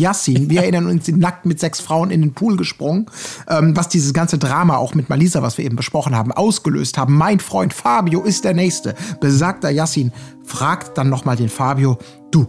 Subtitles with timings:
[0.00, 3.06] Yassin, wir erinnern uns, sind nackt mit sechs Frauen in den Pool gesprungen,
[3.46, 7.14] ähm, was dieses ganze Drama auch mit Malisa, was wir eben besprochen haben, ausgelöst haben.
[7.14, 8.94] Mein Freund Fabio ist der Nächste.
[9.20, 10.10] Besagter Yassin
[10.44, 11.98] fragt dann nochmal den Fabio,
[12.30, 12.46] du,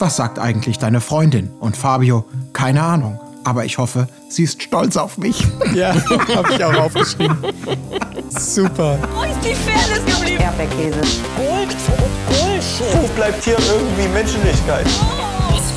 [0.00, 1.48] was sagt eigentlich deine Freundin?
[1.60, 5.46] Und Fabio, keine Ahnung, aber ich hoffe, sie ist stolz auf mich.
[5.74, 5.94] Ja,
[6.34, 7.36] hab ich auch aufgeschrieben.
[8.30, 8.98] Super.
[9.14, 10.42] Wo ist die Fairness geblieben?
[10.42, 11.00] Erdbeerkäse.
[11.36, 11.76] Gold,
[12.26, 13.00] Bullshit.
[13.00, 14.86] Wo bleibt hier irgendwie Menschlichkeit?
[14.86, 15.29] Was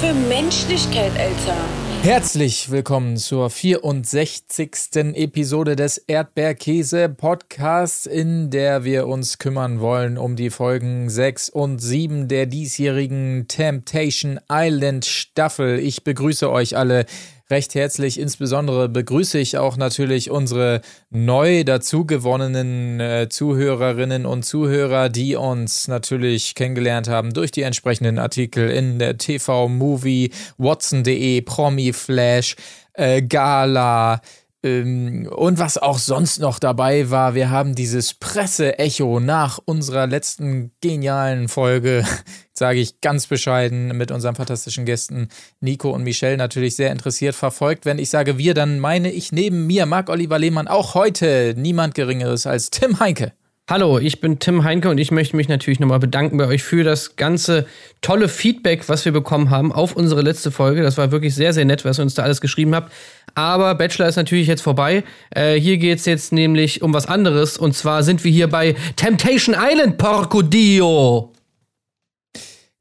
[0.03, 1.55] für Menschlichkeit, Alter.
[2.01, 4.69] Herzlich willkommen zur 64.
[5.13, 11.79] Episode des Erdbeerkäse Podcasts, in der wir uns kümmern wollen um die Folgen 6 und
[11.79, 15.79] 7 der diesjährigen Temptation Island Staffel.
[15.79, 17.05] Ich begrüße euch alle
[17.49, 18.19] recht herzlich.
[18.19, 26.55] Insbesondere begrüße ich auch natürlich unsere neu dazugewonnenen äh, Zuhörerinnen und Zuhörer, die uns natürlich
[26.55, 32.55] kennengelernt haben durch die entsprechenden Artikel in der TV-Movie, Watson.de, Promi Flash,
[32.93, 34.21] äh, Gala,
[34.63, 41.49] und was auch sonst noch dabei war, wir haben dieses Presseecho nach unserer letzten genialen
[41.49, 42.05] Folge,
[42.53, 45.27] sage ich ganz bescheiden, mit unseren fantastischen Gästen
[45.59, 47.85] Nico und Michelle natürlich sehr interessiert verfolgt.
[47.85, 52.47] Wenn ich sage wir, dann meine ich neben mir Marc-Oliver Lehmann auch heute niemand Geringeres
[52.47, 53.33] als Tim Heinke.
[53.69, 56.83] Hallo, ich bin Tim Heinke und ich möchte mich natürlich nochmal bedanken bei euch für
[56.83, 57.65] das ganze
[58.01, 60.83] tolle Feedback, was wir bekommen haben auf unsere letzte Folge.
[60.83, 62.91] Das war wirklich sehr, sehr nett, was ihr uns da alles geschrieben habt.
[63.35, 65.05] Aber Bachelor ist natürlich jetzt vorbei.
[65.29, 67.57] Äh, hier geht es jetzt nämlich um was anderes.
[67.57, 71.31] Und zwar sind wir hier bei Temptation Island, Porco Dio.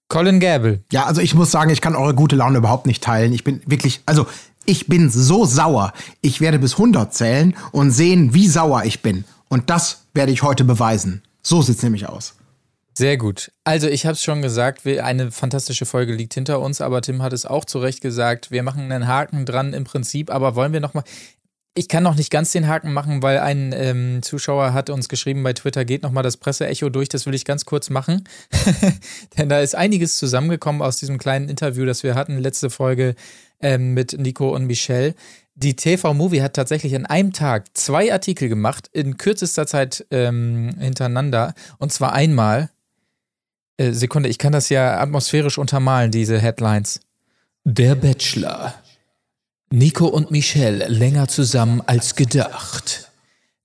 [0.09, 0.81] Colin Gable.
[0.91, 3.33] Ja, also ich muss sagen, ich kann eure gute Laune überhaupt nicht teilen.
[3.33, 4.27] Ich bin wirklich, also
[4.65, 5.93] ich bin so sauer.
[6.23, 9.25] Ich werde bis 100 zählen und sehen, wie sauer ich bin.
[9.53, 11.23] Und das werde ich heute beweisen.
[11.43, 12.37] So sieht's nämlich aus.
[12.95, 13.53] Sehr gut.
[13.65, 17.35] Also ich habe es schon gesagt, eine fantastische Folge liegt hinter uns, aber Tim hat
[17.35, 18.51] es auch zu Recht gesagt.
[18.51, 21.05] Wir machen einen Haken dran im Prinzip, aber wollen wir noch mal
[21.75, 25.43] ich kann noch nicht ganz den Haken machen, weil ein ähm, Zuschauer hat uns geschrieben
[25.43, 28.25] bei Twitter, geht noch mal das Presseecho durch, das will ich ganz kurz machen.
[29.39, 33.15] Denn da ist einiges zusammengekommen aus diesem kleinen Interview, das wir hatten, letzte Folge
[33.63, 35.15] ähm, mit Nico und Michelle.
[35.55, 41.55] Die TV-Movie hat tatsächlich an einem Tag zwei Artikel gemacht, in kürzester Zeit ähm, hintereinander.
[41.79, 42.71] Und zwar einmal,
[43.77, 47.01] äh, Sekunde, ich kann das ja atmosphärisch untermalen, diese Headlines.
[47.65, 48.75] Der Bachelor.
[49.71, 53.11] Nico und Michelle länger zusammen als gedacht.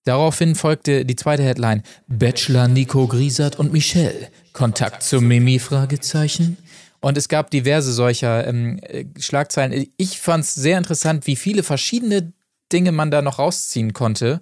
[0.03, 1.83] Daraufhin folgte die zweite Headline.
[2.07, 4.29] Bachelor Nico Griesert und Michelle.
[4.53, 5.59] Kontakt zu Mimi?
[5.59, 6.57] Fragezeichen.
[6.99, 9.87] Und es gab diverse solcher ähm, äh, Schlagzeilen.
[9.97, 12.33] Ich fand es sehr interessant, wie viele verschiedene
[12.71, 14.41] Dinge man da noch rausziehen konnte.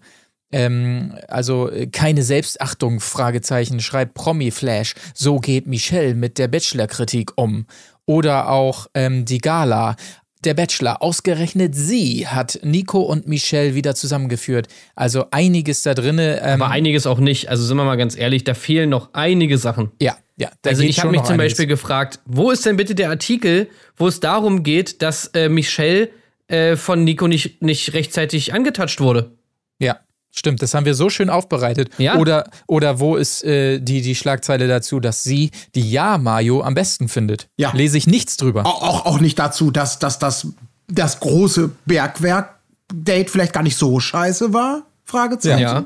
[0.52, 4.96] Ähm, also äh, keine Selbstachtung, Fragezeichen, schreibt Promi-Flash.
[5.14, 7.66] So geht Michelle mit der Bachelor-Kritik um.
[8.06, 9.96] Oder auch ähm, die Gala.
[10.46, 14.68] Der Bachelor, ausgerechnet sie hat Nico und Michelle wieder zusammengeführt.
[14.96, 16.40] Also einiges da drinne.
[16.44, 17.50] Ähm, Aber einiges auch nicht.
[17.50, 19.92] Also sind wir mal ganz ehrlich, da fehlen noch einige Sachen.
[20.00, 20.52] Ja, ja.
[20.64, 21.54] also ich habe mich zum einiges.
[21.54, 26.10] Beispiel gefragt, wo ist denn bitte der Artikel, wo es darum geht, dass äh, Michelle
[26.48, 29.32] äh, von Nico nicht, nicht rechtzeitig angetatscht wurde?
[29.80, 30.00] Ja.
[30.38, 31.90] Stimmt, das haben wir so schön aufbereitet.
[31.98, 32.18] Ja.
[32.18, 37.08] Oder, oder wo ist äh, die, die Schlagzeile dazu, dass sie die Ja-Mayo am besten
[37.08, 37.48] findet?
[37.56, 37.72] Ja.
[37.74, 38.66] Lese ich nichts drüber.
[38.66, 40.48] Auch, auch, auch nicht dazu, dass, dass das,
[40.90, 44.84] das große Bergwerk-Date vielleicht gar nicht so scheiße war?
[45.06, 45.62] Fragezeichen.
[45.62, 45.86] Ja.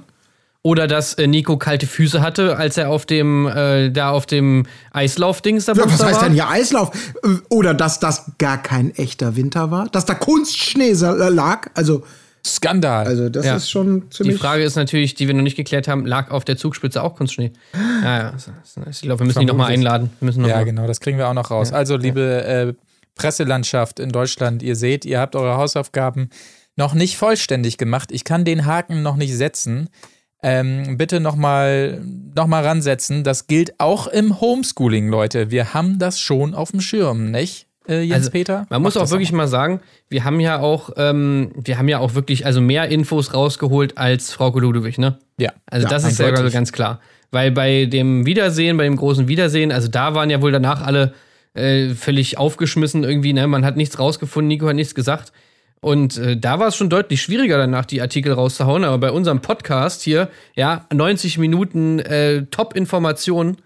[0.63, 4.65] Oder dass äh, Nico kalte Füße hatte, als er auf dem, äh, da auf dem
[4.91, 6.89] Eislauf-Dings da ja, Was heißt denn hier Eislauf?
[7.23, 9.87] Äh, oder dass das gar kein echter Winter war?
[9.89, 11.69] Dass da Kunstschnee lag?
[11.75, 12.03] Also.
[12.45, 13.05] Skandal.
[13.05, 13.55] Also das ja.
[13.55, 14.35] ist schon ziemlich.
[14.35, 17.15] Die Frage ist natürlich, die wir noch nicht geklärt haben, lag auf der Zugspitze auch
[17.15, 17.51] Kunstschnee?
[18.03, 18.33] Ja, ja.
[18.89, 20.09] Ich glaube, wir müssen die nochmal einladen.
[20.19, 20.65] Wir müssen noch ja, mal.
[20.65, 21.71] genau, das kriegen wir auch noch raus.
[21.71, 21.77] Ja.
[21.77, 22.73] Also, liebe äh,
[23.15, 26.29] Presselandschaft in Deutschland, ihr seht, ihr habt eure Hausaufgaben
[26.75, 28.11] noch nicht vollständig gemacht.
[28.11, 29.89] Ich kann den Haken noch nicht setzen.
[30.41, 32.01] Ähm, bitte nochmal
[32.33, 33.25] noch mal ransetzen.
[33.25, 35.51] Das gilt auch im Homeschooling, Leute.
[35.51, 37.67] Wir haben das schon auf dem Schirm, nicht?
[37.89, 38.67] Äh, Jens also, Peter?
[38.69, 39.37] Man muss auch wirklich auch.
[39.37, 43.33] mal sagen, wir haben ja auch, ähm, wir haben ja auch wirklich also mehr Infos
[43.33, 45.17] rausgeholt als Frau Ludwig, ne?
[45.37, 45.51] Ja.
[45.65, 46.99] Also ja, das ist ja ganz klar.
[47.31, 51.13] Weil bei dem Wiedersehen, bei dem großen Wiedersehen, also da waren ja wohl danach alle
[51.53, 53.47] äh, völlig aufgeschmissen irgendwie, ne?
[53.47, 55.31] Man hat nichts rausgefunden, Nico hat nichts gesagt.
[55.81, 58.83] Und äh, da war es schon deutlich schwieriger, danach die Artikel rauszuhauen.
[58.83, 63.57] Aber bei unserem Podcast hier, ja, 90 Minuten äh, Top-Informationen,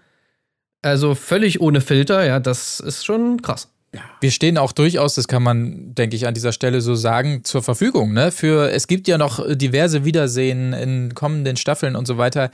[0.82, 3.73] also völlig ohne Filter, ja, das ist schon krass.
[4.20, 7.62] Wir stehen auch durchaus, das kann man, denke ich, an dieser Stelle so sagen, zur
[7.62, 8.12] Verfügung.
[8.12, 8.32] Ne?
[8.32, 12.50] Für es gibt ja noch diverse Wiedersehen in kommenden Staffeln und so weiter.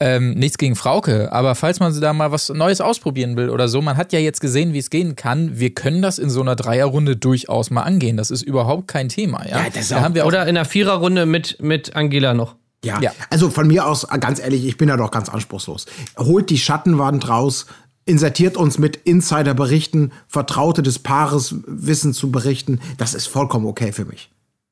[0.00, 3.82] Ähm, nichts gegen Frauke, aber falls man da mal was Neues ausprobieren will oder so,
[3.82, 5.58] man hat ja jetzt gesehen, wie es gehen kann.
[5.58, 8.16] Wir können das in so einer Dreierrunde durchaus mal angehen.
[8.16, 9.44] Das ist überhaupt kein Thema.
[9.48, 12.32] Ja, Ja, das da auch- haben wir auch Oder in einer Viererrunde mit, mit Angela
[12.32, 12.54] noch.
[12.84, 13.00] Ja.
[13.00, 13.10] Ja.
[13.28, 15.86] also von mir aus, ganz ehrlich, ich bin da doch ganz anspruchslos.
[16.16, 17.66] Holt die Schattenwand raus,
[18.08, 22.80] insertiert uns mit Insiderberichten, Vertraute des Paares Wissen zu berichten.
[22.96, 24.30] Das ist vollkommen okay für mich.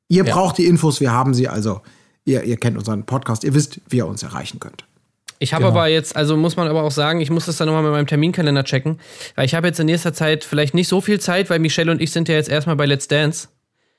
[0.08, 0.34] Ihr Ja.
[0.34, 1.80] braucht die Infos, wir haben sie, also
[2.24, 4.84] ihr, ihr kennt unseren Podcast, ihr wisst, wie ihr uns erreichen könnt.
[5.38, 5.74] Ich habe Genau.
[5.76, 8.06] aber jetzt, also muss man aber auch sagen, ich muss das dann nochmal mit meinem
[8.06, 8.98] Terminkalender checken,
[9.34, 12.00] weil ich habe jetzt in nächster Zeit vielleicht nicht so viel Zeit, weil Michelle und
[12.00, 13.48] ich sind ja jetzt erstmal bei Let's Dance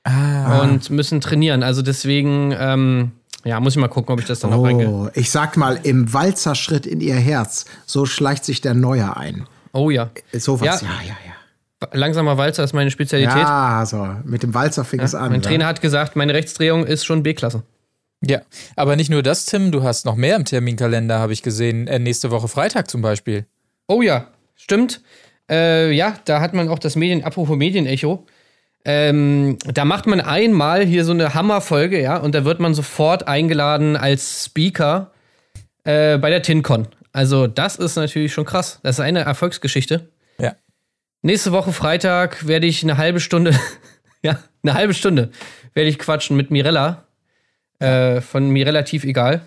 [0.07, 0.61] Ah.
[0.61, 1.63] und müssen trainieren.
[1.63, 3.11] Also deswegen, ähm,
[3.43, 4.89] ja, muss ich mal gucken, ob ich das dann noch reingehe.
[4.89, 9.45] Oh, ich sag mal, im Walzerschritt in ihr Herz, so schleicht sich der Neue ein.
[9.73, 10.09] Oh ja.
[10.33, 10.87] Sowas, Ja.
[10.87, 11.87] ja, ja, ja.
[11.93, 13.37] Langsamer Walzer ist meine Spezialität.
[13.37, 15.31] Ja, so, mit dem Walzer fing es an.
[15.31, 15.47] mein ja.
[15.47, 17.61] Trainer hat gesagt, meine Rechtsdrehung ist schon B-Klasse.
[18.25, 18.41] Ja,
[18.75, 21.87] aber nicht nur das, Tim, du hast noch mehr im Terminkalender, habe ich gesehen.
[21.87, 23.45] Äh, nächste Woche Freitag zum Beispiel.
[23.87, 25.01] Oh ja, stimmt.
[25.51, 28.25] Äh, ja, da hat man auch das Medien, apropos Medienecho.
[28.85, 33.27] Ähm, da macht man einmal hier so eine Hammerfolge, ja, und da wird man sofort
[33.27, 35.11] eingeladen als Speaker
[35.83, 36.87] äh, bei der TinCon.
[37.11, 38.79] Also, das ist natürlich schon krass.
[38.83, 40.09] Das ist eine Erfolgsgeschichte.
[40.39, 40.55] Ja.
[41.21, 43.53] Nächste Woche Freitag werde ich eine halbe Stunde,
[44.21, 45.31] ja, eine halbe Stunde
[45.73, 47.05] werde ich quatschen mit Mirella.
[47.79, 49.41] Äh, von mir relativ egal.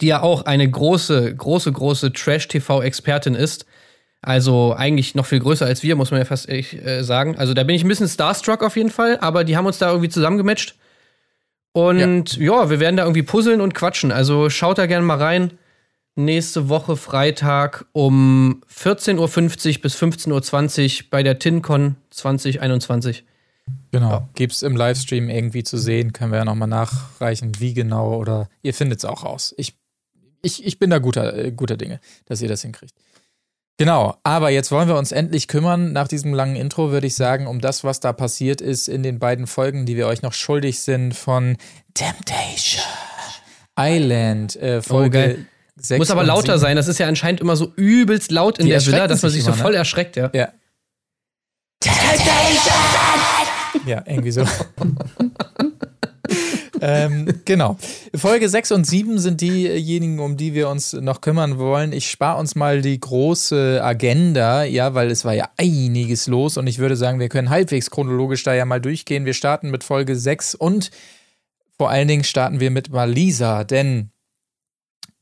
[0.00, 3.66] Die ja auch eine große, große, große Trash-TV-Expertin ist.
[4.24, 7.36] Also eigentlich noch viel größer als wir, muss man ja fast echt, äh, sagen.
[7.36, 9.90] Also da bin ich ein bisschen starstruck auf jeden Fall, aber die haben uns da
[9.90, 10.76] irgendwie zusammengematcht.
[11.72, 12.70] Und ja.
[12.70, 14.12] wir werden da irgendwie puzzeln und quatschen.
[14.12, 15.58] Also schaut da gerne mal rein.
[16.14, 23.24] Nächste Woche Freitag um 14.50 Uhr bis 15.20 Uhr bei der TinCon 2021.
[23.90, 24.28] Genau.
[24.34, 28.72] Gibt's im Livestream irgendwie zu sehen, können wir ja nochmal nachreichen, wie genau oder ihr
[28.72, 29.54] findet es auch raus.
[29.58, 29.74] Ich,
[30.42, 32.94] ich, ich bin da guter, äh, guter Dinge, dass ihr das hinkriegt.
[33.76, 37.48] Genau, aber jetzt wollen wir uns endlich kümmern, nach diesem langen Intro würde ich sagen,
[37.48, 40.78] um das, was da passiert ist in den beiden Folgen, die wir euch noch schuldig
[40.80, 41.56] sind von
[41.92, 42.84] Temptation
[43.76, 45.46] Island, äh, Folge geil.
[45.76, 46.60] 6 Muss aber lauter 7.
[46.60, 46.76] sein.
[46.76, 49.42] Das ist ja anscheinend immer so übelst laut in Die der Villa, dass man sich
[49.42, 49.78] sich so immer, voll ne?
[49.78, 50.30] erschreckt, ja.
[50.32, 50.52] Ja.
[53.84, 54.44] Ja, irgendwie so.
[56.86, 57.78] ähm, genau.
[58.14, 61.92] Folge 6 und 7 sind diejenigen, um die wir uns noch kümmern wollen.
[61.92, 66.66] Ich spare uns mal die große Agenda, ja, weil es war ja einiges los und
[66.66, 69.24] ich würde sagen, wir können halbwegs chronologisch da ja mal durchgehen.
[69.24, 70.90] Wir starten mit Folge 6 und
[71.78, 74.10] vor allen Dingen starten wir mit Malisa, denn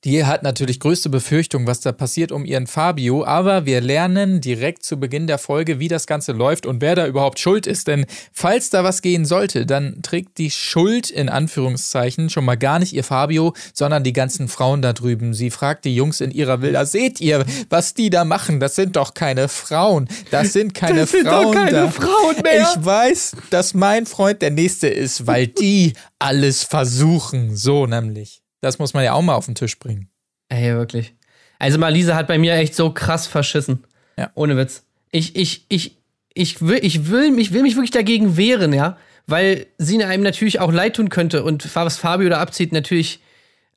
[0.05, 4.85] die hat natürlich größte Befürchtung, was da passiert um ihren Fabio, aber wir lernen direkt
[4.85, 7.87] zu Beginn der Folge, wie das Ganze läuft und wer da überhaupt schuld ist.
[7.87, 12.81] Denn falls da was gehen sollte, dann trägt die Schuld in Anführungszeichen schon mal gar
[12.81, 15.35] nicht ihr Fabio, sondern die ganzen Frauen da drüben.
[15.35, 18.59] Sie fragt die Jungs in ihrer Villa, seht ihr, was die da machen?
[18.59, 20.09] Das sind doch keine Frauen.
[20.33, 21.91] Das sind keine Das sind doch Frauen keine da.
[21.91, 22.69] Frauen mehr.
[22.77, 27.55] Ich weiß, dass mein Freund der Nächste ist, weil die alles versuchen.
[27.57, 28.42] So nämlich.
[28.63, 30.09] Das muss man ja auch mal auf den Tisch bringen.
[30.49, 31.15] Ey, wirklich.
[31.59, 33.85] Also Malisa hat bei mir echt so krass verschissen.
[34.17, 34.31] Ja.
[34.35, 34.85] Ohne Witz.
[35.11, 35.99] Ich, ich, ich,
[36.33, 38.97] ich will, ich will mich, will mich wirklich dagegen wehren, ja.
[39.27, 43.21] Weil sie einem natürlich auch leid tun könnte und was Fabio da abzieht, natürlich,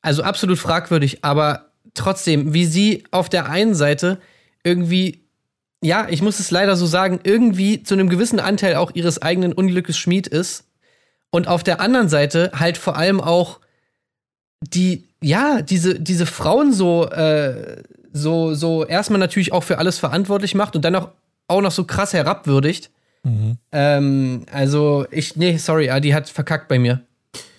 [0.01, 4.19] also absolut fragwürdig, aber trotzdem, wie sie auf der einen Seite
[4.63, 5.23] irgendwie,
[5.81, 9.53] ja, ich muss es leider so sagen, irgendwie zu einem gewissen Anteil auch ihres eigenen
[9.53, 10.65] Unglückes Schmied ist
[11.29, 13.60] und auf der anderen Seite halt vor allem auch
[14.62, 17.83] die, ja, diese, diese Frauen so, äh,
[18.13, 21.09] so, so erstmal natürlich auch für alles verantwortlich macht und dann auch,
[21.47, 22.89] auch noch so krass herabwürdigt.
[23.71, 27.01] Ähm, also, ich, nee, sorry, die hat verkackt bei mir.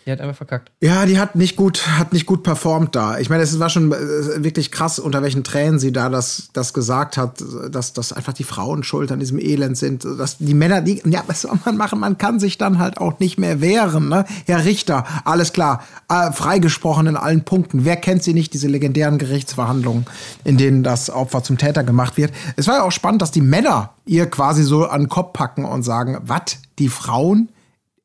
[0.06, 0.70] Die hat einfach verkackt.
[0.80, 3.18] Ja, die hat nicht gut, hat nicht gut performt da.
[3.18, 6.72] Ich meine, es war schon äh, wirklich krass, unter welchen Tränen sie da das, das
[6.72, 10.04] gesagt hat, dass, dass einfach die Frauen schuld an diesem Elend sind.
[10.04, 11.98] Dass die Männer, die, ja, was soll man machen?
[11.98, 14.24] Man kann sich dann halt auch nicht mehr wehren, ne?
[14.46, 17.84] Herr Richter, alles klar, äh, freigesprochen in allen Punkten.
[17.84, 20.06] Wer kennt sie nicht, diese legendären Gerichtsverhandlungen,
[20.44, 22.32] in denen das Opfer zum Täter gemacht wird?
[22.54, 25.64] Es war ja auch spannend, dass die Männer ihr quasi so an den Kopf packen
[25.64, 27.48] und sagen, was, die Frauen?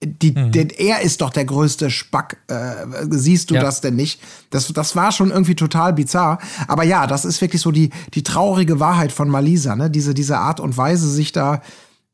[0.03, 2.37] Die, denn er ist doch der größte Spack.
[2.47, 3.61] Äh, siehst du Ja.
[3.61, 4.21] das denn nicht?
[4.49, 6.39] Das, das war schon irgendwie total bizarr.
[6.67, 9.89] Aber ja, das ist wirklich so die, die traurige Wahrheit von Malisa, ne?
[9.91, 11.61] Diese, diese Art und Weise, sich da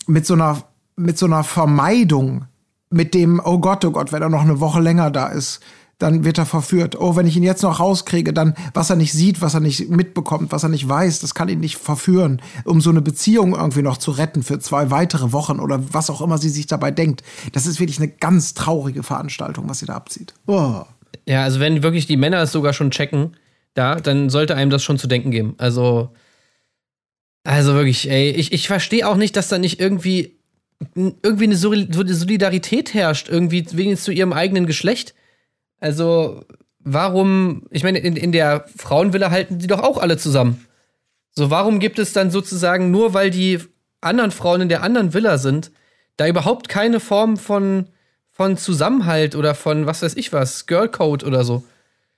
[0.06, 0.64] mit so einer,
[0.98, 2.46] mit so einer Vermeidung,
[2.90, 5.60] mit dem, oh Gott, oh Gott, wenn er noch eine Woche länger da ist,
[6.00, 7.00] dann wird er verführt.
[7.00, 9.90] Oh, wenn ich ihn jetzt noch rauskriege, dann, was er nicht sieht, was er nicht
[9.90, 13.82] mitbekommt, was er nicht weiß, das kann ihn nicht verführen, um so eine Beziehung irgendwie
[13.82, 17.24] noch zu retten für zwei weitere Wochen oder was auch immer sie sich dabei denkt.
[17.54, 20.34] Das ist wirklich eine ganz traurige Veranstaltung, was sie da abzieht.
[20.46, 20.84] Oh.
[21.28, 23.36] Ja, also wenn wirklich die Männer es sogar schon checken,
[23.74, 25.56] da, dann sollte einem das schon zu denken geben.
[25.58, 26.14] Also,
[27.44, 30.38] also wirklich, ey, ich, ich verstehe auch nicht, dass da nicht irgendwie
[30.96, 35.16] irgendwie eine Solidarität herrscht, irgendwie wenigstens zu ihrem eigenen Geschlecht.
[35.80, 36.44] Also,
[36.80, 40.66] warum, ich meine, in, in der Frauenvilla halten die doch auch alle zusammen.
[41.32, 43.60] So, warum gibt es dann sozusagen, nur weil die
[44.02, 45.72] anderen Frauen in der anderen Villa sind,
[46.16, 47.88] da überhaupt keine Form von,
[48.32, 51.64] von Zusammenhalt oder von was weiß ich was, Girlcode oder so?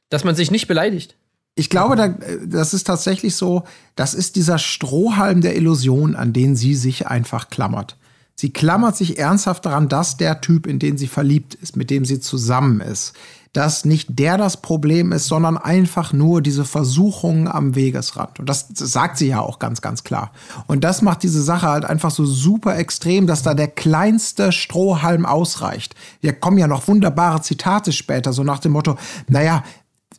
[0.09, 1.15] Dass man sich nicht beleidigt.
[1.55, 6.55] Ich glaube, da, das ist tatsächlich so, das ist dieser Strohhalm der Illusion, an den
[6.55, 7.97] sie sich einfach klammert.
[8.35, 12.05] Sie klammert sich ernsthaft daran, dass der Typ, in den sie verliebt ist, mit dem
[12.05, 13.13] sie zusammen ist,
[13.53, 18.39] dass nicht der das Problem ist, sondern einfach nur diese Versuchungen am Wegesrand.
[18.39, 20.31] Und das sagt sie ja auch ganz, ganz klar.
[20.67, 25.25] Und das macht diese Sache halt einfach so super extrem, dass da der kleinste Strohhalm
[25.25, 25.95] ausreicht.
[26.21, 29.63] Wir kommen ja noch wunderbare Zitate später, so nach dem Motto, naja,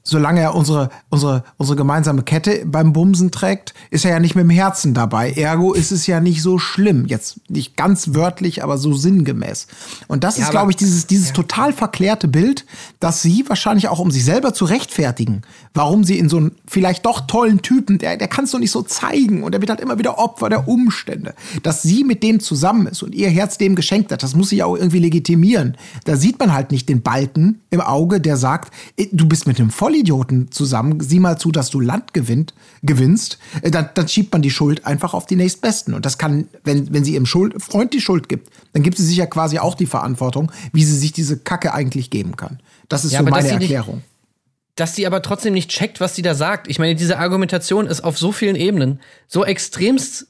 [0.02, 4.45] solange er unsere, unsere, unsere gemeinsame Kette beim Bumsen trägt, ist er ja nicht mit
[4.45, 5.33] dem Herzen dabei.
[5.33, 7.07] Ergo ist es ja nicht so schlimm.
[7.07, 9.66] Jetzt nicht ganz wörtlich, aber so sinngemäß.
[10.09, 11.35] Und das ja, ist, glaube ich, dieses, dieses ja.
[11.35, 12.64] total verklärte Bild,
[12.99, 15.42] dass sie wahrscheinlich auch, um sich selber zu rechtfertigen,
[15.75, 18.73] warum sie in so einen vielleicht doch tollen Typen, der, der kann es doch nicht
[18.73, 22.40] so zeigen und er wird halt immer wieder Opfer der Umstände, dass sie mit dem
[22.40, 25.76] zusammen ist und ihr Herz dem geschenkt hat, das muss sie auch irgendwie legitimieren.
[26.04, 28.73] Da sieht man halt nicht den Balken im Auge, der sagt,
[29.12, 33.38] du bist mit einem Volli Vollidioten zusammen, sieh mal zu, dass du Land gewinnt, gewinnst,
[33.62, 35.94] äh, dann, dann schiebt man die Schuld einfach auf die nächstbesten.
[35.94, 39.04] Und das kann, wenn, wenn sie ihrem Schuld, Freund die Schuld gibt, dann gibt sie
[39.04, 42.61] sich ja quasi auch die Verantwortung, wie sie sich diese Kacke eigentlich geben kann.
[42.88, 43.97] Das ist ja, so meine Erklärung.
[43.97, 44.06] Nicht,
[44.76, 46.68] dass sie aber trotzdem nicht checkt, was sie da sagt.
[46.68, 50.28] Ich meine, diese Argumentation ist auf so vielen Ebenen so extremst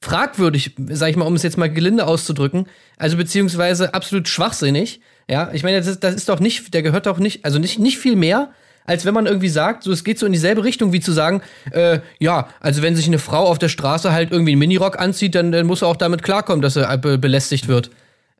[0.00, 2.66] fragwürdig, sag ich mal, um es jetzt mal gelinde auszudrücken.
[2.96, 5.00] Also beziehungsweise absolut schwachsinnig.
[5.28, 7.98] Ja, ich meine, das, das ist doch nicht, der gehört doch nicht, also nicht, nicht
[7.98, 8.50] viel mehr
[8.84, 11.40] als wenn man irgendwie sagt, so es geht so in dieselbe Richtung, wie zu sagen,
[11.70, 15.34] äh, ja, also wenn sich eine Frau auf der Straße halt irgendwie einen Minirock anzieht,
[15.34, 17.90] dann, dann muss er auch damit klarkommen, dass er be belästigt wird.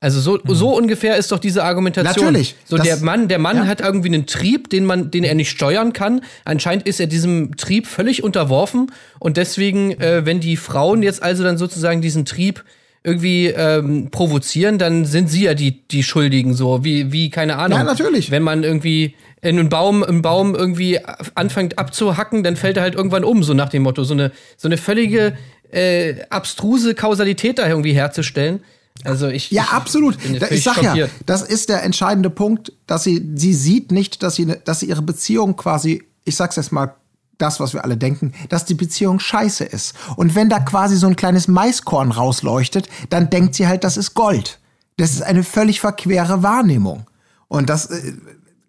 [0.01, 0.55] Also so, mhm.
[0.55, 2.27] so ungefähr ist doch diese Argumentation.
[2.27, 2.57] Natürlich.
[2.67, 3.67] So der Mann, der Mann ja.
[3.67, 6.21] hat irgendwie einen Trieb, den man, den er nicht steuern kann.
[6.45, 11.43] Anscheinend ist er diesem Trieb völlig unterworfen und deswegen, äh, wenn die Frauen jetzt also
[11.43, 12.65] dann sozusagen diesen Trieb
[13.05, 17.79] irgendwie ähm, provozieren, dann sind sie ja die, die Schuldigen, so wie, wie, keine Ahnung.
[17.79, 18.31] Ja, natürlich.
[18.31, 20.99] Wenn man irgendwie in einen Baum, einen Baum irgendwie
[21.35, 24.05] anfängt abzuhacken, dann fällt er halt irgendwann um, so nach dem Motto.
[24.05, 25.37] So eine, so eine völlige
[25.71, 28.61] äh, abstruse Kausalität da irgendwie herzustellen.
[29.05, 29.51] Also ich.
[29.51, 30.17] Ja, absolut.
[30.25, 30.97] Ich, ich sag schockiert.
[30.97, 34.87] ja, das ist der entscheidende Punkt, dass sie, sie sieht nicht, dass sie, dass sie
[34.87, 36.95] ihre Beziehung quasi, ich sag's jetzt mal
[37.39, 39.95] das, was wir alle denken, dass die Beziehung scheiße ist.
[40.17, 44.15] Und wenn da quasi so ein kleines Maiskorn rausleuchtet, dann denkt sie halt, das ist
[44.15, 44.59] Gold.
[44.97, 47.07] Das ist eine völlig verquere Wahrnehmung.
[47.49, 48.13] Und das, äh,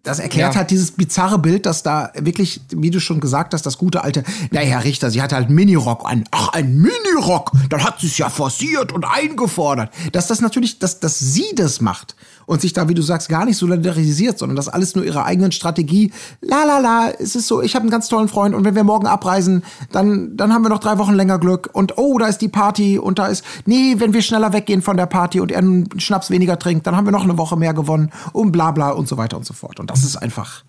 [0.02, 0.60] das erklärt ja.
[0.60, 4.22] halt dieses bizarre Bild, dass da wirklich, wie du schon gesagt hast, das gute alte,
[4.52, 6.24] naja, Herr Richter, sie hat halt Minirock an.
[6.30, 7.50] Ach, ein Minirock!
[7.70, 9.92] Dann hat sie es ja forciert und eingefordert.
[10.12, 12.14] Dass das natürlich, dass, dass sie das macht
[12.46, 15.52] und sich da, wie du sagst, gar nicht solidarisiert, sondern das alles nur ihre eigenen
[15.52, 16.12] Strategie.
[16.40, 18.84] La la la, es ist so, ich habe einen ganz tollen Freund und wenn wir
[18.84, 19.62] morgen abreisen,
[19.92, 22.98] dann, dann haben wir noch drei Wochen länger Glück und oh, da ist die Party
[22.98, 26.30] und da ist, nee, wenn wir schneller weggehen von der Party und er einen Schnaps
[26.30, 29.16] weniger trinkt, dann haben wir noch eine Woche mehr gewonnen und bla bla und so
[29.16, 29.80] weiter und so fort.
[29.80, 30.62] Und das ist einfach,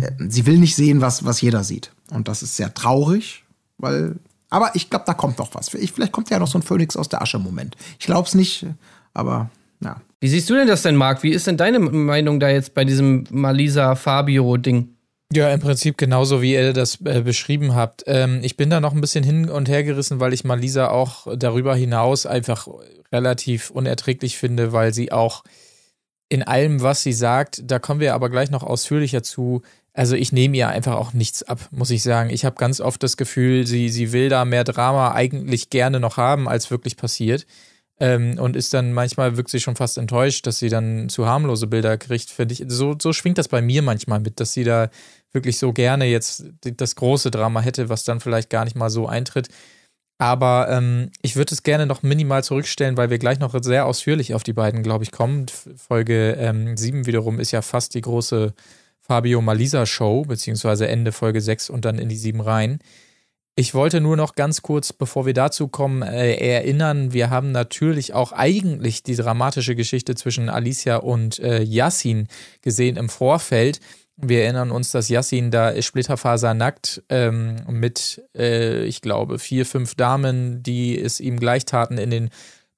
[0.00, 1.92] äh, sie will nicht sehen, was, was jeder sieht.
[2.12, 3.44] Und das ist sehr traurig,
[3.78, 4.16] weil
[4.48, 5.68] aber ich glaube, da kommt noch was.
[5.68, 7.76] vielleicht kommt ja noch so ein Phönix aus der Asche-Moment.
[7.98, 8.64] Ich glaube es nicht,
[9.12, 10.00] aber ja.
[10.20, 11.22] Wie siehst du denn das denn, Marc?
[11.22, 14.96] Wie ist denn deine Meinung da jetzt bei diesem Malisa-Fabio-Ding?
[15.32, 18.04] Ja, im Prinzip genauso, wie ihr das äh, beschrieben habt.
[18.06, 21.26] Ähm, ich bin da noch ein bisschen hin und her gerissen, weil ich Malisa auch
[21.36, 22.68] darüber hinaus einfach
[23.12, 25.42] relativ unerträglich finde, weil sie auch
[26.28, 29.62] in allem, was sie sagt, da kommen wir aber gleich noch ausführlicher zu.
[29.92, 32.30] Also ich nehme ihr einfach auch nichts ab, muss ich sagen.
[32.30, 36.16] Ich habe ganz oft das Gefühl, sie, sie will da mehr Drama eigentlich gerne noch
[36.16, 37.46] haben, als wirklich passiert.
[37.98, 41.66] Ähm, und ist dann manchmal wirkt sie schon fast enttäuscht, dass sie dann zu harmlose
[41.66, 42.64] Bilder kriegt, finde ich.
[42.68, 44.90] So, so schwingt das bei mir manchmal mit, dass sie da
[45.32, 49.06] wirklich so gerne jetzt das große Drama hätte, was dann vielleicht gar nicht mal so
[49.06, 49.48] eintritt.
[50.18, 54.34] Aber ähm, ich würde es gerne noch minimal zurückstellen, weil wir gleich noch sehr ausführlich
[54.34, 55.46] auf die beiden, glaube ich, kommen.
[55.76, 58.54] Folge ähm, 7 wiederum ist ja fast die große
[59.00, 62.78] Fabio Malisa Show, beziehungsweise Ende Folge 6 und dann in die 7 rein.
[63.58, 68.12] Ich wollte nur noch ganz kurz, bevor wir dazu kommen, äh, erinnern, wir haben natürlich
[68.12, 72.28] auch eigentlich die dramatische Geschichte zwischen Alicia und äh, Yassin
[72.60, 73.80] gesehen im Vorfeld.
[74.18, 80.62] Wir erinnern uns, dass Yassin da splitterfasernackt ähm, mit, äh, ich glaube, vier, fünf Damen,
[80.62, 82.28] die es ihm gleich taten, in den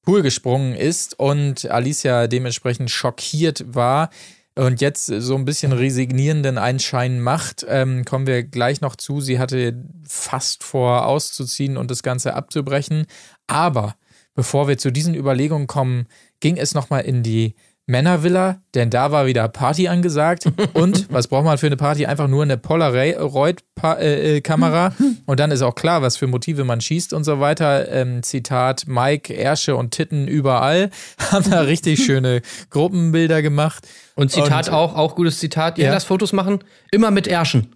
[0.02, 4.10] Pool gesprungen ist und Alicia dementsprechend schockiert war
[4.58, 9.20] und jetzt so ein bisschen resignierenden Einschein macht, ähm, kommen wir gleich noch zu.
[9.20, 13.06] Sie hatte fast vor, auszuziehen und das Ganze abzubrechen.
[13.46, 13.94] Aber
[14.34, 16.06] bevor wir zu diesen Überlegungen kommen,
[16.40, 17.54] ging es nochmal in die
[17.88, 20.44] Männervilla, denn da war wieder Party angesagt.
[20.74, 22.04] Und was braucht man für eine Party?
[22.06, 24.92] Einfach nur eine Polaroid-Kamera.
[25.26, 27.90] Und dann ist auch klar, was für Motive man schießt und so weiter.
[27.90, 30.90] Ähm, Zitat: Mike, Ärsche und Titten überall.
[31.32, 33.88] Haben da richtig schöne Gruppenbilder gemacht.
[34.14, 35.78] Und Zitat Und- auch, auch gutes Zitat.
[35.78, 35.92] Ihr Ja.
[35.92, 36.58] lasst Fotos machen,
[36.90, 37.74] immer mit Ärschen.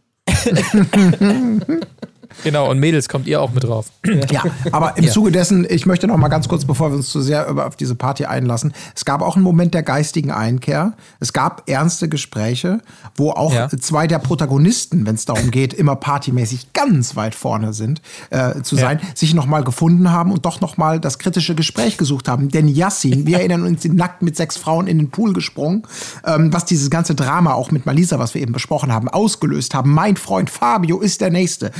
[2.45, 3.87] Genau, und Mädels kommt ihr auch mit drauf.
[4.31, 7.21] Ja, aber im Zuge dessen, ich möchte noch mal ganz kurz, bevor wir uns zu
[7.21, 10.95] sehr über auf diese Party einlassen, es gab auch einen Moment der geistigen Einkehr.
[11.21, 12.81] Es gab ernste Gespräche,
[13.17, 13.69] wo auch Ja.
[13.69, 18.77] zwei der Protagonisten, wenn es darum geht, immer partymäßig ganz weit vorne sind, äh, zu
[18.77, 22.49] sein, sich noch mal gefunden haben und doch noch mal das kritische Gespräch gesucht haben.
[22.49, 25.83] Denn Yassin, wir erinnern uns, nackt mit sechs Frauen in den Pool gesprungen,
[26.27, 29.93] ähm, was dieses ganze Drama auch mit Malisa, was wir eben besprochen haben, ausgelöst haben.
[29.93, 31.71] Mein Freund Fabio ist der Nächste.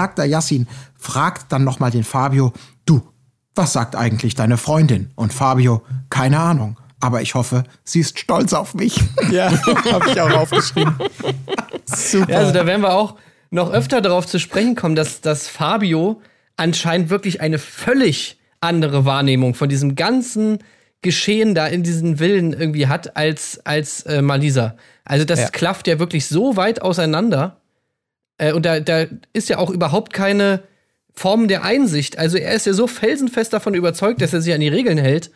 [0.00, 0.66] Besagter Yassin
[0.96, 2.54] fragt dann noch mal den Fabio,
[2.86, 3.02] du,
[3.54, 5.10] was sagt eigentlich deine Freundin?
[5.14, 6.78] Und Fabio, keine Ahnung.
[7.00, 8.98] Aber ich hoffe, sie ist stolz auf mich.
[9.30, 9.50] Ja,
[9.92, 10.94] habe ich auch aufgeschrieben.
[11.84, 12.30] Super.
[12.32, 13.16] Ja, also da werden wir auch
[13.50, 16.22] noch öfter darauf zu sprechen kommen, dass, dass Fabio
[16.56, 20.58] anscheinend wirklich eine völlig andere Wahrnehmung von diesem ganzen
[21.02, 24.76] Geschehen da in diesen Villen irgendwie hat als, als äh, Malisa.
[25.04, 25.48] Also das Ja.
[25.50, 27.59] klafft ja wirklich so weit auseinander.
[28.40, 30.62] Äh, und da, da ist ja auch überhaupt keine
[31.12, 32.18] Form der Einsicht.
[32.18, 35.30] Also er ist ja so felsenfest davon überzeugt, dass er sich an die Regeln hält.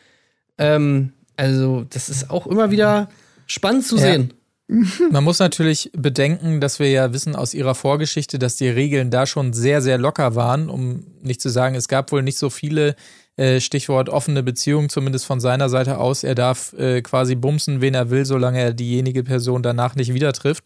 [0.57, 3.09] Ähm, also das ist auch immer wieder
[3.47, 4.03] spannend zu Ja.
[4.03, 4.33] sehen.
[5.11, 9.27] Man muss natürlich bedenken, dass wir ja wissen aus ihrer Vorgeschichte, dass die Regeln da
[9.27, 12.97] schon sehr, sehr locker waren, um nicht zu sagen, es gab wohl nicht so viele,
[13.37, 16.25] äh, Stichwort offene Beziehung, zumindest von seiner Seite aus.
[16.25, 20.33] Er darf äh, quasi bumsen, wen er will, solange er diejenige Person danach nicht wieder
[20.33, 20.65] trifft.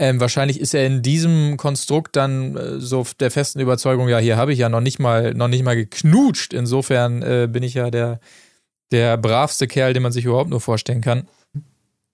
[0.00, 4.38] Ähm, wahrscheinlich ist er in diesem Konstrukt dann äh, so der festen Überzeugung, ja, hier
[4.38, 6.54] habe ich ja noch nicht mal, noch nicht mal geknutscht.
[6.54, 8.18] Insofern äh, bin ich ja der,
[8.92, 11.28] der bravste Kerl, den man sich überhaupt nur vorstellen kann.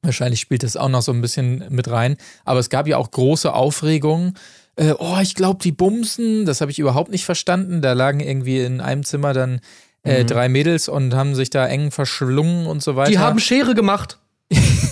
[0.02, 2.16] Wahrscheinlich spielt das auch noch so ein bisschen mit rein.
[2.44, 4.36] Aber es gab ja auch große Aufregungen.
[4.74, 7.82] Äh, oh, ich glaube, die Bumsen, das habe ich überhaupt nicht verstanden.
[7.82, 9.60] Da lagen irgendwie in einem Zimmer dann
[10.02, 13.12] äh, drei Mädels und haben sich da eng verschlungen und so weiter.
[13.12, 14.18] Die haben Schere gemacht.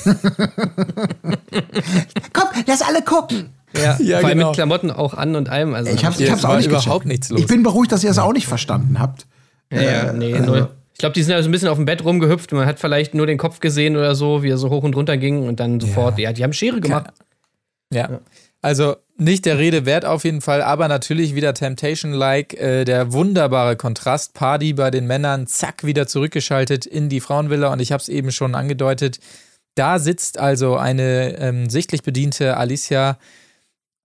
[2.33, 3.51] Komm, lass alle gucken.
[3.77, 4.51] Ja, Ja, vor allem genau.
[4.51, 5.75] mit Klamotten auch an und allem.
[5.75, 7.41] Also Ich hab's, Hier ich hab's war auch nicht überhaupt nichts los.
[7.41, 9.27] Ich bin beruhigt, dass ihr es auch nicht verstanden habt.
[9.73, 10.69] ja, ja, nee, null.
[10.93, 12.53] Ich glaube, die sind ja so ein bisschen auf dem Bett rumgehüpft.
[12.53, 15.17] Man hat vielleicht nur den Kopf gesehen oder so, wie er so hoch und runter
[15.17, 17.07] ging und dann sofort, ja, die haben Schere gemacht.
[17.93, 18.21] Ja.
[18.63, 22.55] Also nicht der Rede wert auf jeden Fall, aber natürlich wieder Temptation-like.
[22.55, 24.35] Äh, der wunderbare Kontrast.
[24.35, 27.73] Party bei den Männern, zack, wieder zurückgeschaltet in die Frauenvilla.
[27.73, 29.19] Und ich habe es eben schon angedeutet.
[29.75, 33.19] Da sitzt also eine ähm, sichtlich bediente Alicia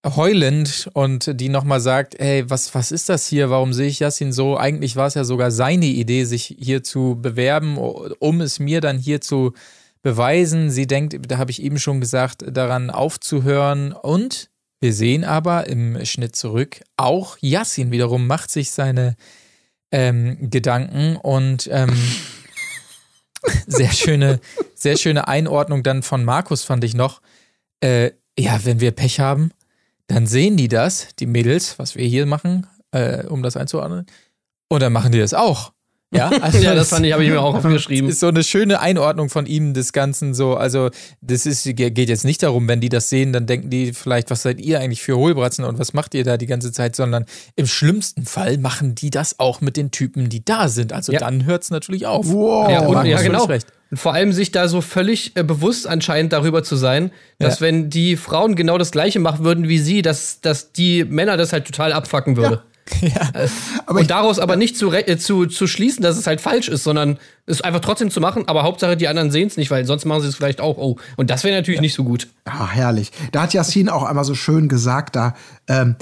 [0.06, 3.50] heulend und die nochmal sagt, hey, was, was ist das hier?
[3.50, 4.58] Warum sehe ich Yassin so?
[4.58, 8.98] Eigentlich war es ja sogar seine Idee, sich hier zu bewerben, um es mir dann
[8.98, 9.54] hier zu
[10.02, 10.72] beweisen.
[10.72, 13.92] Sie denkt, da habe ich eben schon gesagt, daran aufzuhören.
[13.92, 19.18] Und wir sehen aber im Schnitt zurück, auch Yassin wiederum macht sich seine
[19.92, 21.90] ähm, Gedanken und ähm,
[23.68, 24.40] sehr schöne,
[24.76, 27.22] sehr schöne Einordnung dann von Markus fand ich noch.
[27.82, 29.52] Äh, ja, wenn wir Pech haben,
[30.08, 34.06] dann sehen die das, die Mädels, was wir hier machen, äh, um das einzuordnen.
[34.68, 35.74] Und dann machen die das auch.
[36.12, 38.10] Ja, also Ja, das fand ich, habe ich mir auch aufgeschrieben.
[38.10, 40.56] ist so eine schöne Einordnung von ihm des Ganzen so.
[40.56, 40.90] Also,
[41.22, 44.42] das ist, geht jetzt nicht darum, wenn die das sehen, dann denken die vielleicht, was
[44.42, 47.68] seid ihr eigentlich für Hohlbratzen und was macht ihr da die ganze Zeit, sondern im
[47.68, 50.94] schlimmsten Fall machen die das auch mit den Typen, die da sind.
[50.94, 51.20] Also Ja.
[51.20, 52.26] dann hört es natürlich auf.
[52.28, 52.70] Wow.
[52.72, 53.46] Ja, und, ja genau.
[53.46, 53.68] recht.
[53.92, 57.66] Und vor allem sich da so völlig äh, bewusst anscheinend darüber zu sein, dass Ja.
[57.68, 61.54] wenn die Frauen genau das Gleiche machen würden wie sie, dass, dass die Männer das
[61.54, 62.62] halt total abfacken würde.
[63.86, 66.68] Aber und ich, daraus aber nicht zu, äh, zu, zu schließen, dass es halt falsch
[66.68, 69.86] ist, sondern es einfach trotzdem zu machen, aber Hauptsache die anderen sehen es nicht, weil
[69.86, 70.78] sonst machen sie es vielleicht auch.
[70.78, 72.28] Oh, und das wäre natürlich nicht so gut.
[72.46, 73.12] ah, herrlich.
[73.32, 75.36] Da hat Yassin auch einmal so schön gesagt, da,
[75.68, 75.96] ähm,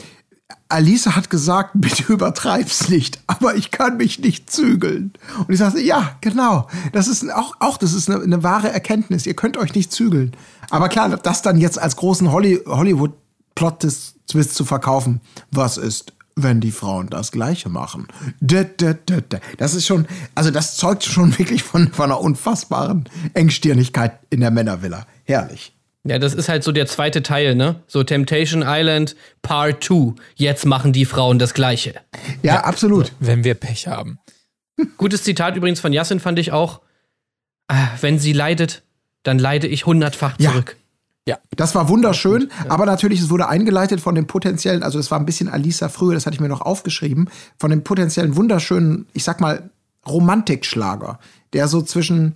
[0.70, 5.14] Alice hat gesagt, bitte übertreib's nicht, aber ich kann mich nicht zügeln.
[5.40, 6.68] Und ich sagte, ja, genau.
[6.94, 9.26] Das ist auch, auch das ist eine, eine wahre Erkenntnis.
[9.26, 10.36] Ihr könnt euch nicht zügeln.
[10.70, 15.22] Aber klar, das dann jetzt als großen Holly, Hollywood-Plot-Twist zu verkaufen,
[15.52, 18.08] was ist, wenn die Frauen das Gleiche machen?
[18.40, 19.40] Da, da, da, da.
[19.58, 24.52] Das ist schon, also das zeugt schon wirklich von, von einer unfassbaren Engstirnigkeit in der
[24.52, 25.06] Männervilla.
[25.26, 25.74] Herrlich.
[26.06, 27.82] Ja, das ist halt so der zweite Teil, ne?
[27.88, 30.14] So Temptation Island Part 2.
[30.36, 31.96] Jetzt machen die Frauen das Gleiche.
[32.44, 33.12] Ja, absolut.
[33.20, 34.20] Wenn wir Pech haben.
[34.98, 36.80] Gutes Zitat übrigens von Yassin fand ich auch.
[37.68, 38.84] Ah, wenn sie leidet,
[39.24, 40.54] dann leide ich hundertfach Ja.
[41.36, 41.50] Zurück.
[41.56, 45.26] Das war wunderschön, aber natürlich, es wurde eingeleitet von dem potenziellen, also es war ein
[45.26, 49.42] bisschen Alisa früher, das hatte ich mir noch aufgeschrieben, von dem potenziellen wunderschönen, ich sag
[49.42, 49.70] mal,
[50.08, 51.20] Romantikschlager,
[51.54, 52.36] der so zwischen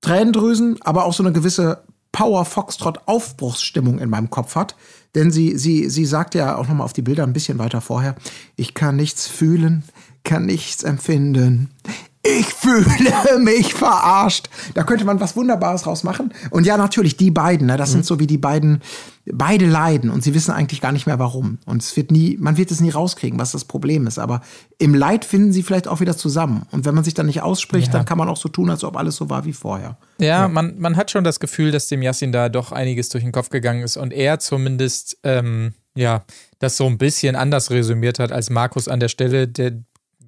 [0.00, 4.76] Tränendrüsen, aber auch so eine gewisse Power-Foxtrot-Aufbruchsstimmung in meinem Kopf hat.
[5.14, 8.16] Denn sie, sie, sie sagt ja auch nochmal auf die Bilder ein bisschen weiter vorher,
[8.56, 9.82] ich kann nichts fühlen,
[10.24, 11.70] kann nichts empfinden.
[12.38, 14.48] Ich fühle mich verarscht.
[14.74, 16.32] Da könnte man was Wunderbares rausmachen.
[16.50, 18.82] Und ja, natürlich, die beiden, ne, das sind so wie die beiden,
[19.32, 21.58] beide leiden und sie wissen eigentlich gar nicht mehr warum.
[21.66, 24.18] Und es wird nie, man wird es nie rauskriegen, was das Problem ist.
[24.18, 24.42] Aber
[24.78, 26.66] im Leid finden sie vielleicht auch wieder zusammen.
[26.70, 28.96] Und wenn man sich dann nicht ausspricht, dann kann man auch so tun, als ob
[28.96, 29.96] alles so war wie vorher.
[30.18, 33.32] Ja, Man, man hat schon das Gefühl, dass dem Yassin da doch einiges durch den
[33.32, 36.24] Kopf gegangen ist und er zumindest, ähm, ja,
[36.58, 39.72] das so ein bisschen anders resümiert hat als Markus an der Stelle, der,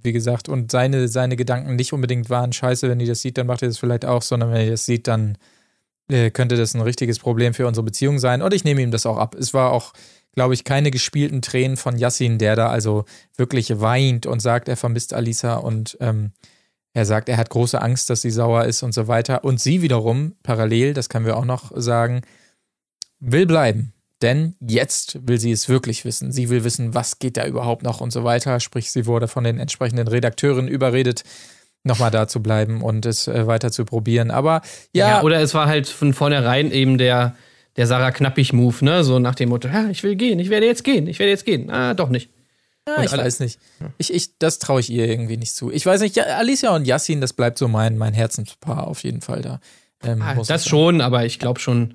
[0.02, 3.46] wie gesagt, und seine, seine Gedanken nicht unbedingt waren, scheiße, wenn die das sieht, dann
[3.46, 5.38] macht er das vielleicht auch, sondern wenn er das sieht, dann
[6.10, 8.42] äh, könnte das ein richtiges Problem für unsere Beziehung sein.
[8.42, 9.34] Und ich nehme ihm das auch ab.
[9.34, 9.92] Es war auch,
[10.34, 13.04] glaube ich, keine gespielten Tränen von Yassin, der da also
[13.36, 16.32] wirklich weint und sagt, er vermisst Alisa und ähm,
[16.94, 19.44] er sagt, er hat große Angst, dass sie sauer ist und so weiter.
[19.44, 22.22] Und sie wiederum, parallel, das können wir auch noch sagen,
[23.20, 23.92] will bleiben.
[24.22, 26.32] Denn jetzt will sie es wirklich wissen.
[26.32, 28.58] Sie will wissen, was geht da überhaupt noch und so weiter.
[28.60, 31.22] Sprich, sie wurde von den entsprechenden Redakteuren überredet,
[31.84, 34.30] nochmal da zu bleiben und es äh, weiter zu probieren.
[34.32, 37.36] Aber ja, Ja, oder es war halt von vornherein eben der,
[37.76, 39.04] der Sarah Knappig-Move, ne?
[39.04, 41.44] So nach dem Motto, ja, ich will gehen, ich werde jetzt gehen, ich werde jetzt
[41.44, 41.70] gehen.
[41.70, 42.30] Ah, doch nicht.
[42.88, 43.60] Ja, ich alle- weiß nicht.
[43.98, 45.70] Ich, ich, das traue ich ihr irgendwie nicht zu.
[45.70, 49.20] Ich weiß nicht, ja, Alicia und Yassin, das bleibt so mein, mein Herzenspaar auf jeden
[49.20, 49.60] Fall da.
[50.02, 51.94] Ähm, Ah, das schon, aber ich glaube schon,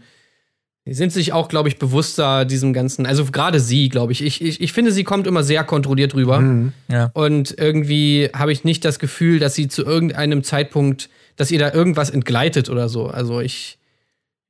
[0.86, 4.22] die sind sich auch, glaube ich, bewusster diesem ganzen, also gerade sie, glaube ich.
[4.22, 4.60] Ich, ich.
[4.60, 6.72] ich finde, sie kommt immer sehr kontrolliert rüber.
[6.90, 7.10] Ja.
[7.14, 11.72] Und irgendwie habe ich nicht das Gefühl, dass sie zu irgendeinem Zeitpunkt, dass ihr da
[11.72, 13.08] irgendwas entgleitet oder so.
[13.08, 13.80] Also ich,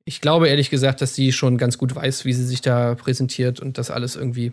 [0.04, 3.60] ich glaube ehrlich gesagt, dass sie schon ganz gut weiß, wie sie sich da präsentiert
[3.60, 4.52] und das alles irgendwie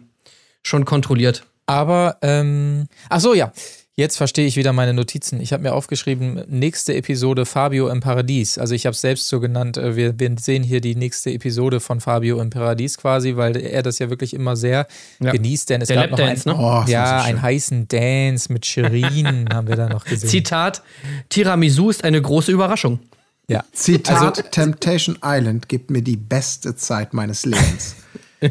[0.62, 1.46] schon kontrolliert.
[1.66, 3.52] Aber, ähm, ach so, ja.
[3.98, 5.42] Jetzt verstehe ich wieder meine Notizen.
[5.42, 8.58] Ich habe mir aufgeschrieben, nächste Episode Fabio im Paradies.
[8.58, 9.76] Also ich habe es selbst so genannt.
[9.76, 13.84] äh, Wir, wir sehen hier die nächste Episode von Fabio im Paradies quasi, weil er
[13.84, 14.88] das ja wirklich immer sehr
[15.20, 15.32] Ja.
[15.32, 15.70] genießt.
[15.70, 16.56] Denn es Der gab noch einen, ne?
[16.58, 20.30] Oh, ja, so einen heißen Dance mit Shirin haben wir da noch gesehen.
[20.30, 20.82] Zitat:
[21.28, 23.00] Tiramisu ist eine große Überraschung.
[23.50, 23.66] ja.
[23.74, 27.96] Zitat Also- Temptation Island gibt mir die beste Zeit meines Lebens.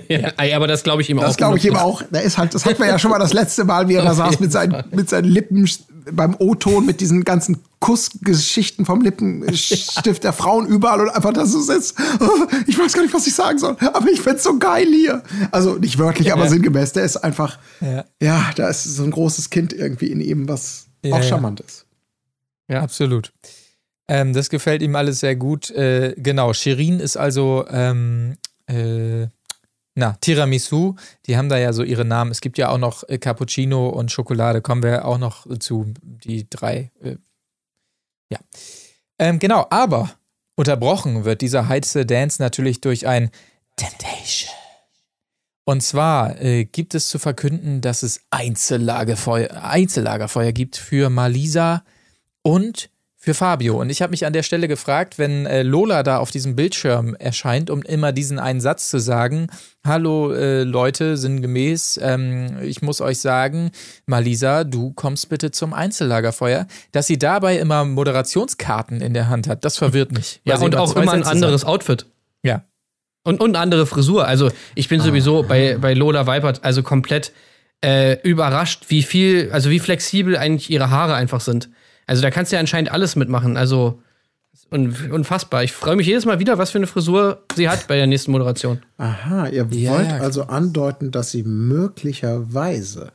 [0.09, 0.33] Ja.
[0.57, 1.25] Aber das glaube ich ihm auch.
[1.25, 2.03] Das glaube ich ihm auch.
[2.11, 4.15] Der ist halt, das hatten wir ja schon mal das letzte Mal, wie er da
[4.15, 5.69] saß mit seinen, mit seinen Lippen
[6.13, 11.61] beim O-Ton, mit diesen ganzen Kussgeschichten vom Lippenstift der Frauen überall und einfach da so
[11.61, 11.97] sitzt.
[12.21, 15.23] Oh, Ich weiß gar nicht, was ich sagen soll, aber ich find's so geil hier.
[15.51, 16.93] Also nicht wörtlich, aber sinngemäß.
[16.93, 18.05] Der ist einfach, Ja.
[18.23, 21.25] ja, da ist so ein großes Kind irgendwie in ihm, was Ja, auch ja.
[21.25, 21.87] charmant ist.
[22.69, 23.33] Ja, absolut.
[24.09, 25.71] Ähm, das gefällt ihm alles sehr gut.
[25.71, 29.27] Äh, genau, Shirin ist also, ähm, äh,
[29.95, 30.95] na, Tiramisu.
[31.27, 32.31] Die haben da ja so ihre Namen.
[32.31, 34.63] Es gibt ja auch noch äh, Cappuccino und Schokolade.
[34.63, 36.91] Kommen wir auch noch zu, die drei.
[37.03, 37.17] Äh,
[38.31, 38.39] ja.
[39.19, 40.11] Ähm, genau, aber
[40.57, 43.31] unterbrochen wird dieser heiße Dance natürlich durch ein
[43.77, 44.55] Temptation.
[45.65, 51.85] Und zwar äh, gibt es zu verkünden, dass es Einzellagerfeuer, Einzellagerfeuer gibt für Malisa
[52.43, 52.90] und
[53.23, 53.79] für Fabio.
[53.79, 57.15] Und ich habe mich an der Stelle gefragt, wenn äh, Lola da auf diesem Bildschirm
[57.17, 59.49] erscheint, um immer diesen einen Satz zu sagen,
[59.85, 63.73] hallo äh, Leute, sinngemäß, ähm, ich muss euch sagen,
[64.07, 69.67] Malisa, du kommst bitte zum Einzellagerfeuer, dass sie dabei immer Moderationskarten in der Hand hat,
[69.67, 70.41] das verwirrt mich.
[70.45, 71.71] Ja, und auch immer ein anderes sagt.
[71.71, 72.07] Outfit.
[72.43, 72.65] Ja.
[73.23, 74.27] Und, und eine andere Frisur.
[74.27, 77.33] Also, ich bin sowieso bei, bei Lola Weipert also komplett
[77.85, 81.69] äh, überrascht, wie viel, also wie flexibel eigentlich ihre Haare einfach sind.
[82.11, 83.57] Also, da kannst du ja anscheinend alles mitmachen.
[83.57, 84.03] Also,
[84.73, 85.63] un unfassbar.
[85.63, 88.33] Ich freue mich jedes Mal wieder, was für eine Frisur sie hat bei der nächsten
[88.33, 88.81] Moderation.
[88.97, 93.13] Aha, ihr Ja, wollt also andeuten, dass sie möglicherweise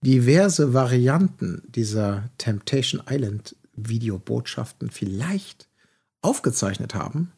[0.00, 5.68] diverse Varianten dieser Temptation Island Videobotschaften vielleicht
[6.20, 7.30] aufgezeichnet haben,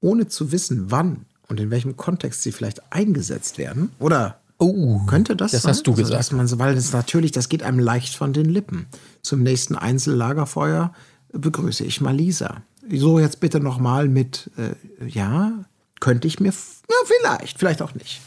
[0.00, 3.92] ohne zu wissen, wann und in welchem Kontext sie vielleicht eingesetzt werden?
[3.98, 5.70] Oder Oh, könnte das das sein?
[5.70, 6.18] hast du Also, gesagt.
[6.20, 8.86] dass man weil das natürlich, das geht einem leicht von den Lippen.
[9.22, 10.92] Zum nächsten Einzellagerfeuer
[11.32, 12.62] begrüße ich Malisa.
[12.92, 15.52] So jetzt bitte noch mal mit, äh, ja,
[16.00, 18.20] könnte ich mir, ja, vielleicht, vielleicht auch nicht.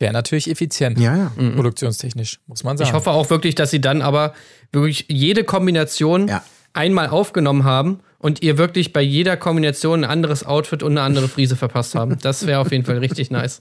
[0.00, 0.98] Wäre natürlich effizient.
[0.98, 1.32] Ja, ja.
[1.54, 2.88] Produktionstechnisch, muss man sagen.
[2.88, 4.34] Ich hoffe auch wirklich, dass sie dann aber
[4.72, 6.42] wirklich jede Kombination Ja.
[6.72, 11.28] einmal aufgenommen haben und ihr wirklich bei jeder Kombination ein anderes Outfit und eine andere
[11.28, 12.18] Frise verpasst haben.
[12.22, 13.60] Das wäre auf jeden Fall richtig nice.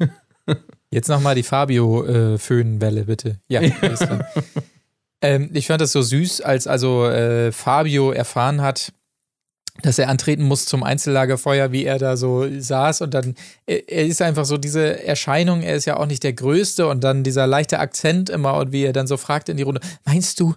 [0.90, 3.38] Jetzt nochmal die Fabio-Föhnwelle, bitte.
[3.48, 4.26] Ja, alles klar.
[5.22, 8.92] ähm, ich fand das so süß, als also äh, Fabio erfahren hat,
[9.82, 13.34] dass er antreten muss zum Einzellagerfeuer, wie er da so saß und dann,
[13.66, 17.02] er, er ist einfach so diese Erscheinung, er ist ja auch nicht der Größte und
[17.04, 20.40] dann dieser leichte Akzent immer und wie er dann so fragt in die Runde, meinst
[20.40, 20.54] du,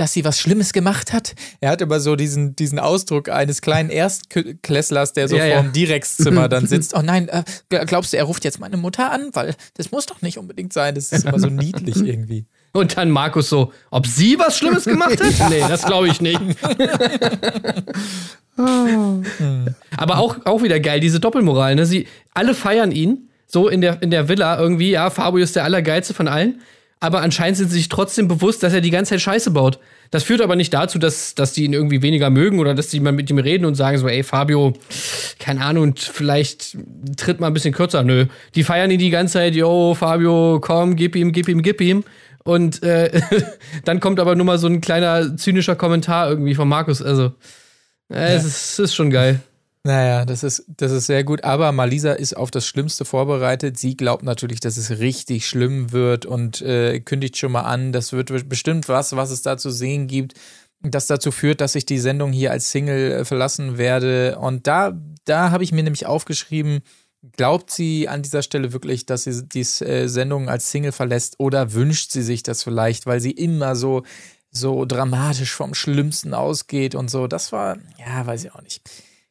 [0.00, 1.34] dass sie was Schlimmes gemacht hat?
[1.60, 5.54] Er hat immer so diesen, diesen Ausdruck eines kleinen Erstklässlers, der so Ja, ja.
[5.56, 6.94] vorm Direxzimmer dann sitzt.
[6.94, 7.42] Oh nein, äh,
[7.86, 9.30] glaubst du, er ruft jetzt meine Mutter an?
[9.32, 10.94] Weil das muss doch nicht unbedingt sein.
[10.94, 12.46] Das ist immer so niedlich irgendwie.
[12.72, 15.34] Und dann Markus so, ob sie was Schlimmes gemacht hat?
[15.50, 16.40] Nee, das glaube ich nicht.
[19.96, 21.74] Aber auch, auch wieder geil, diese Doppelmoral.
[21.74, 21.86] Ne?
[21.86, 25.64] Sie, alle feiern ihn, so in der, in der Villa irgendwie, ja, Fabio ist der
[25.64, 26.60] Allergeilste von allen.
[27.00, 29.78] Aber anscheinend sind sie sich trotzdem bewusst, dass er die ganze Zeit Scheiße baut.
[30.10, 32.98] Das führt aber nicht dazu, dass, dass die ihn irgendwie weniger mögen oder dass die
[32.98, 34.72] mal mit ihm reden und sagen so, ey, Fabio,
[35.38, 36.76] keine Ahnung, vielleicht
[37.16, 38.02] tritt mal ein bisschen kürzer.
[38.02, 38.26] Nö.
[38.54, 42.04] Die feiern ihn die ganze Zeit, yo, Fabio, komm, gib ihm, gib ihm, gib ihm.
[42.42, 43.20] Und äh,
[43.84, 47.02] dann kommt aber nur mal so ein kleiner zynischer Kommentar irgendwie von Markus.
[47.02, 47.32] Also,
[48.10, 49.40] äh, es, ist, es ist schon geil.
[49.88, 51.44] Naja, das ist, das ist sehr gut.
[51.44, 53.78] Aber Malisa ist auf das Schlimmste vorbereitet.
[53.78, 58.12] Sie glaubt natürlich, dass es richtig schlimm wird und äh, kündigt schon mal an, das
[58.12, 60.34] wird bestimmt was, was es da zu sehen gibt,
[60.82, 64.38] das dazu führt, dass ich die Sendung hier als Single äh, verlassen werde.
[64.38, 64.92] Und da,
[65.24, 66.80] da habe ich mir nämlich aufgeschrieben,
[67.38, 71.72] glaubt sie an dieser Stelle wirklich, dass sie die äh, Sendung als Single verlässt oder
[71.72, 74.02] wünscht sie sich das vielleicht, weil sie immer so,
[74.50, 77.26] so dramatisch vom Schlimmsten ausgeht und so.
[77.26, 78.82] Das war, ja, weiß ich auch nicht.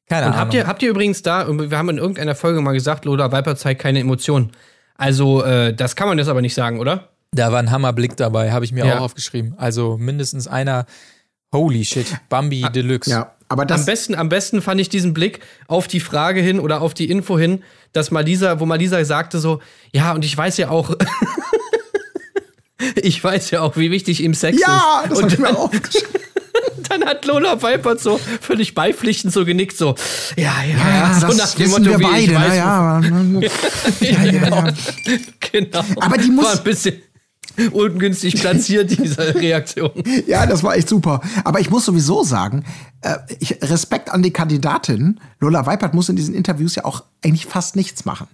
[0.10, 0.40] Keine Und Ahnung.
[0.40, 3.56] habt ihr, habt ihr übrigens da, wir haben in irgendeiner Folge mal gesagt, Lola Viper
[3.56, 4.52] zeigt keine Emotionen.
[4.96, 7.10] Also, äh, das kann man jetzt aber nicht sagen, oder?
[7.32, 8.98] Da war ein Hammerblick dabei, habe ich mir Ja.
[8.98, 9.54] auch aufgeschrieben.
[9.58, 10.86] Also mindestens einer.
[11.54, 13.10] Holy shit, Bambi Deluxe.
[13.10, 16.60] Ja, aber das am besten, am besten fand ich diesen Blick auf die Frage hin
[16.60, 19.62] oder auf die Info hin, dass Malisa, wo Malisa sagte so,
[19.94, 20.94] ja, und ich weiß ja auch,
[22.96, 25.12] ich weiß ja auch, wie wichtig ihm Sex Ja, ist.
[25.12, 26.10] das hab und ich mir aufgeschrieben.
[26.90, 29.96] dann hat Lola Weipert so völlig beipflichtend so genickt, so,
[30.36, 32.20] ja, ja, ja, Ja, so das wissen wir wie beide.
[32.20, 32.56] ich Na, weiß,
[34.02, 34.74] ja, ja, ja, ja.
[35.52, 35.84] genau.
[36.00, 36.96] Aber die muss- War ein bisschen
[37.72, 39.92] ungünstig platziert, diese Reaktion.
[40.28, 41.22] ja, das war echt super.
[41.44, 42.64] Aber ich muss sowieso sagen,
[43.02, 45.20] äh, ich, Respekt an die Kandidatin.
[45.40, 48.28] Lola Weipert muss in diesen Interviews ja auch eigentlich fast nichts machen.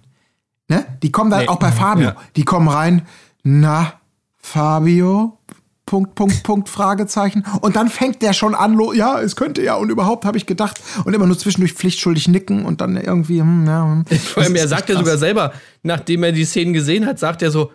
[0.68, 0.84] Ne?
[1.02, 1.48] Die kommen dann Nee.
[1.48, 2.08] auch bei Fabio.
[2.08, 2.16] Ja.
[2.36, 3.02] Die kommen rein.
[3.42, 3.94] Na,
[4.38, 5.38] Fabio?
[5.86, 7.44] Punkt, Punkt, Punkt, Fragezeichen.
[7.60, 10.46] Und dann fängt der schon an, lo- ja, es könnte ja und überhaupt habe ich
[10.46, 10.80] gedacht.
[11.04, 13.84] Und immer nur zwischendurch pflichtschuldig nicken und dann irgendwie, hm, ja.
[14.08, 14.18] hm.
[14.18, 17.50] Vor allem, er sagt ja sogar selber, nachdem er die Szenen gesehen hat, sagt er
[17.50, 17.70] so,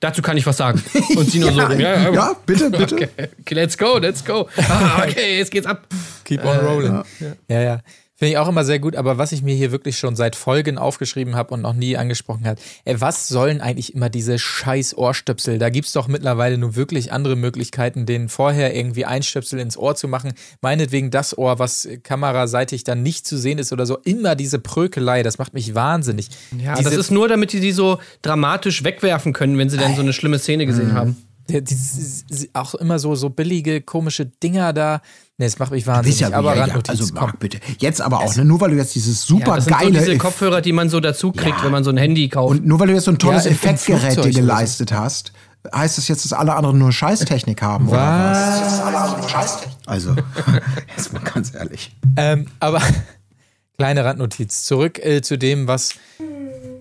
[0.00, 0.82] dazu kann ich was sagen.
[1.16, 2.94] Und sie nur so, ja, ja, ja, bitte, bitte.
[2.96, 3.08] Okay,
[3.40, 4.48] okay, let's go, let's go.
[4.68, 5.86] Ah, okay, jetzt geht's ab.
[6.24, 7.02] Keep on rolling.
[7.48, 7.78] Ja, ja.
[8.18, 10.76] Finde ich auch immer sehr gut, aber was ich mir hier wirklich schon seit Folgen
[10.76, 15.60] aufgeschrieben habe und noch nie angesprochen hat, ey, was sollen eigentlich immer diese scheiß Ohrstöpsel?
[15.60, 20.08] Da gibt's doch mittlerweile nur wirklich andere Möglichkeiten, denen vorher irgendwie Einstöpsel ins Ohr zu
[20.08, 20.32] machen.
[20.62, 23.98] Meinetwegen das Ohr, was kameraseitig dann nicht zu sehen ist oder so.
[23.98, 26.28] Immer diese Prökelei, das macht mich wahnsinnig.
[26.60, 29.94] Ja, diese, das ist nur, damit die die so dramatisch wegwerfen können, wenn sie dann
[29.94, 31.27] so eine schlimme Szene gesehen haben.
[31.48, 35.00] Der- dieses- auch immer so, so billige, komische Dinger da.
[35.38, 36.20] Nee, das macht mich wahnsinnig.
[36.20, 37.14] ja, aber ja, ja, Randnotiz, also.
[37.14, 37.58] Marc, bitte.
[37.78, 38.44] Jetzt aber auch, ne?
[38.44, 40.88] nur weil du jetzt dieses Ja, super das sind so geile diese Kopfhörer, die man
[40.90, 41.64] so dazu kriegt, Ja.
[41.64, 42.58] wenn man so ein Handy kauft.
[42.58, 45.32] und nur weil du jetzt so ein tolles Ja, Effektgerät dir geleistet hast,
[45.74, 48.60] heißt das jetzt, dass alle anderen nur Scheißtechnik haben oder was?
[48.60, 49.76] Dass alle anderen nur Scheißtechnik.
[49.86, 50.16] Also,
[50.96, 51.94] jetzt mal ganz ehrlich.
[52.16, 52.82] Ähm, aber
[53.78, 54.64] kleine Randnotiz.
[54.64, 55.94] Zurück äh, zu dem, was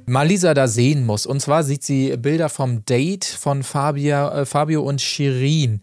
[0.07, 1.25] Malisa da sehen muss.
[1.25, 5.81] Und zwar sieht sie Bilder vom Date von Fabia, äh, Fabio und Shirin.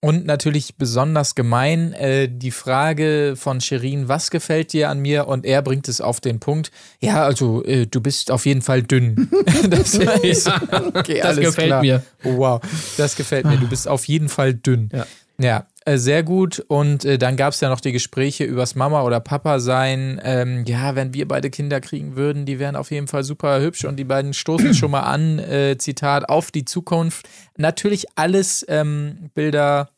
[0.00, 5.26] Und natürlich besonders gemein äh, die Frage von Shirin, was gefällt dir an mir?
[5.26, 8.82] Und er bringt es auf den Punkt, ja, also äh, du bist auf jeden Fall
[8.82, 9.28] dünn.
[9.70, 10.48] das ist,
[10.94, 11.80] okay, das alles gefällt klar.
[11.82, 12.02] mir.
[12.22, 12.60] Wow,
[12.96, 13.56] das gefällt mir.
[13.56, 14.90] Du bist auf jeden Fall dünn.
[14.92, 15.06] Ja.
[15.38, 16.60] Ja, äh, sehr gut.
[16.68, 20.20] Und äh, dann gab es ja noch die Gespräche übers Mama oder Papa sein.
[20.22, 23.84] Ähm, ja, wenn wir beide Kinder kriegen würden, die wären auf jeden Fall super hübsch
[23.84, 27.28] und die beiden stoßen schon mal an, äh, Zitat, auf die Zukunft.
[27.56, 29.90] Natürlich alles ähm, Bilder,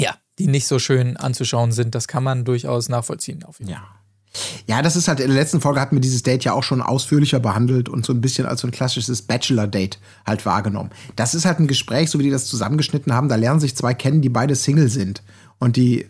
[0.00, 1.94] ja, die nicht so schön anzuschauen sind.
[1.94, 3.44] Das kann man durchaus nachvollziehen.
[3.44, 3.82] Auf jeden Fall.
[3.82, 4.01] Ja.
[4.66, 6.80] Ja, das ist halt, in der letzten Folge hatten wir dieses Date ja auch schon
[6.80, 10.90] ausführlicher behandelt und so ein bisschen als so ein klassisches Bachelor-Date halt wahrgenommen.
[11.16, 13.28] Das ist halt ein Gespräch, so wie die das zusammengeschnitten haben.
[13.28, 15.22] Da lernen sich zwei kennen, die beide Single sind
[15.58, 16.06] und die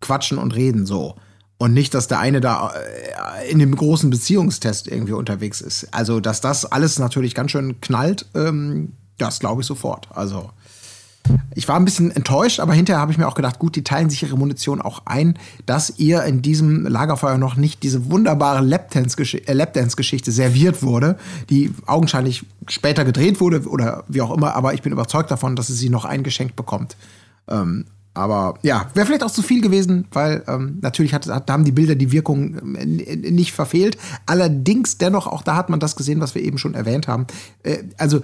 [0.00, 1.16] quatschen und reden so.
[1.58, 5.88] Und nicht, dass der eine da äh, in dem großen Beziehungstest irgendwie unterwegs ist.
[5.92, 10.08] Also, dass das alles natürlich ganz schön knallt, ähm, das glaube ich sofort.
[10.10, 10.50] Also,
[11.54, 14.10] ich war ein bisschen enttäuscht, aber hinterher habe ich mir auch gedacht, gut, die teilen
[14.10, 19.52] sich ihre Munition auch ein, dass ihr in diesem Lagerfeuer noch nicht diese wunderbare äh,
[19.52, 21.16] Lapdance-Geschichte serviert wurde,
[21.50, 25.68] die augenscheinlich später gedreht wurde oder wie auch immer, aber ich bin überzeugt davon, dass
[25.68, 26.96] sie sie noch eingeschenkt bekommt.
[27.48, 31.64] Ähm, Aber ja, wäre vielleicht auch zu viel gewesen, weil ähm, natürlich hat, hat, haben
[31.64, 32.86] die Bilder die Wirkung äh,
[33.30, 33.98] nicht verfehlt.
[34.24, 37.26] Allerdings dennoch, auch da hat man das gesehen, was wir eben schon erwähnt haben.
[37.62, 38.22] Äh, also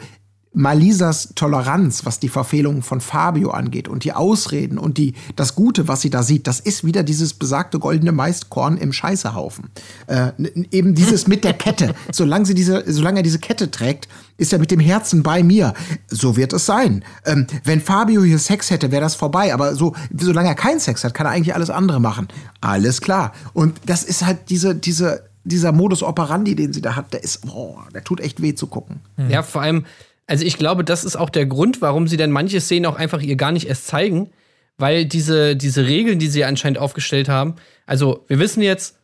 [0.55, 5.89] Malisas Toleranz, was die Verfehlungen von Fabio angeht und die Ausreden und die, das Gute,
[5.89, 9.71] was sie da sieht, das ist wieder dieses besagte goldene Maiskorn im Scheißehaufen.
[10.09, 10.33] Äh,
[10.71, 11.95] eben dieses mit der Kette.
[12.13, 15.73] solange, sie diese, solange er diese Kette trägt, ist er mit dem Herzen bei mir.
[16.09, 17.03] So wird es sein.
[17.25, 19.55] Ähm, wenn Fabio hier Sex hätte, wäre das vorbei.
[19.55, 22.29] Aber so, solange er keinen Sex hat, kann er eigentlich alles andere machen.
[22.61, 23.33] Alles klar.
[23.55, 27.47] Und das ist halt diese, diese, dieser Modus operandi, den sie da hat, der ist,
[27.47, 29.01] boah, der tut echt weh zu gucken.
[29.29, 29.85] Ja, vor allem,
[30.33, 33.21] also ich glaube, das ist auch der Grund, warum sie dann manche Szenen auch einfach
[33.21, 34.31] ihr gar nicht erst zeigen,
[34.79, 38.99] weil diese, diese Regeln, die sie anscheinend aufgestellt haben, also wir wissen jetzt,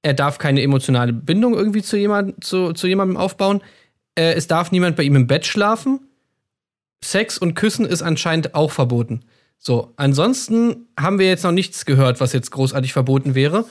[0.00, 3.60] er darf keine emotionale Bindung irgendwie zu, jemand, zu, zu jemandem aufbauen,
[4.14, 6.08] äh, es darf niemand bei ihm im Bett schlafen,
[7.04, 9.20] Sex und Küssen ist anscheinend auch verboten.
[9.58, 13.66] So, ansonsten haben wir jetzt noch nichts gehört, was jetzt großartig verboten wäre.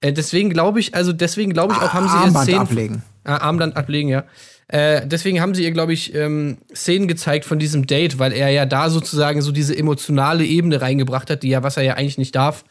[0.00, 3.02] Äh, deswegen glaube ich, also deswegen glaube ich auch, haben sie ihr Armband Szenen ablegen.
[3.24, 4.22] Ah, Armband ablegen, ja.
[4.68, 8.48] Äh, deswegen haben sie ihr, glaube ich, ähm, Szenen gezeigt von diesem Date, weil er
[8.50, 12.18] ja da sozusagen so diese emotionale Ebene reingebracht hat, die ja, was er ja eigentlich
[12.18, 12.64] nicht darf.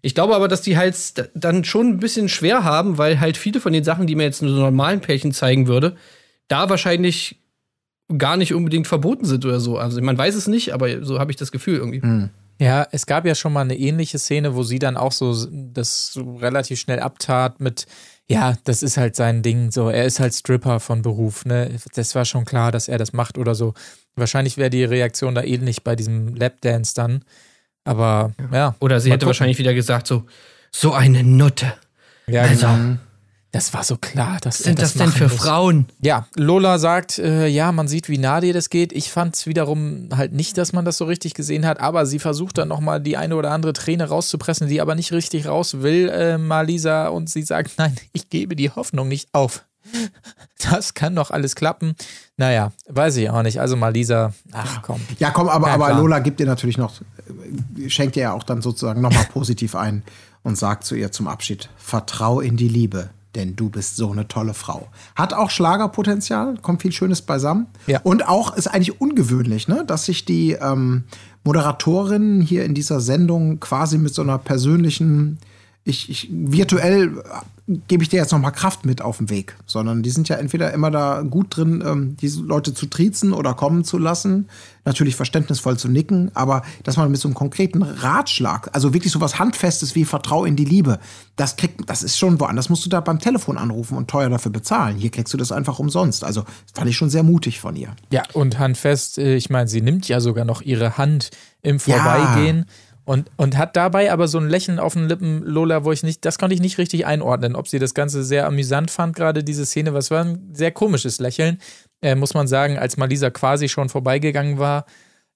[0.00, 0.96] Ich glaube aber, dass die halt
[1.34, 4.42] dann schon ein bisschen schwer haben, weil halt viele von den Sachen, die mir jetzt
[4.42, 5.96] nur so normalen Pärchen zeigen würde,
[6.46, 7.40] da wahrscheinlich
[8.16, 9.76] gar nicht unbedingt verboten sind oder so.
[9.76, 12.00] Also man weiß es nicht, aber so habe ich das Gefühl irgendwie.
[12.60, 16.12] Ja, es gab ja schon mal eine ähnliche Szene, wo sie dann auch so das
[16.12, 17.86] so relativ schnell abtat mit,
[18.30, 21.70] ja, das ist halt sein Ding, so, er ist halt Stripper von Beruf, ne?
[21.94, 23.72] Das war schon klar, dass er das macht oder so.
[24.16, 27.24] Wahrscheinlich wäre die Reaktion da ähnlich bei diesem Lapdance dann.
[27.84, 28.74] Aber ja.
[28.80, 29.28] Oder sie hätte gucken.
[29.28, 30.24] wahrscheinlich wieder gesagt so,
[30.70, 31.72] so eine Nutte.
[32.26, 32.98] Ja, Also, genau.
[33.50, 35.34] Das war so klar, dass Was sind das, denn machen für muss.
[35.34, 35.86] Frauen?
[36.02, 38.92] Ja, Lola sagt, äh, ja, man sieht, wie nah dir das geht.
[38.92, 42.18] Ich fand es wiederum halt nicht, dass man das so richtig gesehen hat, aber sie
[42.18, 46.10] versucht dann nochmal die eine oder andere Träne rauszupressen, die aber nicht richtig raus will,
[46.10, 49.64] äh, Malisa, und sie sagt, nein, ich gebe die Hoffnung nicht auf.
[50.70, 51.94] Das kann doch alles klappen.
[52.36, 53.60] Naja, weiß ich auch nicht.
[53.60, 55.00] Also Malisa, ach komm.
[55.18, 55.94] Ja, komm, aber, aber.
[55.94, 60.02] Lola gibt ihr natürlich noch, äh, schenkt ihr ja auch dann sozusagen nochmal positiv ein
[60.42, 64.28] und sagt zu ihr zum Abschied: Vertrau in die Liebe, denn du bist so eine
[64.28, 64.88] tolle Frau.
[65.14, 67.68] Hat auch Schlagerpotenzial, kommt viel Schönes beisammen.
[67.86, 68.00] Ja.
[68.02, 71.04] Und auch ist eigentlich ungewöhnlich, ne, dass sich die ähm,
[71.44, 75.38] Moderatorinnen hier in dieser Sendung quasi mit so einer persönlichen
[75.84, 77.22] ich, ich virtuell
[77.86, 80.36] gebe ich dir jetzt noch mal Kraft mit auf den Weg, sondern die sind ja
[80.36, 84.48] entweder immer da gut drin, ähm, diese Leute zu triezen oder kommen zu lassen,
[84.86, 89.20] natürlich verständnisvoll zu nicken, aber dass man mit so einem konkreten Ratschlag, also wirklich so
[89.20, 90.98] was handfestes wie Vertrau in die Liebe,
[91.36, 94.50] das kriegt, das ist schon woanders musst du da beim Telefon anrufen und teuer dafür
[94.50, 94.96] bezahlen.
[94.96, 96.24] Hier kriegst du das einfach umsonst.
[96.24, 97.94] Also das fand ich schon sehr mutig von ihr.
[98.10, 101.30] Ja, und handfest, äh, ich meine, sie nimmt ja sogar noch ihre Hand
[101.62, 101.78] im
[102.56, 102.64] Ja.
[103.08, 106.26] Und, und hat dabei aber so ein Lächeln auf den Lippen, Lola, wo ich nicht,
[106.26, 109.64] das konnte ich nicht richtig einordnen, ob sie das Ganze sehr amüsant fand, gerade diese
[109.64, 111.58] Szene, was war ein sehr komisches Lächeln,
[112.02, 114.84] äh, muss man sagen, als Malisa quasi schon vorbeigegangen war.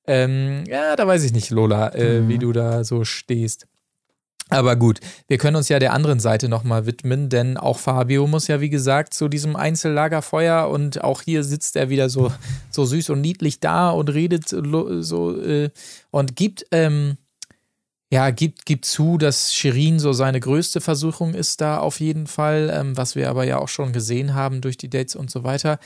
[0.06, 3.66] Ähm, ja, da weiß ich nicht, Lola, äh, wie du da so stehst.
[4.50, 8.48] Aber gut, wir können uns ja der anderen Seite nochmal widmen, denn auch Fabio muss
[8.48, 12.30] ja, wie gesagt, zu diesem Einzellagerfeuer und auch hier sitzt er wieder so,
[12.70, 15.70] so süß und niedlich da und redet so, so äh,
[16.10, 17.16] und gibt, ähm,
[18.12, 22.70] ja, gibt, gibt zu, dass Shirin so seine größte Versuchung ist da auf jeden Fall,
[22.70, 25.78] ähm, was wir aber ja auch schon gesehen haben durch die Dates und so weiter.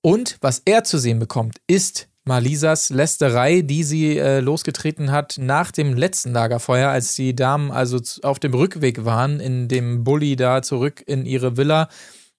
[0.00, 5.72] Und was er zu sehen bekommt, ist Malisas Lästerei, die sie äh, losgetreten hat nach
[5.72, 10.62] dem letzten Lagerfeuer, als die Damen also auf dem Rückweg waren, in dem Bulli da
[10.62, 11.88] zurück in ihre Villa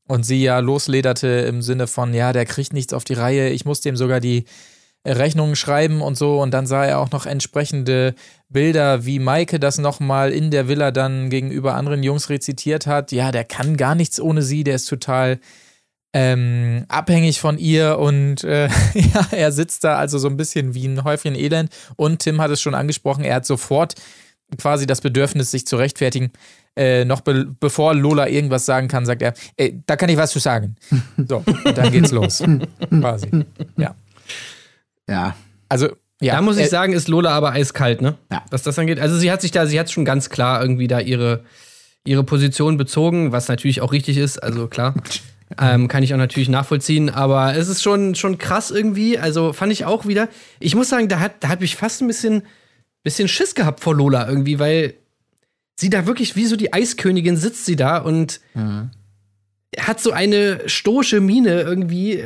[0.08, 3.66] und sie ja loslederte im Sinne von, ja, der kriegt nichts auf die Reihe, ich
[3.66, 4.46] muss dem sogar die
[5.06, 6.42] Rechnungen schreiben und so.
[6.42, 8.16] Und dann sah er auch noch entsprechende
[8.50, 13.12] Bilder, wie Maike das nochmal in der Villa dann gegenüber anderen Jungs rezitiert hat.
[13.12, 15.40] Ja, der kann gar nichts ohne sie, der ist total
[16.14, 20.88] ähm, abhängig von ihr und äh, ja, er sitzt da also so ein bisschen wie
[20.88, 21.72] ein Häufchen Elend.
[21.96, 23.96] Und Tim hat es schon angesprochen, er hat sofort
[24.58, 26.32] quasi das Bedürfnis, sich zu rechtfertigen.
[26.76, 30.32] Äh, noch be bevor Lola irgendwas sagen kann, sagt er, äh, da kann ich was
[30.32, 30.76] zu sagen.
[31.28, 32.44] So, und dann geht's los.
[32.90, 33.46] quasi.
[33.78, 33.96] Ja.
[35.10, 35.36] Ja.
[35.70, 35.90] Also,
[36.22, 36.36] ja.
[36.36, 38.18] da muss ich äh, sagen, ist Lola aber eiskalt, ne?
[38.32, 38.44] Ja.
[38.50, 39.00] Was das angeht.
[39.00, 41.44] Also sie hat sich da, sie hat schon ganz klar irgendwie da ihre,
[42.06, 44.96] ihre Position bezogen, was natürlich auch richtig ist, also klar.
[45.60, 49.20] Ähm, kann ich auch natürlich nachvollziehen, aber es ist schon, schon krass irgendwie.
[49.20, 50.28] Also fand ich auch wieder.
[50.60, 52.42] Ich muss sagen, da hat, da hat mich fast ein bisschen,
[53.04, 54.96] bisschen Schiss gehabt vor Lola irgendwie, weil
[55.76, 58.40] sie da wirklich wie so die Eiskönigin sitzt sie da und
[59.80, 62.24] hat so eine stoische Miene irgendwie.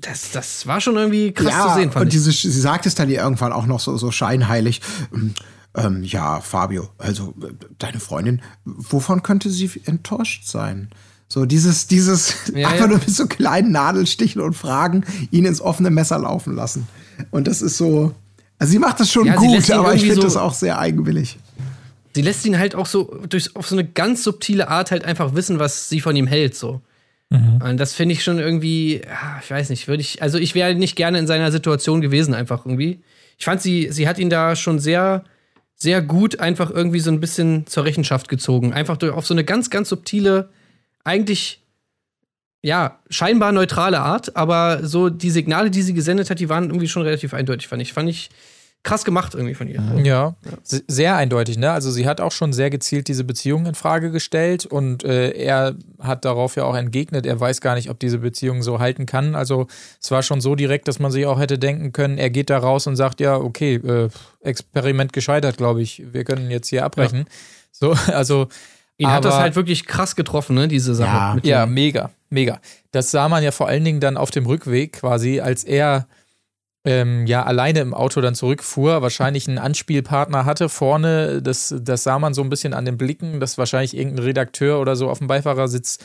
[0.00, 2.12] Das, das war schon irgendwie krass zu sehen, fand und ich.
[2.12, 4.80] diese, sie sagt es dann ihr irgendwann auch noch so, so scheinheilig.
[5.12, 5.34] ähm,
[5.74, 10.88] ähm, ja, Fabio, also äh, deine Freundin, wovon könnte sie enttäuscht sein?
[11.28, 12.86] So dieses, dieses Ja, einfach ja.
[12.88, 16.88] nur mit so kleinen Nadelstichen und Fragen ihn ins offene Messer laufen lassen.
[17.30, 18.14] Und das ist so,
[18.58, 21.38] also sie macht das schon Ja, gut, aber ich finde so- das auch sehr eigenwillig.
[22.14, 25.34] Sie lässt ihn halt auch so durch, auf so eine ganz subtile Art halt einfach
[25.34, 26.80] wissen, was sie von ihm hält, so.
[27.30, 29.02] Und das finde ich schon irgendwie,
[29.42, 32.64] ich weiß nicht, würde ich, also ich wäre nicht gerne in seiner Situation gewesen, einfach
[32.64, 33.02] irgendwie.
[33.36, 35.24] Ich fand, sie, sie hat ihn da schon sehr,
[35.74, 38.72] sehr gut einfach irgendwie so ein bisschen zur Rechenschaft gezogen.
[38.72, 40.48] Einfach durch, auf so eine ganz, ganz subtile,
[41.04, 41.62] eigentlich,
[42.62, 46.88] ja, scheinbar neutrale Art, aber so die Signale, die sie gesendet hat, die waren irgendwie
[46.88, 47.92] schon relativ eindeutig, fand ich.
[47.92, 48.30] Fand ich
[48.84, 49.82] krass gemacht irgendwie von ihr.
[50.04, 51.72] Ja, se- sehr eindeutig, ne?
[51.72, 55.74] Also sie hat auch schon sehr gezielt diese Beziehung in Frage gestellt und äh, er
[56.00, 59.34] hat darauf ja auch entgegnet, er weiß gar nicht, ob diese Beziehung so halten kann.
[59.34, 59.66] Also
[60.00, 62.58] es war schon so direkt, dass man sich auch hätte denken können, er geht da
[62.58, 64.08] raus und sagt, ja, okay, äh,
[64.40, 66.02] Experiment gescheitert, glaube ich.
[66.12, 67.26] Wir können jetzt hier abbrechen.
[67.72, 68.48] So, also
[68.96, 71.08] Ihn hat das aber- halt wirklich krass getroffen, ne, diese Sache.
[71.16, 71.34] Ja.
[71.34, 72.58] mit Ja, mega, mega.
[72.92, 76.06] Das sah man ja vor allen Dingen dann auf dem Rückweg quasi, als er
[76.84, 81.42] ähm, ja alleine im Auto dann zurückfuhr, wahrscheinlich einen Anspielpartner hatte vorne.
[81.42, 84.96] Das, das sah man so ein bisschen an den Blicken, dass wahrscheinlich irgendein Redakteur oder
[84.96, 85.98] so auf dem Beifahrersitz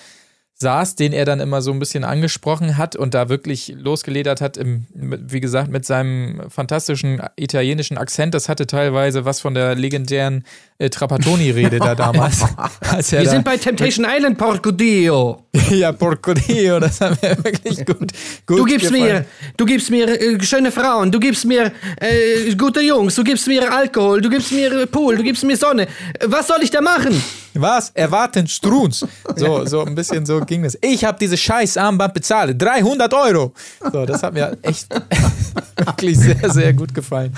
[0.55, 4.55] saß, den er dann immer so ein bisschen angesprochen hat und da wirklich losgeledert hat,
[4.55, 8.33] im, wie gesagt, mit seinem fantastischen italienischen Akzent.
[8.33, 10.45] Das hatte teilweise was von der legendären
[10.77, 12.43] äh, Trapattoni-Rede da damals.
[12.89, 15.43] als Wir da- sind bei Temptation Island, Porco Dio.
[15.69, 18.11] ja, Porco Dio, das hat mir wirklich gut,
[18.45, 19.13] gut Du gibst gefallen.
[19.13, 19.25] mir,
[19.57, 23.69] du gibst mir äh, schöne Frauen, du gibst mir äh, gute Jungs, du gibst mir
[23.73, 25.87] Alkohol, du gibst mir Pool, du gibst mir Sonne.
[26.25, 27.21] Was soll ich da machen?
[27.55, 27.91] Was?
[27.91, 29.05] Erwarten Struns.
[29.35, 30.77] So, so ein bisschen so ging das.
[30.81, 32.61] Ich habe diese scheiß Armband bezahlt.
[32.61, 33.53] 300 Euro.
[33.91, 34.87] So, das hat mir echt
[35.77, 37.33] wirklich sehr, sehr gut gefallen.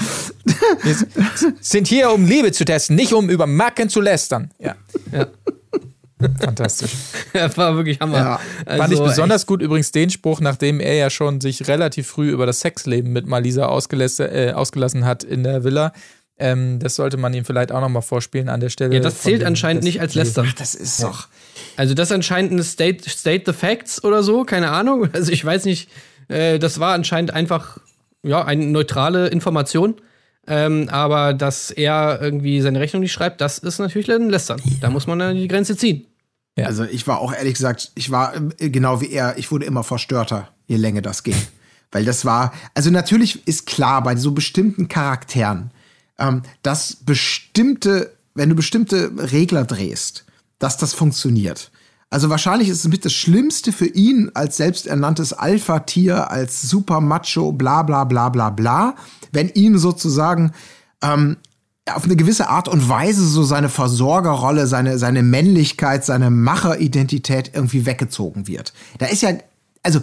[0.83, 0.95] Wir
[1.59, 4.51] sind hier, um Liebe zu testen, nicht um über Macken zu lästern.
[4.59, 4.75] Ja.
[5.11, 5.27] Ja.
[6.39, 6.91] Fantastisch.
[7.33, 8.17] Das war wirklich Hammer.
[8.17, 8.39] Ja.
[8.65, 12.31] Also, Fand ich besonders gut übrigens den Spruch, nachdem er ja schon sich relativ früh
[12.31, 15.91] über das Sexleben mit Malisa ausgelassen, äh, ausgelassen hat in der Villa.
[16.37, 18.93] Ähm, das sollte man ihm vielleicht auch nochmal vorspielen an der Stelle.
[18.95, 20.51] Ja, das zählt anscheinend das- nicht als Lästern.
[20.57, 21.27] Das ist doch.
[21.77, 25.09] Also das ist anscheinend ein State, State the Facts oder so, keine Ahnung.
[25.13, 25.89] Also ich weiß nicht,
[26.27, 27.77] äh, das war anscheinend einfach
[28.23, 29.95] ja, eine neutrale Information.
[30.47, 34.61] Ähm, aber dass er irgendwie seine Rechnung nicht schreibt, das ist natürlich ein Lästern.
[34.79, 36.05] Da muss man dann die Grenze ziehen.
[36.57, 36.67] Ja.
[36.67, 39.83] Also ich war auch ehrlich gesagt, ich war äh, genau wie er, ich wurde immer
[39.83, 41.35] verstörter, je länger das ging.
[41.91, 45.71] Weil das war, also natürlich ist klar bei so bestimmten Charakteren,
[46.19, 50.25] ähm, dass bestimmte, wenn du bestimmte Regler drehst,
[50.59, 51.71] dass das funktioniert.
[52.09, 57.51] Also wahrscheinlich ist es mit das Schlimmste für ihn als selbsternanntes Alpha-Tier, als Super Macho,
[57.51, 58.95] bla bla bla bla bla,
[59.31, 60.53] wenn ihm sozusagen
[61.01, 61.37] ähm,
[61.91, 67.85] auf eine gewisse Art und Weise so seine Versorgerrolle, seine, seine Männlichkeit, seine Macheridentität irgendwie
[67.85, 68.73] weggezogen wird.
[68.97, 69.31] Da ist ja,
[69.83, 69.99] also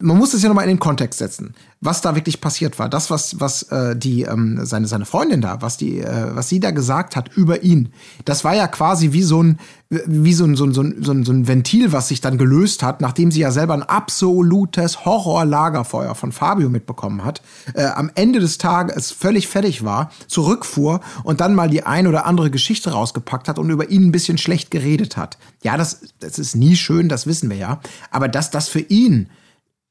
[0.00, 2.88] man muss das ja nochmal in den Kontext setzen, was da wirklich passiert war.
[2.88, 6.60] Das, was, was äh, die, ähm, seine, seine Freundin da, was die, äh, was sie
[6.60, 7.88] da gesagt hat über ihn,
[8.24, 11.32] das war ja quasi wie so ein, wie so ein, so ein, so ein, so
[11.32, 16.30] ein Ventil, was sich dann gelöst hat, nachdem sie ja selber ein absolutes Horror-Lagerfeuer von
[16.30, 17.42] Fabio mitbekommen hat,
[17.74, 22.24] äh, am Ende des Tages völlig fertig war, zurückfuhr und dann mal die ein oder
[22.24, 25.38] andere Geschichte rausgepackt hat und über ihn ein bisschen schlecht geredet hat.
[25.64, 27.80] Ja, das, das ist nie schön, das wissen wir ja.
[28.12, 29.28] Aber dass das für ihn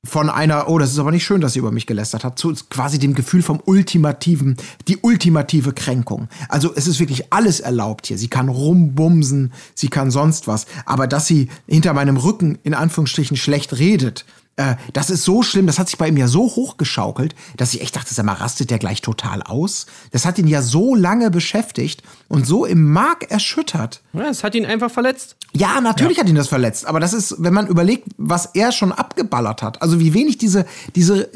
[0.05, 2.53] von einer, oh, das ist aber nicht schön, dass sie über mich gelästert hat, zu
[2.69, 4.55] quasi dem Gefühl vom ultimativen,
[4.87, 6.29] die ultimative Kränkung.
[6.49, 8.17] Also es ist wirklich alles erlaubt hier.
[8.17, 10.65] Sie kann rumbumsen, sie kann sonst was.
[10.85, 14.25] Aber dass sie hinter meinem Rücken in Anführungsstrichen schlecht redet,
[14.57, 17.81] äh, das ist so schlimm, das hat sich bei ihm ja so hochgeschaukelt, dass ich
[17.81, 19.85] echt dachte, sag mal, rastet der gleich total aus?
[20.11, 24.01] Das hat ihn ja so lange beschäftigt und so im Mark erschüttert.
[24.13, 25.35] Ja, es hat ihn einfach verletzt.
[25.53, 28.91] Ja, natürlich hat ihn das verletzt, aber das ist, wenn man überlegt, was er schon
[28.91, 29.81] abgeballert hat.
[29.81, 31.29] Also wie wenig diese, diese,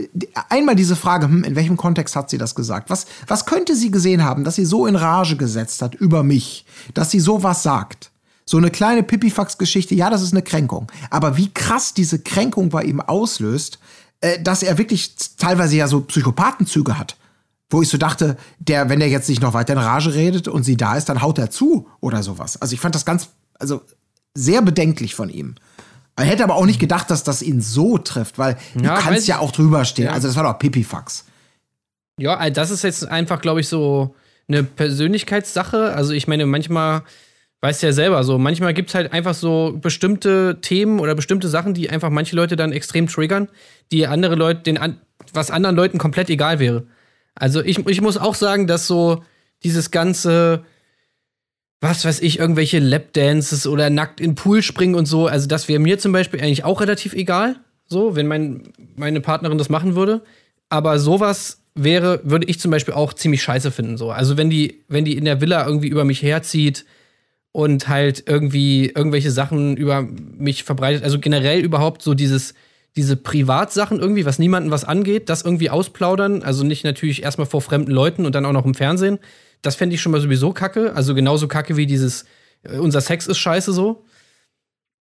[0.50, 2.90] einmal diese Frage, hm, in welchem Kontext hat sie das gesagt?
[2.90, 6.66] Was, was könnte sie gesehen haben, dass sie so in Rage gesetzt hat über mich,
[6.94, 8.11] dass sie sowas sagt?
[8.46, 10.92] So eine kleine Pipifax-Geschichte, ja, das ist eine Kränkung.
[11.10, 13.80] Aber wie krass diese Kränkung bei ihm auslöst,
[14.22, 17.18] äh, dass er wirklich teilweise ja so Psychopathenzüge hat.
[17.70, 20.64] Wo ich so dachte, der, wenn der jetzt nicht noch weiter in Rage redet und
[20.64, 22.62] sie da ist, dann haut er zu oder sowas.
[22.62, 23.82] Also ich fand das ganz, also
[24.34, 25.56] sehr bedenklich von ihm.
[26.18, 29.28] Er hätte aber auch nicht gedacht, dass das ihn so trifft, weil Ja, du kannst
[29.28, 30.06] ja auch drüber stehen.
[30.06, 30.12] Ja.
[30.12, 31.26] Also das war doch Pipifax.
[32.18, 34.14] Ja, also das ist jetzt einfach, glaube ich, so
[34.48, 35.94] eine Persönlichkeitssache.
[35.94, 37.04] Also ich meine, manchmal,
[37.62, 41.74] weißt ja selber, so manchmal gibt es halt einfach so bestimmte Themen oder bestimmte Sachen,
[41.74, 43.50] die einfach manche Leute dann extrem triggern,
[43.92, 45.00] die andere Leute, den an,
[45.34, 46.88] was anderen Leuten komplett egal wäre.
[47.36, 49.24] Also ich, ich muss auch sagen, dass so
[49.64, 50.64] dieses ganze,
[51.82, 55.28] was weiß ich, irgendwelche Lapdances oder nackt in den Pool springen und so.
[55.28, 57.58] Also, das wäre mir zum Beispiel eigentlich auch relativ egal.
[57.86, 60.22] So, wenn mein, meine Partnerin das machen würde.
[60.70, 63.98] Aber sowas wäre, würde ich zum Beispiel auch ziemlich scheiße finden.
[63.98, 64.12] So.
[64.12, 66.86] Also, wenn die, wenn die in der Villa irgendwie über mich herzieht
[67.52, 72.54] und halt irgendwie irgendwelche Sachen über mich verbreitet, also generell überhaupt so dieses,
[72.96, 77.62] diese Privatsachen irgendwie, was niemanden was angeht, das irgendwie ausplaudern, also nicht natürlich erstmal vor
[77.62, 79.20] fremden Leuten und dann auch noch im Fernsehen.
[79.62, 82.26] Das fände ich schon mal sowieso kacke, also genauso kacke wie dieses
[82.64, 84.06] äh, unser Sex ist scheiße so.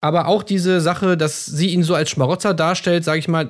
[0.06, 3.49] Aber auch diese Sache, dass sie ihn so als Schmarotzer darstellt, sage ich mal,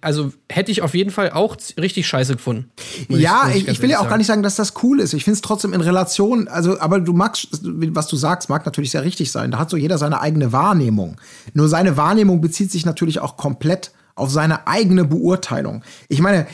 [0.00, 2.72] also hätte ich auf jeden Fall auch richtig scheiße gefunden.
[3.08, 5.14] Ja, ich, ganz ich will ja auch gar nicht sagen, dass das cool ist.
[5.14, 8.90] Ich finde es trotzdem in Relation, also, aber du magst, was du sagst, mag natürlich
[8.90, 9.52] sehr richtig sein.
[9.52, 11.20] Da hat so jeder seine eigene Wahrnehmung.
[11.54, 15.84] Nur seine Wahrnehmung bezieht sich natürlich auch komplett auf seine eigene Beurteilung.
[16.08, 16.48] Ich meine,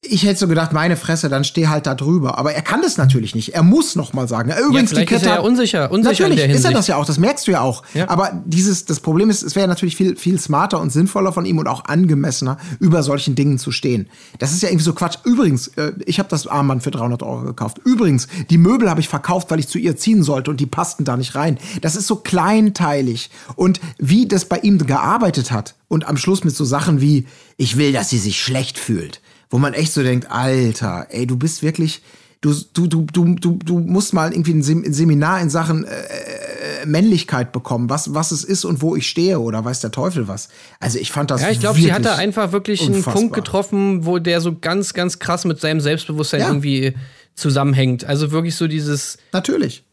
[0.00, 2.38] ich hätte so gedacht, meine Fresse, dann steh halt da drüber.
[2.38, 3.54] Aber er kann das natürlich nicht.
[3.54, 4.48] Er muss noch mal sagen.
[4.48, 6.96] Ja, Übrigens, die vielleicht ist Kette er ja unsicher, unsicher Natürlich ist er das ja
[6.96, 7.82] auch, das merkst du ja auch.
[7.94, 8.08] Ja.
[8.08, 11.58] Aber dieses, das Problem ist, es wäre natürlich viel, viel smarter und sinnvoller von ihm
[11.58, 14.08] und auch angemessener, über solchen Dingen zu stehen.
[14.38, 15.18] Das ist ja irgendwie so Quatsch.
[15.24, 17.78] Übrigens, äh, ich habe das Armband für 300 Euro gekauft.
[17.84, 21.04] Übrigens, die Möbel habe ich verkauft, weil ich zu ihr ziehen sollte und die passten
[21.04, 21.58] da nicht rein.
[21.82, 23.30] Das ist so kleinteilig.
[23.56, 27.26] Und wie das bei ihm gearbeitet hat und am Schluss mit so Sachen wie,
[27.56, 29.20] ich will, dass sie sich schlecht fühlt.
[29.50, 32.02] Wo man echt so denkt, Alter, ey, du bist wirklich,
[32.40, 35.84] du, du, du, du, du, du musst mal irgendwie ein Sem- ein Seminar in Sachen
[35.84, 40.28] äh, Männlichkeit bekommen, was, was es ist und wo ich stehe oder weiß der Teufel
[40.28, 40.48] was.
[40.80, 43.14] Also ich fand das Ja, ich glaube, sie hat da einfach wirklich einen unfassbar.
[43.14, 46.48] Punkt getroffen, wo der so ganz, ganz krass mit seinem Selbstbewusstsein Ja.
[46.48, 46.94] irgendwie
[47.34, 48.04] zusammenhängt.
[48.04, 49.84] Also wirklich so dieses, Natürlich.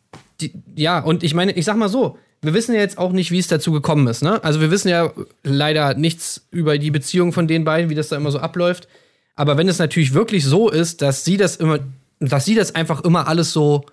[0.42, 3.32] die, ja, und ich meine, ich sag mal so, wir wissen ja jetzt auch nicht,
[3.32, 4.44] wie es dazu gekommen ist, ne?
[4.44, 5.12] Also wir wissen ja
[5.44, 8.88] leider nichts über die Beziehung von den beiden, wie das da immer so abläuft.
[9.36, 11.80] Aber wenn es natürlich wirklich so ist, dass sie das immer,
[12.20, 13.86] dass sie das einfach immer alles so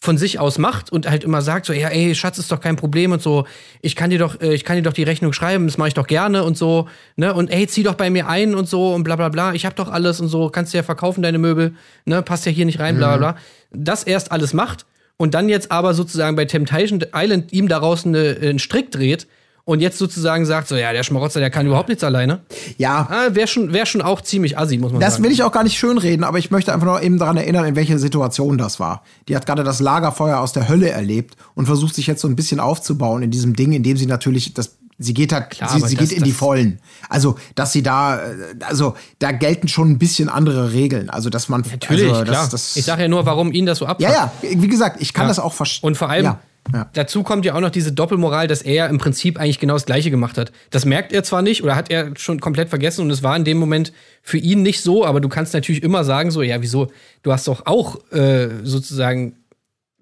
[0.00, 2.76] von sich aus macht und halt immer sagt so, ja, ey, Schatz, ist doch kein
[2.76, 3.46] Problem und so,
[3.80, 5.94] ich kann dir doch, äh, ich kann dir doch die Rechnung schreiben, das mache ich
[5.94, 9.02] doch gerne und so, ne, und ey, zieh doch bei mir ein und so und
[9.02, 11.74] bla bla bla, ich hab doch alles und so, kannst du ja verkaufen, deine Möbel,
[12.04, 13.40] ne, passt ja hier nicht rein, bla bla bla.
[13.72, 14.84] Das erst alles macht
[15.16, 19.26] und dann jetzt aber sozusagen bei Temptation Island ihm daraus eine, einen Strick dreht
[19.66, 22.40] und jetzt sozusagen sagt so, ja, der Schmarotzer, der kann überhaupt nichts alleine.
[22.76, 25.24] Ja, Ah, wäre schon, wär schon auch ziemlich assi, muss man Das sagen.
[25.24, 27.76] will ich auch gar nicht schönreden, aber ich möchte einfach nur eben daran erinnern, in
[27.76, 29.02] welche Situation das war.
[29.28, 32.36] Die hat gerade das Lagerfeuer aus der Hölle erlebt und versucht sich jetzt so ein
[32.36, 35.96] bisschen aufzubauen in diesem Ding, indem sie natürlich das sie geht halt, Klar, sie, sie
[35.96, 36.78] das- geht in die das- Vollen.
[37.08, 38.20] Also, dass sie da,
[38.60, 41.10] also, da gelten schon ein bisschen andere Regeln.
[41.10, 42.42] Also, dass man, Natürlich, also, klar.
[42.42, 44.02] Das, das, ich sage ja nur, warum ihn das so abfuckt.
[44.02, 45.28] ja, ja, wie gesagt, ich kann Ja.
[45.30, 45.88] das auch verstehen.
[45.88, 46.38] Und vor allem, ja,
[46.72, 46.88] ja.
[46.94, 50.10] dazu kommt ja auch noch diese Doppelmoral, dass er im Prinzip eigentlich genau das Gleiche
[50.10, 50.52] gemacht hat.
[50.70, 53.44] Das merkt er zwar nicht oder hat er schon komplett vergessen und es war in
[53.44, 53.92] dem Moment
[54.22, 56.90] für ihn nicht so, aber du kannst natürlich immer sagen, so, ja, wieso,
[57.22, 59.36] du hast doch auch äh, sozusagen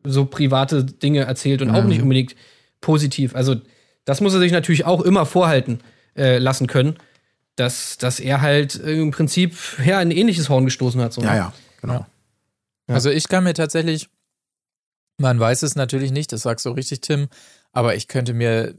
[0.05, 2.35] so private Dinge erzählt und auch nicht unbedingt
[2.81, 3.35] positiv.
[3.35, 3.57] Also,
[4.05, 5.79] das muss er sich natürlich auch immer vorhalten
[6.17, 6.97] äh, lassen können,
[7.57, 11.13] dass, dass er halt im Prinzip ja, ein ähnliches Horn gestoßen hat.
[11.13, 11.23] So.
[11.23, 12.07] ja, ja, genau.
[12.89, 12.95] Ja.
[12.95, 14.09] Also ich kann mir tatsächlich,
[15.19, 17.29] man weiß es natürlich nicht, das sagst du richtig, Tim,
[17.73, 18.75] aber ich könnte mir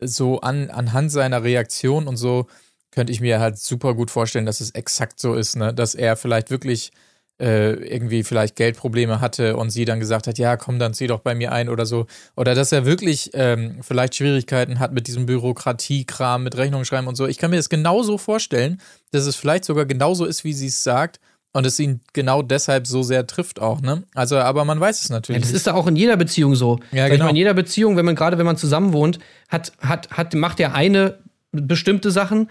[0.00, 2.46] so an, anhand seiner Reaktion und so,
[2.90, 5.74] könnte ich mir halt super gut vorstellen, dass es exakt so ist, ne?
[5.74, 6.92] Dass er vielleicht wirklich
[7.40, 11.18] äh, irgendwie vielleicht Geldprobleme hatte und sie dann gesagt hat, ja, komm, dann zieh doch
[11.20, 12.06] bei mir ein oder so.
[12.36, 17.16] Oder dass er wirklich ähm, vielleicht Schwierigkeiten hat mit diesem Bürokratiekram, mit Rechnungen schreiben und
[17.16, 17.26] so.
[17.26, 18.80] Ich kann mir das genauso vorstellen,
[19.10, 21.18] dass es vielleicht sogar genauso ist, wie sie es sagt.
[21.56, 24.02] Und es ihn genau deshalb so sehr trifft auch, ne?
[24.14, 25.56] Also, aber man weiß es Ja, natürlich das nicht.
[25.58, 26.80] ist da auch in jeder Beziehung so.
[26.90, 27.28] Ja, ich genau.
[27.28, 30.74] in jeder Beziehung, wenn man gerade wenn man zusammen wohnt, hat, hat, hat, macht der
[30.74, 31.18] eine
[31.52, 32.50] bestimmte Sachen,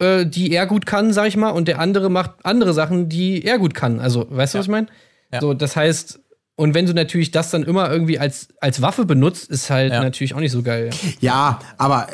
[0.00, 3.44] äh, die er gut kann, sag ich mal, und der andere macht andere Sachen, die
[3.44, 4.00] er gut kann.
[4.00, 4.88] Also, weißt du, was ich meine?
[5.32, 5.40] Ja.
[5.40, 6.18] So, das heißt,
[6.56, 10.02] und wenn du natürlich das dann immer irgendwie als, als Waffe benutzt, ist halt Ja.
[10.02, 10.90] natürlich auch nicht so geil.
[11.20, 12.08] Ja, aber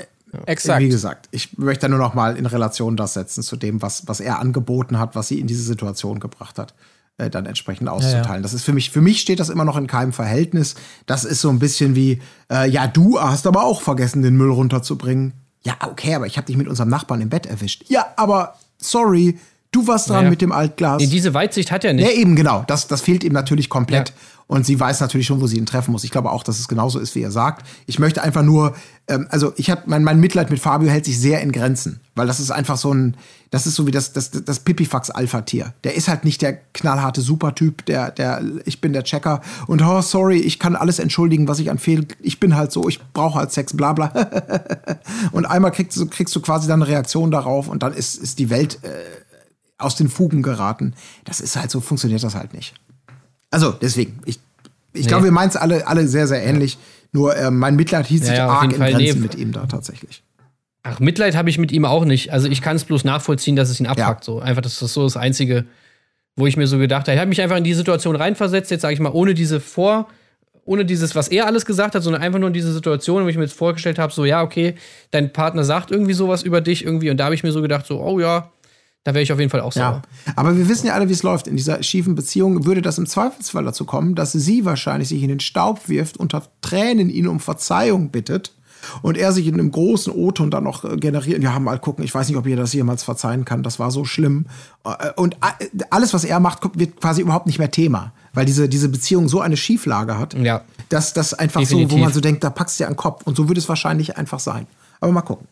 [0.47, 0.81] Exakt.
[0.81, 4.21] Wie gesagt, ich möchte nur noch mal in Relation das setzen zu dem, was, was
[4.21, 6.75] er angeboten hat, was sie in diese Situation gebracht hat,
[7.19, 8.43] äh, dann entsprechend auszuteilen.
[8.43, 10.75] Das ist für mich, für mich steht das immer noch in keinem Verhältnis.
[11.07, 12.21] Das ist so ein bisschen wie,
[12.51, 15.33] äh, ja, du hast aber auch vergessen, den Müll runterzubringen.
[15.63, 17.85] Ja, okay, aber ich habe dich mit unserem Nachbarn im Bett erwischt.
[17.89, 19.39] Ja, aber sorry,
[19.73, 20.31] du warst dran Ja.
[20.31, 21.03] mit dem Altglas.
[21.03, 22.07] Nee, diese Weitsicht hat er nicht.
[22.09, 22.65] Ja, eben, genau.
[22.67, 24.09] Das, das fehlt ihm natürlich komplett.
[24.11, 24.15] Ja.
[24.51, 26.03] Und sie weiß natürlich schon, wo sie ihn treffen muss.
[26.03, 27.65] Ich glaube auch, dass es genauso ist, wie er sagt.
[27.87, 28.75] Ich möchte einfach nur,
[29.07, 32.27] ähm, also ich habe mein, mein Mitleid mit Fabio hält sich sehr in Grenzen, weil
[32.27, 33.17] das ist einfach so ein,
[33.53, 35.73] das ist so wie das, das, das Pipifax-Alpha-Tier.
[35.85, 40.03] Der ist halt nicht der knallharte Supertyp, der, der, ich bin der Checker und oh,
[40.03, 43.39] sorry, ich kann alles entschuldigen, was ich an Fehl, ich bin halt so, ich brauche
[43.39, 44.09] halt Sex, bla bla.
[45.31, 48.41] und einmal kriegst du, kriegst du quasi dann eine Reaktion darauf und dann ist, ist
[48.41, 48.89] die Welt äh,
[49.79, 50.95] aus den Fugen geraten.
[51.25, 52.75] Das ist halt so, funktioniert das halt nicht.
[53.51, 54.39] Also deswegen, ich,
[54.93, 55.09] ich Nee.
[55.09, 56.79] glaube, wir meinen es alle, alle sehr, sehr ähnlich.
[57.13, 58.93] Nur äh, mein Mitleid hielt sich Ja, arg in Fall.
[58.93, 59.21] Grenzen Nee.
[59.23, 60.23] mit ihm da tatsächlich.
[60.83, 62.33] Ach, Mitleid habe ich mit ihm auch nicht.
[62.33, 64.21] Also ich kann es bloß nachvollziehen, dass es ihn abfuckt.
[64.21, 64.25] Ja.
[64.25, 64.39] So.
[64.41, 65.65] Einfach, das ist so das Einzige,
[66.37, 67.15] wo ich mir so gedacht habe.
[67.15, 70.09] Ich habe mich einfach in die Situation reinversetzt, jetzt sage ich mal, ohne diese Vor,
[70.65, 73.37] ohne dieses, was er alles gesagt hat, sondern einfach nur in diese Situation, wo ich
[73.37, 74.75] mir jetzt vorgestellt habe, so, ja, okay,
[75.11, 77.87] dein Partner sagt irgendwie sowas über dich irgendwie und da habe ich mir so gedacht,
[77.87, 78.51] so, oh ja,
[79.05, 80.03] da wäre ich auf jeden Fall auch sauer.
[80.27, 80.33] Ja.
[80.37, 81.47] Aber wir wissen ja alle, wie es läuft.
[81.47, 85.29] In dieser schiefen Beziehung würde das im Zweifelsfall dazu kommen, dass sie wahrscheinlich sich in
[85.29, 88.53] den Staub wirft, unter Tränen ihn um Verzeihung bittet
[89.03, 91.43] und er sich in einem großen O-Ton dann noch äh, generiert.
[91.43, 93.63] Ja, mal gucken, ich weiß nicht, ob ihr das jemals verzeihen kann.
[93.63, 94.47] Das war so schlimm.
[94.85, 95.53] Äh, Und a-
[95.91, 99.41] alles, was er macht, wird quasi überhaupt nicht mehr Thema, weil diese, diese Beziehung so
[99.41, 100.63] eine Schieflage hat, Ja.
[100.89, 102.05] dass das einfach so, wo Definitiv.
[102.05, 103.23] man so denkt, da packst du dir an den Kopf.
[103.25, 104.67] Und so würde es wahrscheinlich einfach sein.
[105.01, 105.47] Aber mal gucken.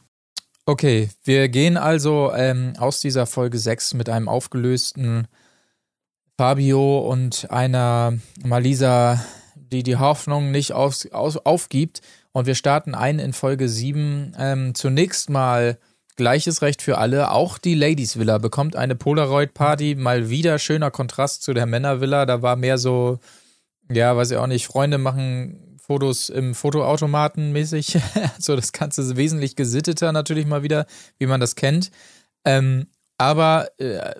[0.68, 5.26] Okay, wir gehen also ähm, aus dieser Folge 6 mit einem aufgelösten
[6.36, 9.18] Fabio und einer Malisa,
[9.54, 12.02] die die Hoffnung nicht aus, aus, aufgibt.
[12.32, 14.36] Und wir starten ein in Folge 7.
[14.38, 15.78] Ähm, zunächst mal
[16.16, 17.30] gleiches Recht für alle.
[17.30, 19.94] Auch die Ladies Villa bekommt eine Polaroid-Party.
[19.94, 22.26] Mal wieder schöner Kontrast zu der Männervilla.
[22.26, 23.20] Da war mehr so,
[23.90, 27.99] ja, weiß ich auch nicht, Freunde machen Fotos im Fotoautomaten mäßig.
[28.39, 30.86] so das Ganze ist wesentlich gesitteter natürlich mal wieder,
[31.18, 31.91] wie man das kennt.
[32.45, 34.14] Ähm, aber äh,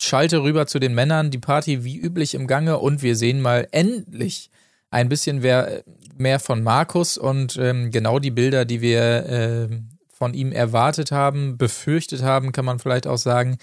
[0.00, 3.68] schalte rüber zu den Männern, die Party wie üblich im Gange und wir sehen mal
[3.70, 4.50] endlich
[4.90, 5.84] ein bisschen wer,
[6.16, 11.58] mehr von Markus und ähm, genau die Bilder, die wir ähm, von ihm erwartet haben,
[11.58, 13.58] befürchtet haben, kann man vielleicht auch sagen,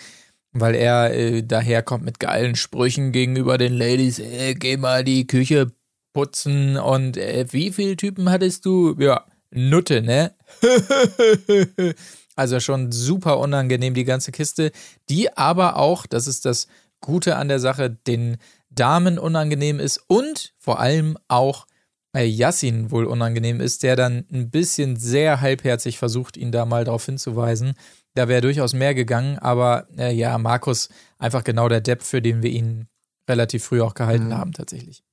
[0.54, 4.20] weil er äh, daherkommt mit geilen Sprüchen gegenüber den Ladies.
[4.20, 5.72] Äh, geh mal die Küche
[6.16, 8.96] putzen und äh, wie viele Typen hattest du?
[8.98, 10.34] Ja, Nutte, ne?
[12.38, 14.72] also schon super unangenehm, die ganze Kiste,
[15.10, 16.68] die aber auch, das ist das
[17.02, 18.38] Gute an der Sache, den
[18.70, 21.68] Damen unangenehm ist und vor allem auch
[22.16, 26.86] äh, Yassin wohl unangenehm ist, der dann ein bisschen sehr halbherzig versucht, ihn da mal
[26.86, 27.74] darauf hinzuweisen.
[28.14, 30.88] Da wäre durchaus mehr gegangen, aber äh, ja, Markus
[31.18, 32.88] einfach genau der Depp, für den wir ihn
[33.30, 34.38] relativ früh auch gehalten Mhm.
[34.38, 35.04] haben, tatsächlich.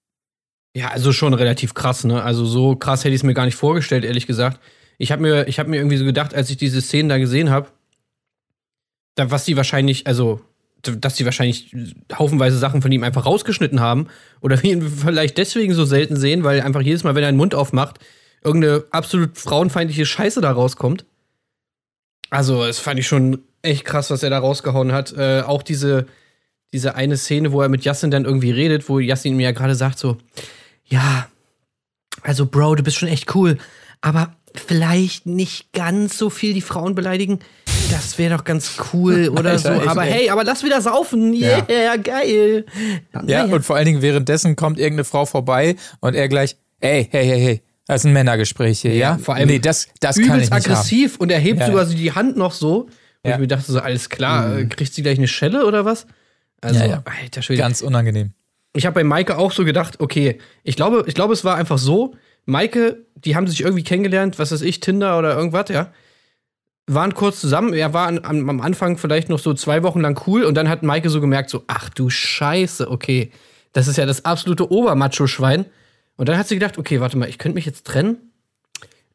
[0.74, 2.22] Ja, also schon relativ krass, ne?
[2.22, 4.58] Also so krass hätte ich es mir gar nicht vorgestellt, ehrlich gesagt.
[4.98, 7.68] Ich habe mir, hab mir irgendwie so gedacht, als ich diese Szenen da gesehen habe,
[9.16, 10.40] was die wahrscheinlich, also,
[10.82, 11.74] dass die wahrscheinlich
[12.16, 14.08] haufenweise Sachen von ihm einfach rausgeschnitten haben
[14.40, 17.54] oder ihn vielleicht deswegen so selten sehen, weil einfach jedes Mal, wenn er den Mund
[17.54, 17.98] aufmacht,
[18.42, 21.04] irgendeine absolut frauenfeindliche Scheiße da rauskommt.
[22.30, 25.12] Also, das fand ich schon echt krass, was er da rausgehauen hat.
[25.12, 26.06] Äh, auch diese,
[26.72, 29.74] diese eine Szene, wo er mit Yassin dann irgendwie redet, wo Yassin mir ja gerade
[29.74, 30.16] sagt so,
[30.92, 31.26] ja,
[32.22, 33.58] also Bro, du bist schon echt cool,
[34.00, 37.38] aber vielleicht nicht ganz so viel die Frauen beleidigen.
[37.90, 39.68] Das wäre doch ganz cool oder so.
[39.70, 40.12] Alter, aber ey.
[40.12, 41.32] hey, aber lass wieder saufen.
[41.32, 42.66] Yeah, geil.
[43.12, 43.44] Ja, Naja.
[43.44, 47.40] und vor allen Dingen währenddessen kommt irgendeine Frau vorbei und er gleich, ey, hey, hey,
[47.40, 49.18] hey, das ist ein Männergespräch hier, ja?
[49.18, 50.58] vor allem nee, das, das kann ich nicht haben.
[50.62, 51.66] aggressiv und er hebt Ja.
[51.66, 52.82] sogar so die Hand noch so.
[52.82, 52.90] Und
[53.24, 53.32] Ja.
[53.34, 56.06] ich mir dachte so, alles klar, äh, kriegt sie gleich eine Schelle oder was?
[56.60, 57.02] Also, Ja, ja.
[57.22, 57.60] alter Schwede.
[57.62, 58.32] Ganz unangenehm.
[58.72, 61.78] Ich habe bei Maike auch so gedacht, okay, ich glaube, ich glaube, es war einfach
[61.78, 62.14] so,
[62.46, 65.92] Maike, die haben sich irgendwie kennengelernt, was weiß ich, Tinder oder irgendwas, ja.
[66.86, 70.20] Waren kurz zusammen, er war an, am, am Anfang vielleicht noch so zwei Wochen lang
[70.26, 73.30] cool und dann hat Maike so gemerkt, so, ach du Scheiße, okay,
[73.72, 75.66] das ist ja das absolute Obermacho-Schwein.
[76.16, 78.18] Und dann hat sie gedacht, okay, warte mal, ich könnte mich jetzt trennen.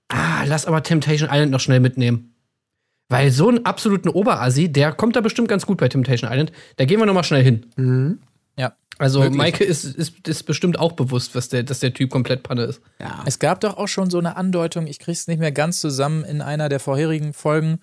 [0.07, 2.33] Ah, lass aber Temptation Island noch schnell mitnehmen.
[3.09, 6.51] Weil so einen absoluten Oberassi, der kommt da bestimmt ganz gut bei Temptation Island.
[6.77, 7.65] Da gehen wir noch mal schnell hin.
[8.57, 8.73] Ja.
[8.99, 9.37] Also Wirklich.
[9.37, 12.81] Maike ist, ist, ist bestimmt auch bewusst, was der, dass der Typ komplett Panne ist.
[12.99, 13.23] Ja.
[13.25, 16.41] Es gab doch auch schon so eine Andeutung, ich krieg's nicht mehr ganz zusammen in
[16.41, 17.79] einer der vorherigen Folgen,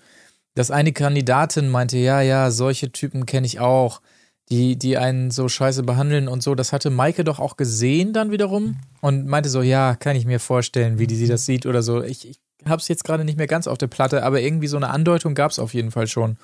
[0.55, 4.01] dass eine Kandidatin meinte, ja, ja, solche Typen kenne ich auch,
[4.49, 6.53] die, die einen so scheiße behandeln und so.
[6.53, 10.39] Das hatte Maike doch auch gesehen dann wiederum und meinte so, ja, kann ich mir
[10.39, 12.03] vorstellen, wie die sie das sieht oder so.
[12.03, 14.89] Ich, ich hab's jetzt gerade nicht mehr ganz auf der Platte, aber irgendwie so eine
[14.89, 16.37] Andeutung gab's auf jeden Fall schon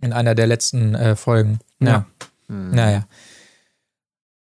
[0.00, 1.58] in einer der letzten äh, Folgen.
[1.80, 2.06] Ja.
[2.48, 3.06] Naja.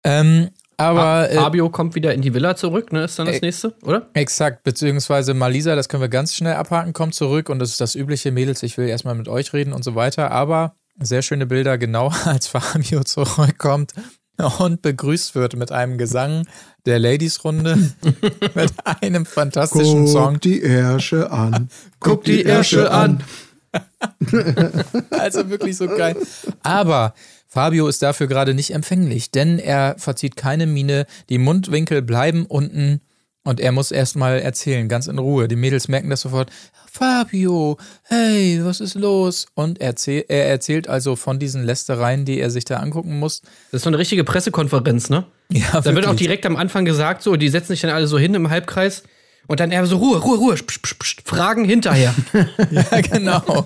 [0.03, 3.03] Ähm, aber äh, Fabio kommt wieder in die Villa zurück, ne?
[3.03, 4.07] Ist dann das Äh, nächste, oder?
[4.13, 7.93] Exakt, beziehungsweise Malisa, das können wir ganz schnell abhaken, kommt zurück und das ist das
[7.93, 11.77] übliche Mädels, ich will erstmal mit euch reden und so weiter, aber sehr schöne Bilder,
[11.77, 13.93] genau als Fabio zurückkommt
[14.59, 16.47] und begrüßt wird mit einem Gesang
[16.87, 17.77] der Ladies-Runde
[18.55, 20.33] mit einem fantastischen Song.
[20.33, 21.69] Guck die Ärsche an.
[21.99, 23.23] Guck die Ärsche an.
[25.11, 26.15] Also wirklich so geil.
[26.63, 27.13] Aber
[27.53, 33.01] Fabio ist dafür gerade nicht empfänglich, denn er verzieht keine Miene, die Mundwinkel bleiben unten
[33.43, 35.47] Und er muss erstmal erzählen, ganz in Ruhe.
[35.47, 36.51] Die Mädels merken das sofort.
[36.91, 39.47] Fabio, hey, was ist los?
[39.55, 43.41] Und er, erzähl, er erzählt also von diesen Lästereien, die er sich da angucken muss.
[43.71, 45.25] Das ist so eine richtige Pressekonferenz, ne?
[45.51, 48.19] Ja, Da wird auch direkt am Anfang gesagt, so, die setzen sich dann alle so
[48.19, 49.03] hin im Halbkreis
[49.47, 52.13] und dann eher so Ruhe, Ruhe, Ruhe, psch, psch, psch, Fragen hinterher.
[52.71, 53.65] Ja, genau.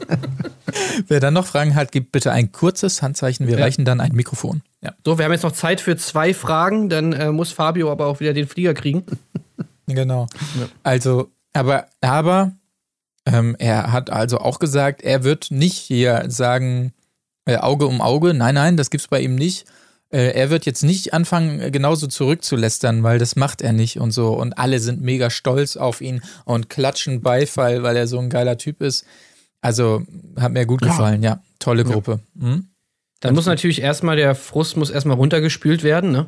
[1.07, 3.47] Wer dann noch Fragen hat, gibt bitte ein kurzes Handzeichen.
[3.47, 3.63] Wir Ja.
[3.63, 4.61] reichen dann ein Mikrofon.
[4.81, 8.07] Ja, so, wir haben jetzt noch Zeit für zwei Fragen, dann äh, muss Fabio aber
[8.07, 9.03] auch wieder den Flieger kriegen.
[9.87, 10.27] genau.
[10.83, 12.51] Also, aber, aber
[13.25, 16.93] ähm, er hat also auch gesagt, er wird nicht hier sagen,
[17.45, 18.33] äh, Auge um Auge.
[18.33, 19.65] Nein, nein, das gibt's bei ihm nicht.
[20.15, 24.11] Äh, er wird jetzt nicht anfangen, äh, genauso zurückzulästern, weil das macht er nicht und
[24.11, 24.29] so.
[24.29, 28.57] Und alle sind mega stolz auf ihn und klatschen Beifall, weil er so ein geiler
[28.57, 29.05] Typ ist.
[29.61, 30.03] Also,
[30.39, 30.87] hat mir gut Ja.
[30.87, 31.41] gefallen, ja.
[31.59, 32.19] Tolle Gruppe.
[32.39, 32.67] Hm?
[33.19, 36.27] Dann muss natürlich erstmal, der Frust muss erstmal runtergespült werden, ne?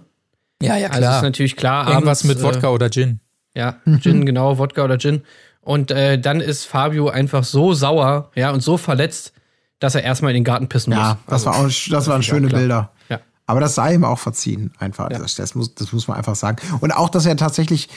[0.62, 1.16] Ja, ja, Also klar.
[1.18, 3.20] ist natürlich klar, Irgendwas abends, mit Wodka oder Gin.
[3.54, 5.22] Äh, ja, Gin, genau, Wodka oder Gin.
[5.62, 9.34] Und äh, dann ist Fabio einfach so sauer, ja, und so verletzt,
[9.80, 11.00] dass er erstmal in den Garten pissen muss.
[11.04, 12.60] Ja, das, Also, war auch, das waren schöne klar.
[12.60, 12.92] Bilder.
[13.48, 13.52] Ja.
[13.52, 15.10] Aber das sei ihm auch verziehen, einfach.
[15.10, 15.20] Ja.
[15.20, 16.58] Das, muss, das muss man einfach sagen.
[16.82, 17.90] Und auch, dass er tatsächlich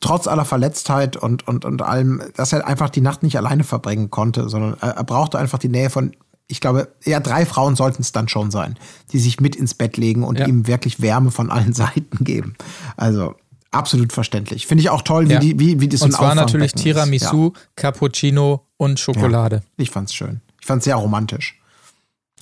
[0.00, 4.10] trotz aller Verletztheit und, und, und allem, dass er einfach die Nacht nicht alleine verbringen
[4.10, 6.12] konnte, sondern er, brauchte einfach die Nähe von,
[6.46, 8.78] ich glaube, eher drei Frauen sollten es dann schon sein,
[9.12, 10.46] die sich mit ins Bett legen und Ja.
[10.46, 12.54] ihm wirklich Wärme von allen Seiten geben.
[12.96, 13.34] Also
[13.72, 14.66] absolut verständlich.
[14.68, 15.40] Finde ich auch toll, wie, Ja.
[15.40, 16.72] die, wie, wie das so Und ein zwar natürlich.
[16.74, 19.56] Tiramisu, Cappuccino und Schokolade.
[19.56, 20.40] Ja, ich fand's schön.
[20.60, 21.59] Ich fand's sehr romantisch.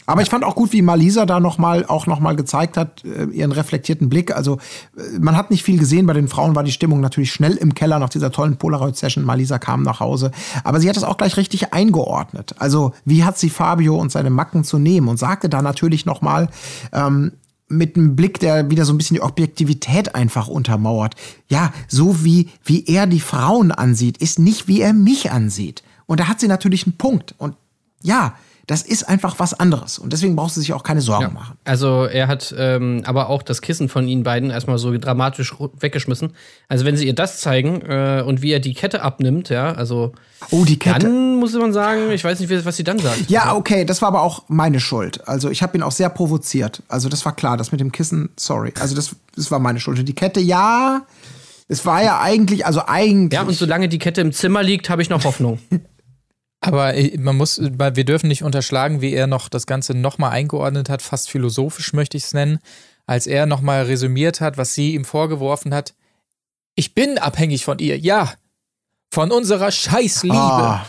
[0.08, 3.24] Aber ich fand auch gut, wie Malisa da noch mal, auch nochmal gezeigt hat, äh,
[3.24, 4.34] ihren reflektierten Blick.
[4.34, 4.56] Also
[4.96, 6.06] äh, man hat nicht viel gesehen.
[6.06, 9.22] Bei den Frauen war die Stimmung natürlich schnell im Keller nach dieser tollen Polaroid-Session.
[9.22, 10.30] Malisa kam nach Hause.
[10.64, 12.54] Aber sie hat es auch gleich richtig eingeordnet.
[12.58, 16.22] Also wie hat sie Fabio und seine Macken zu nehmen und sagte da natürlich noch
[16.22, 16.48] mal,
[16.94, 17.32] ähm,
[17.68, 21.16] mit einem Blick, der wieder so ein bisschen die Objektivität einfach untermauert.
[21.50, 25.82] Ja, so wie, wie er die Frauen ansieht, ist nicht wie er mich ansieht.
[26.06, 27.34] Und da hat sie natürlich einen Punkt.
[27.36, 27.56] Und
[28.02, 28.36] ja,
[28.68, 29.98] das ist einfach was anderes.
[29.98, 31.28] Und deswegen brauchst du sich auch keine Sorgen Ja.
[31.30, 31.56] machen.
[31.64, 36.34] Also er hat ähm, aber auch das Kissen von ihnen beiden erstmal so dramatisch weggeschmissen.
[36.68, 40.12] Also wenn sie ihr das zeigen äh, und wie er die Kette abnimmt, ja, also
[40.50, 41.00] Oh, die Kette.
[41.00, 43.28] dann muss man sagen, ich weiß nicht, was sie dann sagt.
[43.28, 45.26] Ja, okay, das war aber auch meine Schuld.
[45.26, 46.82] Also ich habe ihn auch sehr provoziert.
[46.86, 48.72] Also das war klar, das mit dem Kissen, sorry.
[48.78, 49.98] Also das, das war meine Schuld.
[49.98, 51.02] Und die Kette, ja,
[51.68, 53.32] es war ja eigentlich, also eigentlich.
[53.40, 55.58] Ja, und solange die Kette im Zimmer liegt, habe ich noch Hoffnung.
[56.60, 61.02] Aber man muss, wir dürfen nicht unterschlagen, wie er noch das Ganze nochmal eingeordnet hat,
[61.02, 62.58] fast philosophisch möchte ich es nennen,
[63.06, 65.94] als er nochmal resümiert hat, was sie ihm vorgeworfen hat.
[66.74, 68.32] Ich bin abhängig von ihr, ja.
[69.12, 70.36] Von unserer Scheißliebe.
[70.36, 70.86] Ah,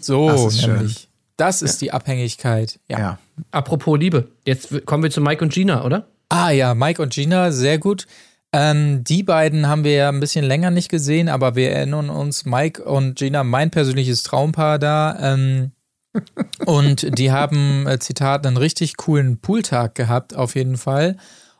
[0.00, 0.74] so, das ist schön.
[0.74, 1.08] nämlich.
[1.36, 2.78] Das ist die Abhängigkeit.
[2.88, 2.98] Ja.
[2.98, 3.18] ja.
[3.50, 6.08] Apropos Liebe, jetzt kommen wir zu Mike und Gina, oder?
[6.28, 8.06] Ah ja, Mike und Gina, sehr gut.
[8.54, 12.44] Ähm, die beiden haben wir ja ein bisschen länger nicht gesehen, aber wir erinnern uns,
[12.44, 15.16] Mike und Gina, mein persönliches Traumpaar da.
[15.20, 15.72] Ähm,
[16.66, 21.16] und die haben, äh, Zitat, einen richtig coolen Pooltag gehabt, auf jeden Fall.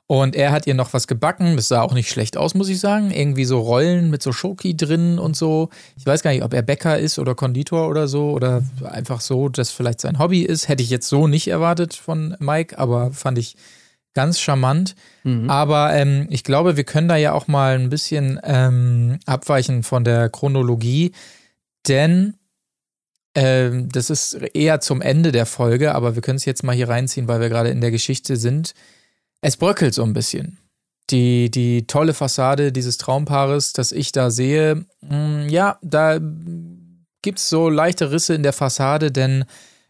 [0.06, 1.56] Und er hat ihr noch was gebacken.
[1.56, 3.10] Das sah auch nicht schlecht aus, muss ich sagen.
[3.10, 5.70] Irgendwie so Rollen mit so Schoki drin und so.
[5.96, 9.48] Ich weiß gar nicht, ob er Bäcker ist oder Konditor oder so oder einfach so,
[9.48, 10.68] dass vielleicht sein Hobby ist.
[10.68, 13.56] Hätte ich jetzt so nicht erwartet von Mike, aber fand ich
[14.14, 14.94] ganz charmant.
[15.48, 20.04] Aber ähm, ich glaube, wir können da ja auch mal ein bisschen ähm, abweichen von
[20.04, 21.12] der Chronologie,
[21.86, 22.34] denn
[23.34, 26.88] ähm, das ist eher zum Ende der Folge, aber wir können es jetzt mal hier
[26.88, 28.74] reinziehen, weil wir gerade in der Geschichte sind.
[29.40, 30.58] Es bröckelt so ein bisschen.
[31.10, 36.18] Die, die tolle Fassade dieses Traumpaares, das ich da sehe, mh, ja, da
[37.22, 39.44] gibt es so leichte Risse in der Fassade, denn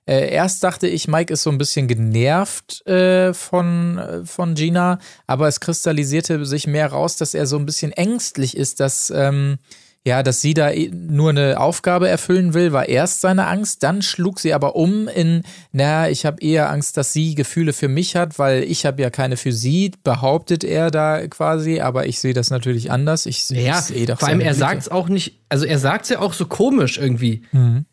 [0.07, 4.99] äh, erst dachte ich, Mike ist so ein bisschen genervt äh, von, äh, von Gina,
[5.27, 9.59] aber es kristallisierte sich mehr raus, dass er so ein bisschen ängstlich ist, dass, ähm,
[10.05, 14.03] ja, dass sie da eh nur eine Aufgabe erfüllen will, war erst seine Angst, dann
[14.03, 18.17] schlug sie aber um in, na, ich habe eher Angst, dass sie Gefühle für mich
[18.17, 22.35] hat, weil ich habe ja keine für sie, behauptet er da quasi, aber ich sehe
[22.35, 23.27] das natürlich anders.
[23.27, 26.05] Ich, Ja, ich sehe doch vor allem er sagt es auch nicht, also er sagt
[26.05, 27.43] es ja auch so komisch irgendwie.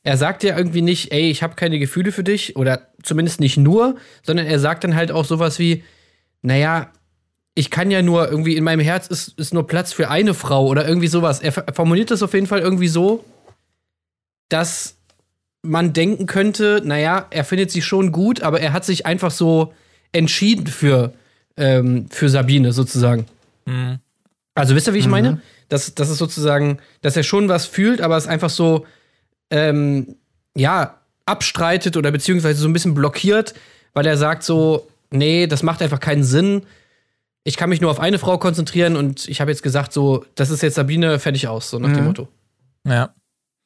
[0.02, 3.58] Er sagt ja irgendwie nicht, ey, ich habe keine Gefühle für dich oder zumindest nicht
[3.58, 5.84] nur, sondern er sagt dann halt auch sowas wie,
[6.42, 6.92] naja,
[7.60, 10.66] ich kann ja nur irgendwie, in meinem Herz ist, ist nur Platz für eine Frau
[10.68, 11.42] oder irgendwie sowas.
[11.42, 13.26] Er formuliert das auf jeden Fall irgendwie so,
[14.48, 14.96] dass
[15.62, 19.74] man denken könnte, naja, er findet sie schon gut, aber er hat sich einfach so
[20.14, 21.12] entschieden für,
[21.58, 23.26] ähm, für Sabine sozusagen.
[24.56, 25.42] Also wisst ihr, wie ich meine?
[25.68, 28.86] Dass, dass es sozusagen, dass er schon was fühlt, aber es einfach so,
[29.50, 30.16] ähm,
[30.56, 33.54] ja, abstreitet oder beziehungsweise so ein bisschen blockiert,
[33.94, 36.62] weil er sagt so, nee, das macht einfach keinen Sinn.
[37.44, 40.50] Ich kann mich nur auf eine Frau konzentrieren und ich habe jetzt gesagt, so, das
[40.50, 42.06] ist jetzt Sabine, fertig aus, so nach dem Mhm.
[42.06, 42.28] Motto.
[42.86, 43.14] Ja.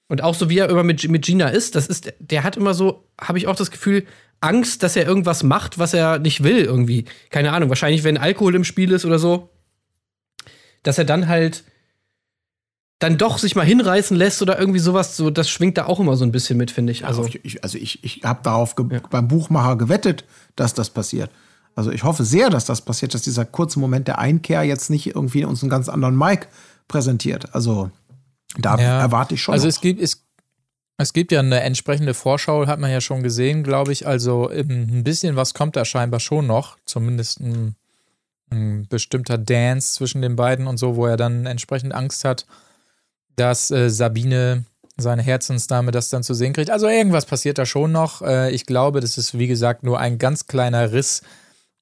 [0.09, 2.73] Und auch so wie er immer mit, mit Gina ist, das ist, der hat immer
[2.73, 4.05] so, habe ich auch das Gefühl,
[4.41, 7.05] Angst, dass er irgendwas macht, was er nicht will, irgendwie.
[7.29, 9.49] Keine Ahnung, wahrscheinlich, wenn Alkohol im Spiel ist oder so,
[10.83, 11.63] dass er dann halt
[12.99, 16.15] dann doch sich mal hinreißen lässt oder irgendwie sowas, so, das schwingt da auch immer
[16.15, 17.05] so ein bisschen mit, finde ich.
[17.05, 20.23] Also Also, ich, also ich, ich habe darauf ge- beim Buchmacher gewettet,
[20.55, 21.29] dass das passiert.
[21.75, 25.07] Also ich hoffe sehr, dass das passiert, dass dieser kurze Moment der Einkehr jetzt nicht
[25.07, 26.47] irgendwie uns einen ganz anderen Mike
[26.87, 27.53] präsentiert.
[27.55, 27.89] Also
[28.57, 28.99] da Ja.
[28.99, 29.53] erwarte ich schon.
[29.53, 29.69] Also noch.
[29.73, 30.23] es gibt, es,
[30.97, 34.05] es gibt ja eine entsprechende Vorschau, hat man ja schon gesehen, glaube ich.
[34.05, 36.77] Also ähm, ein bisschen was kommt da scheinbar schon noch.
[36.85, 37.75] Zumindest ein,
[38.51, 42.45] ein bestimmter Dance zwischen den beiden und so, wo er dann entsprechend Angst hat,
[43.35, 44.65] dass äh, Sabine,
[44.95, 46.69] seine Herzensdame, das dann zu sehen kriegt.
[46.69, 48.21] Also irgendwas passiert da schon noch.
[48.21, 51.23] Äh, ich glaube, das ist, wie gesagt, nur ein ganz kleiner Riss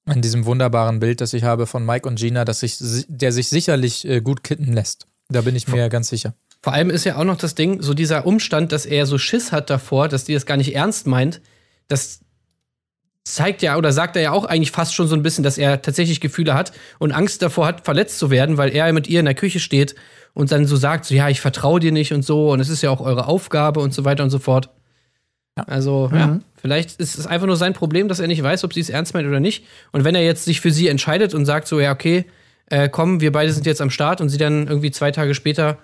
[0.05, 2.77] in diesem wunderbaren Bild, das ich habe von Mike und Gina, dass sich,
[3.07, 5.07] der sich sicherlich äh, gut kitten lässt.
[5.29, 6.33] Da bin ich mir ganz sicher.
[6.61, 9.51] vor allem ist ja auch noch das Ding, so dieser Umstand, dass er so Schiss
[9.51, 11.41] hat davor, dass die das gar nicht ernst meint,
[11.87, 12.21] das
[13.23, 15.81] zeigt ja oder sagt er ja auch eigentlich fast schon so ein bisschen, dass er
[15.81, 19.25] tatsächlich Gefühle hat und Angst davor hat, verletzt zu werden, weil er mit ihr in
[19.25, 19.95] der Küche steht
[20.33, 22.81] und dann so sagt, so ja, ich vertraue dir nicht und so und es ist
[22.81, 24.69] ja auch eure Aufgabe und so weiter und so fort.
[25.57, 25.65] Ja.
[25.65, 28.79] Also, ja, vielleicht ist es einfach nur sein Problem, dass er nicht weiß, ob sie
[28.79, 29.65] es ernst meint oder nicht.
[29.91, 32.25] Und wenn er jetzt sich für sie entscheidet und sagt so, ja, okay,
[32.67, 35.77] äh, komm, wir beide sind jetzt am Start und sie dann irgendwie zwei Tage später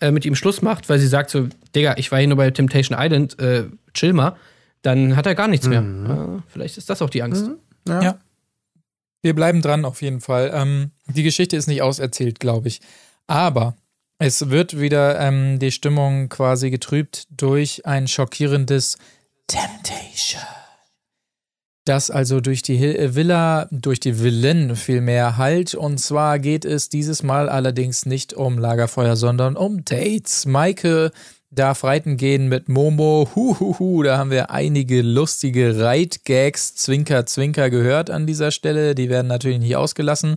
[0.00, 2.50] äh, mit ihm Schluss macht, weil sie sagt so, Digga, ich war hier nur bei
[2.50, 4.36] Temptation Island, äh, chill mal,
[4.82, 5.82] dann hat er gar nichts mehr.
[5.82, 7.50] Äh, vielleicht ist das auch die Angst.
[7.88, 8.02] ja.
[8.02, 8.18] ja.
[9.20, 10.52] Wir bleiben dran auf jeden Fall.
[10.54, 12.80] Ähm, die Geschichte ist nicht auserzählt, glaube ich.
[13.26, 13.74] Aber
[14.18, 18.98] es wird wieder ähm, die Stimmung quasi getrübt durch ein schockierendes
[19.46, 20.42] Temptation.
[21.84, 25.74] Das also durch die äh, Villa, durch die Villen vielmehr halt.
[25.74, 30.44] Und zwar geht es dieses Mal allerdings nicht um Lagerfeuer, sondern um Dates.
[30.46, 31.12] Maike
[31.50, 33.30] darf reiten gehen mit Momo.
[33.34, 38.94] Huhuhu, da haben wir einige lustige Reitgags, Zwinker, Zwinker gehört an dieser Stelle.
[38.94, 40.36] Die werden natürlich nicht ausgelassen.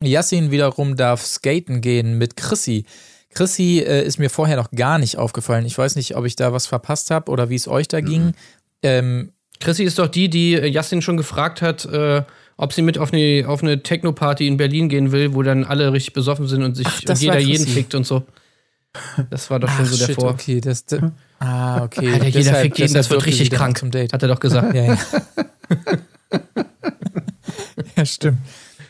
[0.00, 2.84] Yassin wiederum darf skaten gehen mit Chrissy.
[3.34, 5.66] Chrissy äh, ist mir vorher noch gar nicht aufgefallen.
[5.66, 8.32] Ich weiß nicht, ob ich da was verpasst habe oder wie es euch da ging.
[8.82, 12.22] Ähm, Chrissy ist doch die, die äh, Justin schon gefragt hat, äh,
[12.56, 15.92] ob sie mit auf eine, auf eine Techno-Party in Berlin gehen will, wo dann alle
[15.92, 18.22] richtig besoffen sind und sich Ach, und jeder jeden fickt und so.
[19.30, 20.30] Das war doch schon ach, so der shit, Vor.
[20.30, 21.00] okay, das, das,
[21.40, 22.12] ah, okay.
[22.12, 24.12] Alter, jeder Deshalb- fickt jeden, das wird richtig krank, Zum Date.
[24.12, 24.72] hat er doch gesagt.
[24.74, 24.98] Ja, ja.
[27.96, 28.38] ja, stimmt.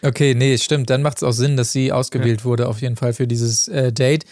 [0.05, 0.91] Okay, nee, stimmt.
[0.91, 3.93] Dann macht es auch Sinn, dass sie ausgewählt wurde, auf jeden Fall für dieses äh,
[3.93, 4.25] Date.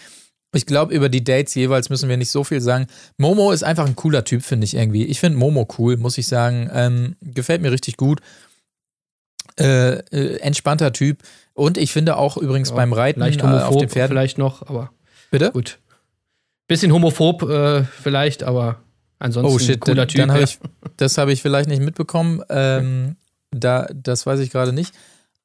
[0.55, 2.85] Ich glaube, über die Dates jeweils müssen wir nicht so viel sagen.
[3.17, 5.05] Momo ist einfach ein cooler Typ, finde ich irgendwie.
[5.05, 6.69] Ich finde Momo cool, muss ich sagen.
[6.71, 8.21] Ähm, gefällt mir richtig gut.
[9.59, 11.23] Äh, äh, entspannter Typ.
[11.53, 14.09] Und ich finde auch übrigens Ja, beim Reiten Leicht äh, auf homophob dem Pferd.
[14.09, 14.91] vielleicht noch, aber
[15.31, 15.51] Bitte?
[15.51, 15.79] gut.
[16.67, 18.79] Bisschen homophob äh, vielleicht, aber
[19.19, 20.21] ansonsten Oh shit, cooler dann, Typ.
[20.21, 20.45] dann habe ja.
[20.45, 20.59] ich,
[20.97, 22.43] das habe ich vielleicht nicht mitbekommen.
[22.49, 23.15] Ähm,
[23.51, 24.93] da, das weiß ich gerade nicht.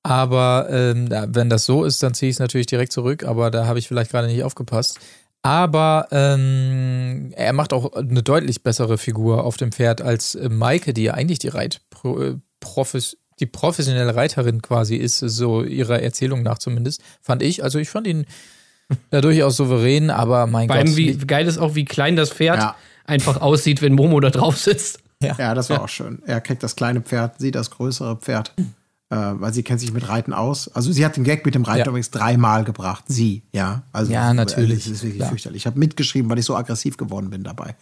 [0.03, 3.25] Aber ähm, ja, wenn das so ist, dann ziehe ich es natürlich direkt zurück.
[3.25, 4.99] Aber da habe ich vielleicht gerade nicht aufgepasst.
[5.43, 10.93] Aber ähm, er macht auch eine deutlich bessere Figur auf dem Pferd als äh, Maike,
[10.93, 16.43] die ja eigentlich die Reit äh, Profis, die professionelle Reiterin quasi ist, so ihrer Erzählung
[16.43, 17.63] nach zumindest, fand ich.
[17.63, 18.27] Also ich fand ihn
[19.13, 20.87] ja durchaus souverän, aber mein Vor Gott.
[20.87, 22.77] allem, wie geil ist auch, wie klein das Pferd Ja.
[23.05, 25.01] einfach aussieht, wenn Momo da drauf sitzt.
[25.21, 26.23] Ja, das war auch schön.
[26.27, 28.53] Er kriegt das kleine Pferd, sie das größere Pferd.
[29.11, 30.69] Äh, weil sie kennt sich mit Reiten aus.
[30.69, 31.87] Also sie hat den Gag mit dem Reiten Ja.
[31.87, 33.05] übrigens dreimal gebracht.
[33.09, 33.83] Sie, ja.
[33.91, 34.85] Also, Ja, natürlich.
[34.85, 35.31] Das ist wirklich Klar.
[35.31, 35.63] fürchterlich.
[35.63, 37.75] Ich habe mitgeschrieben, weil ich so aggressiv geworden bin dabei.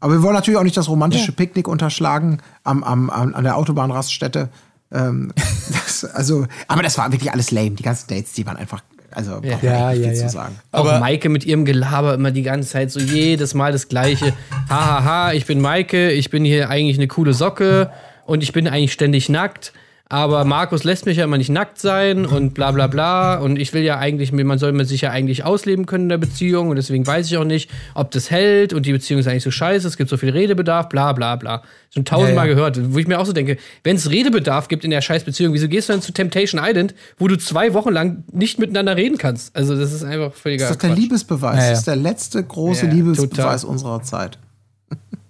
[0.00, 3.56] Aber wir wollen natürlich auch nicht das romantische Picknick unterschlagen am, am, am, an der
[3.56, 4.48] Autobahnraststätte.
[4.92, 5.32] Ähm,
[5.72, 7.70] das, also, aber das war wirklich alles lame.
[7.70, 8.82] Die ganzen Dates, die waren einfach,
[9.12, 10.14] also Ja, ja, viel ja.
[10.14, 10.56] zu sagen.
[10.72, 14.32] Auch Aber- Maike mit ihrem Gelaber immer die ganze Zeit so jedes Mal das Gleiche.
[14.68, 17.92] Hahaha, ha, ha, ich bin Maike, ich bin hier eigentlich eine coole Socke
[18.26, 19.72] und ich bin eigentlich ständig nackt.
[20.14, 23.34] Aber Markus lässt mich ja immer nicht nackt sein und bla bla bla.
[23.34, 26.18] Und ich will ja eigentlich, man soll mit sich ja eigentlich ausleben können in der
[26.18, 26.68] Beziehung.
[26.68, 29.50] Und deswegen weiß ich auch nicht, ob das hält und die Beziehung ist eigentlich so
[29.50, 31.62] scheiße, es gibt so viel Redebedarf, bla bla bla.
[31.92, 32.54] Schon tausendmal Ja, ja.
[32.54, 35.52] gehört, wo ich mir auch so denke, wenn es Redebedarf gibt in der scheiß Beziehung,
[35.52, 39.18] wieso gehst du dann zu Temptation Island, wo du zwei Wochen lang nicht miteinander reden
[39.18, 39.56] kannst?
[39.56, 40.98] Also das ist einfach völliger Das ist doch der Quatsch.
[41.02, 41.56] Liebesbeweis.
[41.64, 41.70] Ja.
[41.70, 43.64] Das ist der letzte große Liebesbeweis total.
[43.72, 44.38] unserer Zeit.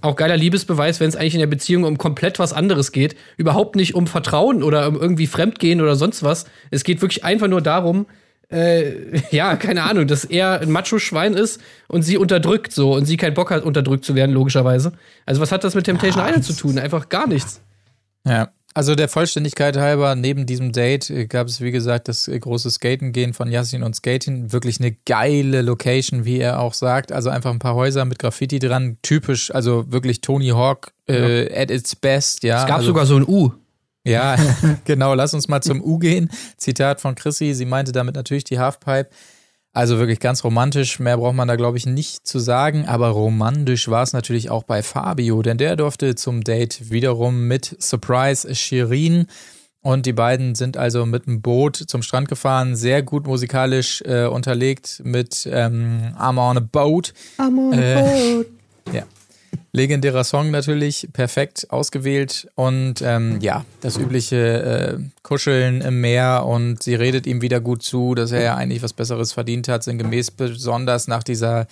[0.00, 3.16] Auch geiler Liebesbeweis, wenn es eigentlich in der Beziehung um komplett was anderes geht.
[3.36, 6.46] Überhaupt nicht um Vertrauen oder um irgendwie Fremdgehen oder sonst was.
[6.70, 8.06] Es geht wirklich einfach nur darum,
[8.50, 13.16] äh, ja, keine Ahnung, dass er ein Macho-Schwein ist und sie unterdrückt so und sie
[13.16, 14.92] keinen Bock hat, unterdrückt zu werden, logischerweise.
[15.26, 16.78] Also, was hat das mit Temptation Island zu tun?
[16.78, 17.62] Einfach gar nichts.
[18.26, 22.38] Ja, Also der Vollständigkeit halber, neben diesem Date äh, gab es, wie gesagt, das äh,
[22.38, 24.52] große Skaten-Gehen von Yassin und Skating.
[24.52, 27.12] Wirklich eine geile Location, wie er auch sagt.
[27.12, 28.96] Also einfach ein paar Häuser mit Graffiti dran.
[29.02, 32.62] Typisch, also wirklich Tony Hawk äh, at its best, ja.
[32.62, 33.52] Es gab also, sogar so ein U.
[34.04, 34.36] Ja,
[34.84, 35.14] genau.
[35.14, 36.30] Lass uns mal zum U gehen.
[36.56, 37.54] Zitat von Chrissy.
[37.54, 39.10] Sie meinte damit natürlich die Halfpipe.
[39.74, 40.98] Also wirklich ganz romantisch.
[41.00, 42.86] Mehr braucht man da, glaube ich, nicht zu sagen.
[42.86, 47.76] Aber romantisch war es natürlich auch bei Fabio, denn der durfte zum Date wiederum mit
[47.80, 49.26] Surprise Shirin.
[49.80, 54.26] Und die beiden sind also mit dem Boot zum Strand gefahren, sehr gut musikalisch äh,
[54.26, 57.12] unterlegt mit ähm, I'm on a boat.
[57.38, 58.46] I'm on a boat.
[58.92, 59.04] Ja.
[59.72, 66.82] Legendärer Song natürlich, perfekt ausgewählt und ähm, ja, das übliche äh, Kuscheln im Meer und
[66.82, 70.30] sie redet ihm wieder gut zu, dass er ja eigentlich was Besseres verdient hat, sinngemäß
[70.32, 71.66] besonders nach dieser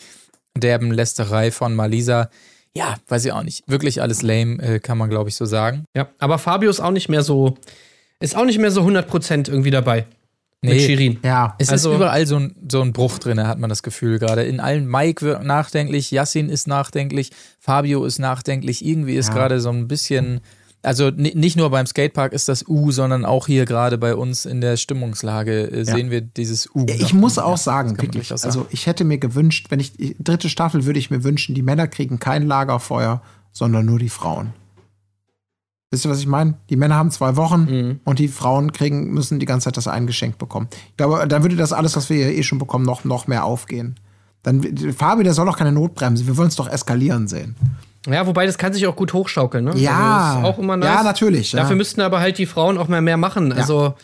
[0.57, 2.31] derben Lästerei von Malisa.
[2.75, 3.65] Ja, weiß ich auch nicht.
[3.67, 5.85] Wirklich alles lame, äh, kann man glaube ich so sagen.
[5.95, 7.59] Ja, aber Fabio ist auch nicht mehr so,
[8.19, 10.07] ist auch nicht mehr so 100% irgendwie dabei.
[10.63, 11.19] Nee, mit Shirin.
[11.25, 11.55] Ja.
[11.59, 14.43] Es Also- ist überall so ein, so ein Bruch drin, hat man das Gefühl gerade.
[14.43, 18.85] In allen Mike wird nachdenklich, Yassin ist nachdenklich, Fabio ist nachdenklich.
[18.85, 19.35] Irgendwie ist Ja.
[19.35, 20.41] gerade so ein bisschen,
[20.83, 24.45] also ni- nicht nur beim Skatepark ist das U, sondern auch hier gerade bei uns
[24.45, 26.85] in der Stimmungslage äh, sehen wir dieses U.
[26.89, 30.85] Ich muss auch sagen, wirklich, durchaus also ich hätte mir gewünscht, wenn ich, dritte Staffel
[30.85, 34.53] würde ich mir wünschen, die Männer kriegen kein Lagerfeuer, sondern nur die Frauen.
[35.93, 36.55] Wisst ihr, was ich meine?
[36.71, 38.01] Die Männer haben zwei Wochen Mhm.
[38.05, 40.69] und die Frauen kriegen, müssen die ganze Zeit das eingeschenkt bekommen.
[40.91, 43.45] Ich glaube, dann würde das alles, was wir hier eh schon bekommen, noch, noch mehr
[43.45, 43.97] aufgehen.
[44.45, 44.63] Dann,
[44.97, 46.27] Fabi, der soll doch keine Notbremse.
[46.29, 47.57] Wir wollen es doch eskalieren sehen.
[48.07, 49.77] Ja, wobei das kann sich auch gut hochschaukeln, ne?
[49.77, 50.37] Ja.
[50.37, 50.89] Also auch immer nice.
[50.89, 51.61] Ja, natürlich, ja.
[51.61, 53.53] Dafür müssten aber halt die Frauen auch mal mehr machen.
[53.53, 53.95] Also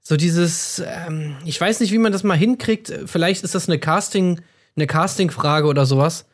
[0.00, 2.92] so dieses, ähm, ich weiß nicht, wie man das mal hinkriegt.
[3.06, 4.40] Vielleicht ist das eine Casting,
[4.76, 6.24] eine Casting-Frage oder sowas.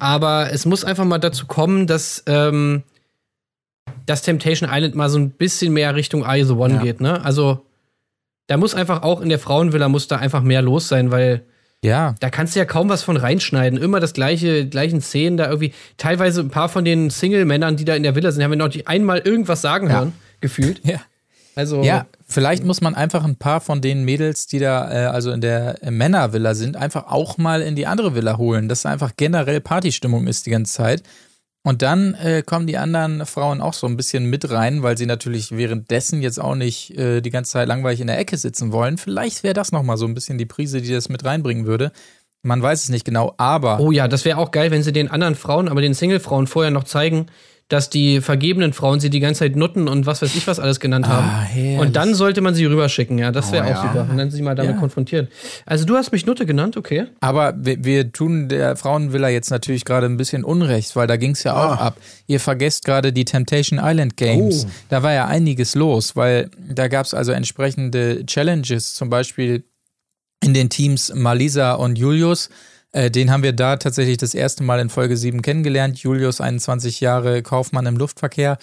[0.00, 2.82] Aber es muss einfach mal dazu kommen, dass ähm,
[4.06, 6.82] das Temptation Island mal so ein bisschen mehr Richtung I the One Ja.
[6.82, 7.24] geht, ne?
[7.24, 7.64] Also
[8.46, 11.42] da muss einfach auch in der Frauenvilla muss da einfach mehr los sein, weil
[11.82, 13.78] Ja, da kannst du ja kaum was von reinschneiden.
[13.78, 15.72] Immer das gleiche, gleichen Szenen da irgendwie.
[15.98, 18.68] Teilweise ein paar von den Single-Männern, die da in der Villa sind, haben wir noch
[18.68, 19.96] nicht einmal irgendwas sagen Ja.
[19.96, 20.80] hören, gefühlt.
[20.84, 21.00] ja.
[21.56, 25.30] Also, Ja, vielleicht muss man einfach ein paar von den Mädels, die da äh, also
[25.30, 28.88] in der äh, Männervilla sind, einfach auch mal in die andere Villa holen, dass da
[28.90, 31.02] einfach generell Partystimmung ist die ganze Zeit.
[31.66, 35.06] Und dann äh, kommen die anderen Frauen auch so ein bisschen mit rein, weil sie
[35.06, 38.98] natürlich währenddessen jetzt auch nicht äh, die ganze Zeit langweilig in der Ecke sitzen wollen.
[38.98, 41.90] Vielleicht wäre das nochmal so ein bisschen die Prise, die das mit reinbringen würde.
[42.42, 45.10] Man weiß es nicht genau, aber Oh ja, das wäre auch geil, wenn sie den
[45.10, 47.26] anderen Frauen, aber den Single-Frauen vorher noch zeigen,
[47.68, 50.80] dass die vergebenen Frauen sie die ganze Zeit Nutten und was weiß ich was alles
[50.80, 51.26] genannt haben.
[51.26, 51.78] Ah, herrlich.
[51.80, 53.82] und dann sollte man sie rüberschicken, ja, das wäre Oh auch ja.
[53.92, 54.06] super.
[54.10, 54.78] Und dann sie mal damit Ja.
[54.80, 55.28] konfrontieren.
[55.64, 57.06] Also du hast mich Nutte genannt, okay.
[57.20, 61.30] Aber wir, wir tun der Frauenvilla jetzt natürlich gerade ein bisschen Unrecht, weil da ging
[61.30, 61.86] es ja auch Ah.
[61.86, 61.96] ab.
[62.26, 64.66] Ihr vergesst gerade die Temptation Island Games.
[64.66, 64.70] Oh.
[64.90, 69.64] Da war ja einiges los, weil da gab es also entsprechende Challenges, zum Beispiel
[70.42, 72.50] in den Teams Malisa und Julius.
[72.94, 75.98] Äh, den haben wir da tatsächlich das erste Mal in Folge 7 kennengelernt.
[75.98, 78.56] Julius, 21 Jahre Kaufmann im Luftverkehr.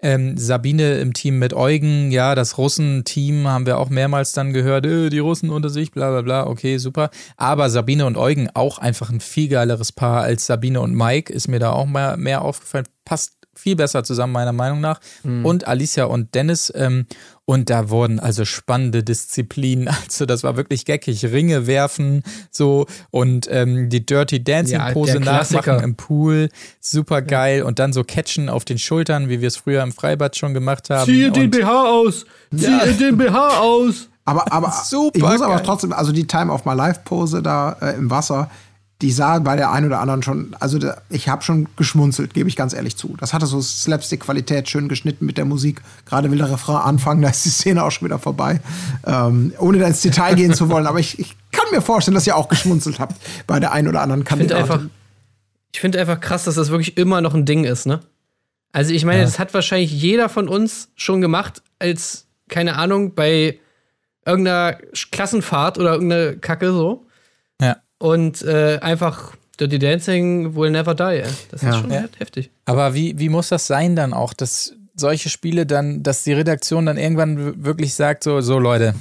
[0.00, 4.84] Ähm, Sabine im Team mit Eugen, ja, das Russen-Team haben wir auch mehrmals dann gehört,
[4.84, 7.08] äh, die Russen unter sich, bla bla bla, okay, super.
[7.38, 11.48] Aber Sabine und Eugen auch einfach ein viel geileres Paar als Sabine und Mike, ist
[11.48, 12.84] mir da auch mal mehr aufgefallen.
[13.06, 15.00] Passt viel besser zusammen, meiner Meinung nach.
[15.24, 16.72] Und Alicia und Dennis.
[16.74, 17.06] Ähm,
[17.44, 19.88] und da wurden also spannende Disziplinen.
[20.06, 21.24] Also, das war wirklich geckig.
[21.26, 25.60] Ringe werfen, so und ähm, die Dirty Dancing Ja, Pose Klassiker.
[25.72, 26.48] nachmachen im Pool.
[26.80, 27.62] Super geil.
[27.62, 30.90] Und dann so catchen auf den Schultern, wie wir es früher im Freibad schon gemacht
[30.90, 31.10] haben.
[31.10, 32.26] und BH aus!
[32.56, 34.08] Ziehe den BH aus!
[34.24, 35.62] Aber, aber Super ich muss aber geil.
[35.64, 38.50] trotzdem, also die Time of My Life Pose da äh, im Wasser,
[39.02, 42.48] die sah bei der einen oder anderen schon, also da, ich habe schon geschmunzelt, gebe
[42.48, 43.14] ich ganz ehrlich zu.
[43.20, 45.82] Das hatte so Slapstick-Qualität, schön geschnitten mit der Musik.
[46.06, 48.60] Gerade will der Refrain anfangen, da ist die Szene auch schon wieder vorbei.
[49.06, 52.26] Ähm, ohne da ins Detail gehen zu wollen, aber ich, ich kann mir vorstellen, dass
[52.26, 53.16] ihr auch geschmunzelt habt
[53.46, 54.72] bei der einen oder anderen Ich finde Kandidatin.
[54.72, 54.90] einfach,
[55.72, 58.00] ich finde einfach krass, dass das wirklich immer noch ein Ding ist, ne?
[58.72, 63.58] Also ich meine, das hat wahrscheinlich jeder von uns schon gemacht, als, keine Ahnung, bei
[64.26, 64.76] irgendeiner
[65.12, 67.06] Klassenfahrt oder irgendeine Kacke so.
[67.60, 67.76] Ja.
[67.98, 71.02] Und äh, einfach Dirty Dancing will never die.
[71.22, 71.24] Ey.
[71.50, 71.70] Das Ja.
[71.70, 72.04] ist schon Ja.
[72.18, 72.50] heftig.
[72.66, 76.86] Aber wie, wie muss das sein dann auch, dass solche Spiele dann, dass die Redaktion
[76.86, 78.94] dann irgendwann wirklich sagt, so, so Leute,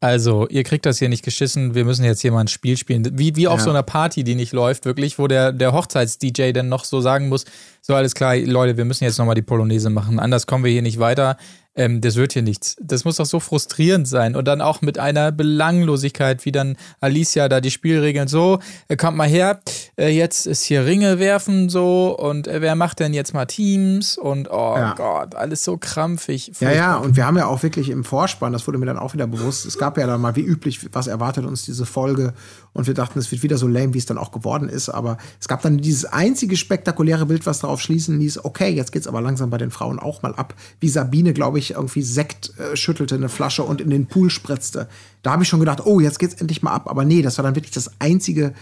[0.00, 3.18] also ihr kriegt das hier nicht geschissen, wir müssen jetzt hier mal ein Spiel spielen.
[3.18, 3.64] Wie, wie auf Ja.
[3.64, 7.28] so einer Party, die nicht läuft, wirklich, wo der, der Hochzeits-DJ dann noch so sagen
[7.28, 7.44] muss,
[7.82, 10.82] so alles klar, Leute, wir müssen jetzt nochmal die Polonaise machen, anders kommen wir hier
[10.82, 11.36] nicht weiter.
[11.78, 12.76] Ähm, das wird hier nichts.
[12.80, 14.34] Das muss doch so frustrierend sein.
[14.34, 18.58] Und dann auch mit einer Belanglosigkeit, wie dann Alicia da die Spielregeln so,
[18.88, 19.60] äh, kommt mal her,
[19.96, 24.18] äh, jetzt ist hier Ringe werfen so und äh, wer macht denn jetzt mal Teams
[24.18, 24.94] und oh Ja.
[24.94, 26.52] Gott, alles so krampfig.
[26.58, 29.14] Ja, ja, und wir haben ja auch wirklich im Vorspann, das wurde mir dann auch
[29.14, 32.34] wieder bewusst, es gab ja dann mal wie üblich, was erwartet uns diese Folge
[32.72, 35.18] und wir dachten, es wird wieder so lame, wie es dann auch geworden ist, aber
[35.40, 39.20] es gab dann dieses einzige spektakuläre Bild, was darauf schließen ließ, okay, jetzt geht's aber
[39.20, 43.14] langsam bei den Frauen auch mal ab, wie Sabine, glaube ich, irgendwie Sekt äh, schüttelte,
[43.14, 44.88] eine Flasche und in den Pool spritzte.
[45.22, 47.42] Da habe ich schon gedacht, oh, jetzt geht's endlich mal ab, aber nee, das war
[47.42, 48.54] dann wirklich das einzige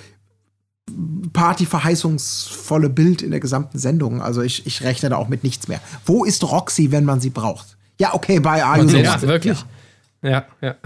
[1.33, 4.23] partyverheißungsvolle Bild in der gesamten Sendung.
[4.23, 5.81] Also ich, ich rechne da auch mit nichts mehr.
[6.05, 7.77] Wo ist Roxy, wenn man sie braucht?
[7.99, 9.23] Ja, okay, bei Are You Ja, One?
[9.23, 9.65] wirklich.
[10.23, 10.77] Ja, ja.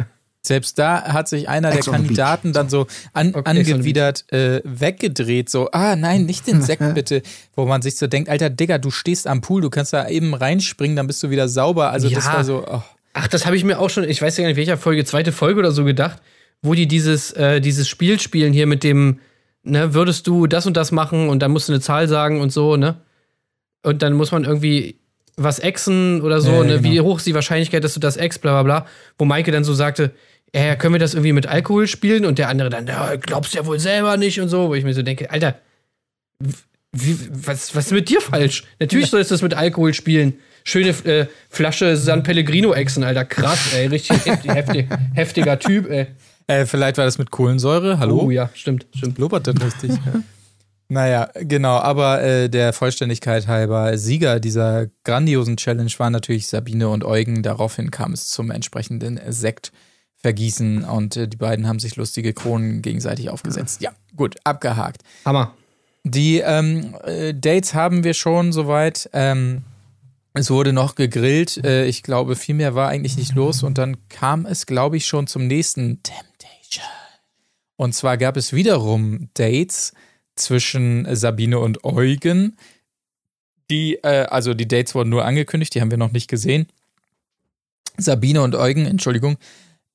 [0.42, 5.50] Selbst da hat sich einer Ex der Kandidaten dann so an, Okay, angewidert äh, weggedreht,
[5.50, 7.20] so, ah nein, nicht den Sekt bitte,
[7.54, 10.32] wo man sich so denkt, alter Digga, du stehst am Pool, du kannst da eben
[10.32, 11.90] reinspringen, dann bist du wieder sauber.
[11.90, 12.32] Also das Ja.
[12.32, 12.82] war so, oh.
[13.12, 15.32] Ach, das habe ich mir auch schon, ich weiß ja gar nicht, welcher Folge, zweite
[15.32, 16.22] Folge oder so gedacht,
[16.62, 19.18] wo die dieses, äh, dieses Spiel spielen hier mit dem,
[19.62, 22.50] ne, würdest du das und das machen und dann musst du eine Zahl sagen und
[22.50, 22.96] so, ne?
[23.82, 24.96] Und dann muss man irgendwie
[25.36, 26.82] was exen oder so, Ja, ja, ne?
[26.84, 27.04] Wie genau.
[27.04, 28.86] hoch ist die Wahrscheinlichkeit, dass du das ex, bla bla bla.
[29.18, 30.12] Wo Maike dann so sagte,
[30.54, 32.24] ja, können wir das irgendwie mit Alkohol spielen?
[32.24, 34.94] Und der andere dann, ja, glaubst ja wohl selber nicht und so, wo ich mir
[34.94, 35.56] so denke, Alter,
[36.92, 38.64] wie, was, was ist mit dir falsch?
[38.80, 40.34] Natürlich sollst du das mit Alkohol spielen.
[40.64, 43.24] Schöne äh, Flasche San Pellegrino exen, Alter.
[43.24, 43.86] Krass, ey.
[43.86, 46.06] Richtig heftig, heftig, heftiger Typ, ey.
[46.46, 48.22] Äh, vielleicht war das mit Kohlensäure, hallo?
[48.24, 49.14] Oh ja, stimmt, stimmt.
[49.14, 49.92] Blubbert das richtig?
[50.88, 57.04] Naja, genau, aber äh, der Vollständigkeit halber, Sieger dieser grandiosen Challenge waren natürlich Sabine und
[57.04, 57.44] Eugen.
[57.44, 59.16] Daraufhin kam es zum entsprechenden
[60.20, 63.80] Sektvergießen und äh, die beiden haben sich lustige Kronen gegenseitig aufgesetzt.
[63.80, 65.02] Ja, gut, abgehakt.
[65.24, 65.54] Hammer.
[66.04, 69.08] Die ähm, äh, Dates haben wir schon soweit.
[69.12, 69.62] Ähm,
[70.32, 71.62] es wurde noch gegrillt.
[71.64, 73.62] Äh, ich glaube, viel mehr war eigentlich nicht los.
[73.62, 76.86] Und dann kam es, glaube ich, schon zum nächsten Temptation.
[77.76, 79.92] Und zwar gab es wiederum Dates
[80.36, 82.56] zwischen Sabine und Eugen.
[83.70, 86.66] Die, äh, also die Dates wurden nur angekündigt, die haben wir noch nicht gesehen.
[87.98, 89.36] Sabine und Eugen, Entschuldigung,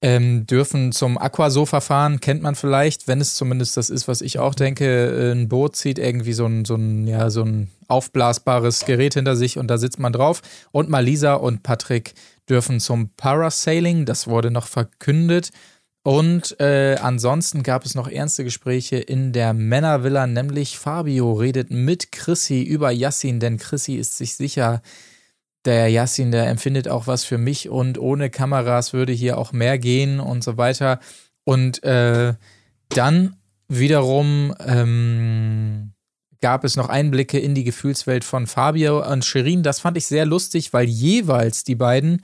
[0.01, 4.39] ähm, dürfen zum Aquasofa fahren, kennt man vielleicht, wenn es zumindest das ist, was ich
[4.39, 8.85] auch denke, äh, ein Boot zieht irgendwie so ein, so ein, ja, so ein aufblasbares
[8.85, 10.41] Gerät hinter sich und da sitzt man drauf.
[10.71, 12.13] Und Malisa und Patrick
[12.49, 15.51] dürfen zum Parasailing, das wurde noch verkündet.
[16.03, 22.11] Und äh, ansonsten gab es noch ernste Gespräche in der Männervilla, nämlich Fabio redet mit
[22.11, 24.83] Chrissy über Yassin, denn Chrissy ist sich sicher,
[25.65, 29.77] der Yassin, der empfindet auch was für mich und ohne Kameras würde hier auch mehr
[29.77, 30.99] gehen und so weiter.
[31.43, 32.33] Und äh,
[32.89, 33.35] dann
[33.67, 35.93] wiederum ähm,
[36.41, 39.63] gab es noch Einblicke in die Gefühlswelt von Fabio und Shirin.
[39.63, 42.21] Das fand ich sehr lustig, weil jeweils die beiden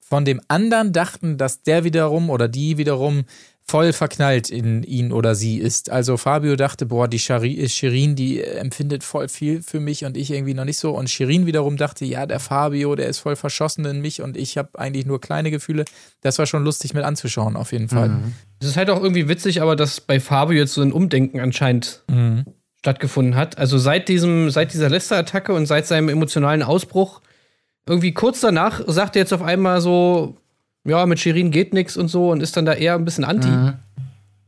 [0.00, 3.24] von dem anderen dachten, dass der wiederum oder die wiederum
[3.66, 5.90] voll verknallt in ihn oder sie ist.
[5.90, 10.16] Also Fabio dachte, boah, die Shari- Shirin, die äh, empfindet voll viel für mich und
[10.16, 10.90] ich irgendwie noch nicht so.
[10.90, 14.58] Und Shirin wiederum dachte, ja, der Fabio, der ist voll verschossen in mich und ich
[14.58, 15.84] habe eigentlich nur kleine Gefühle.
[16.20, 18.10] Das war schon lustig mit anzuschauen, auf jeden Fall.
[18.60, 22.02] Es ist halt auch irgendwie witzig, aber dass bei Fabio jetzt so ein Umdenken anscheinend
[22.10, 22.44] Mhm.
[22.80, 23.56] stattgefunden hat.
[23.56, 27.20] Also seit diesem, seit dieser Lester-Attacke und seit seinem emotionalen Ausbruch,
[27.86, 30.36] irgendwie kurz danach sagt er jetzt auf einmal so,
[30.84, 33.48] ja, mit Shirin geht nix und so und ist dann da eher ein bisschen anti.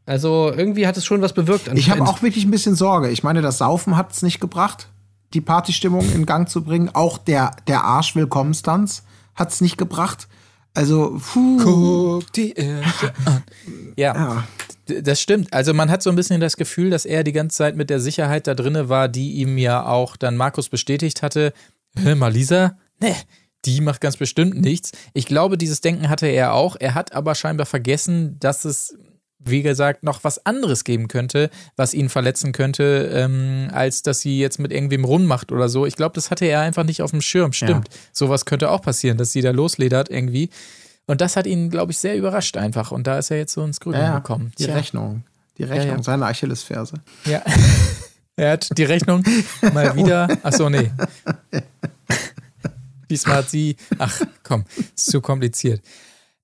[0.07, 1.71] Also irgendwie hat es schon was bewirkt.
[1.75, 3.11] Ich habe auch wirklich ein bisschen Sorge.
[3.11, 4.89] Ich meine, das Saufen hat es nicht gebracht,
[5.35, 6.91] die Partystimmung in Gang zu bringen.
[6.93, 9.05] Auch der, der Arsch-Willkommenstanz
[9.35, 10.29] hat es nicht gebracht.
[10.75, 11.59] Also, puh.
[11.63, 12.83] Guck die an.
[13.97, 14.45] Ja, Ja.
[15.03, 15.53] das stimmt.
[15.53, 18.01] Also man hat so ein bisschen das Gefühl, dass er die ganze Zeit mit der
[18.01, 21.53] Sicherheit da drinne war, die ihm ja auch dann Markus bestätigt hatte.
[21.97, 22.77] Hä, Malisa?
[23.01, 23.15] Nee,
[23.65, 24.93] die macht ganz bestimmt nichts.
[25.15, 26.77] Ich glaube, dieses Denken hatte er auch.
[26.79, 28.97] Er hat aber scheinbar vergessen, dass es,
[29.39, 34.39] wie gesagt, noch was anderes geben könnte, was ihn verletzen könnte, ähm, als dass sie
[34.39, 35.87] jetzt mit irgendwem rummacht oder so.
[35.87, 37.53] Ich glaube, das hatte er einfach nicht auf dem Schirm.
[37.53, 37.89] Stimmt.
[38.13, 40.51] Sowas könnte auch passieren, dass sie da losledert irgendwie.
[41.07, 42.93] Und das hat ihn, glaube ich, sehr überrascht einfach.
[42.93, 44.53] Und da ist er jetzt so ins Grübeln Ja, gekommen.
[44.59, 44.75] die Tja.
[44.75, 45.25] Rechnung.
[45.59, 46.03] Die Rechnung, ja.
[46.03, 46.95] seine Achillesferse.
[47.27, 47.43] Ja.
[48.37, 49.23] er hat die Rechnung
[49.75, 50.29] mal wieder.
[50.43, 50.91] Ach so, nee.
[53.13, 53.77] Diesmal hat sie.
[53.99, 54.65] Ach komm,
[54.97, 55.83] ist zu kompliziert.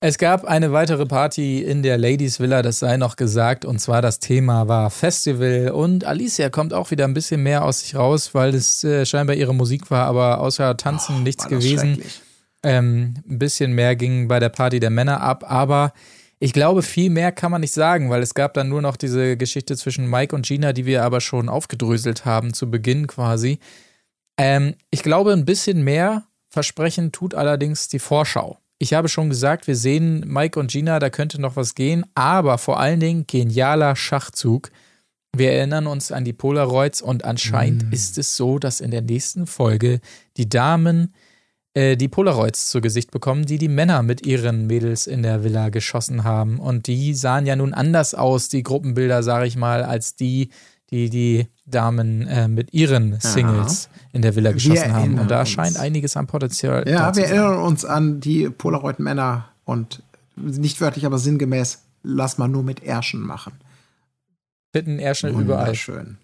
[0.01, 4.03] Es gab eine weitere Party in der Ladies Villa, das sei noch gesagt, und zwar
[4.03, 8.32] das Thema war Festival und Alicia kommt auch wieder ein bisschen mehr aus sich raus,
[8.32, 12.03] weil es äh, scheinbar ihre Musik war, aber außer Tanzen nichts War das gewesen.
[12.62, 15.93] Ähm, ein bisschen mehr ging bei der Party der Männer ab, aber
[16.39, 19.36] ich glaube, viel mehr kann man nicht sagen, weil es gab dann nur noch diese
[19.36, 23.59] Geschichte zwischen Mike und Gina, die wir aber schon aufgedröselt haben, zu Beginn quasi.
[24.36, 28.59] Ähm, ich glaube, ein bisschen mehr versprechen tut allerdings die Vorschau.
[28.79, 32.59] Ich habe schon gesagt, wir sehen Mike und Gina, da könnte noch was gehen, aber
[32.59, 34.70] vor allen Dingen genialer Schachzug.
[35.37, 39.47] Wir erinnern uns an die Polaroids und anscheinend ist es so, dass in der nächsten
[39.47, 40.01] Folge
[40.37, 41.12] die Damen
[41.75, 45.69] äh, die Polaroids zu Gesicht bekommen, die die Männer mit ihren Mädels in der Villa
[45.69, 46.59] geschossen haben.
[46.59, 50.49] Und die sahen ja nun anders aus, die Gruppenbilder, sage ich mal, als die,
[50.90, 55.19] die die Damen äh, mit ihren Singles in der Villa geschossen haben.
[55.19, 55.51] Und da uns.
[55.51, 57.36] scheint einiges am Potenzial da Ja, zu wir sein.
[57.36, 60.02] erinnern uns an die Polaroid-Männer und
[60.36, 63.52] nicht wörtlich, aber sinngemäß, lass mal nur mit Ärschen machen.
[64.73, 65.66] Fitten Ärschel überall.
[65.66, 66.16] Wunderschön.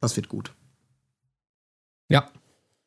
[0.00, 0.52] Das wird gut.
[2.08, 2.28] Ja.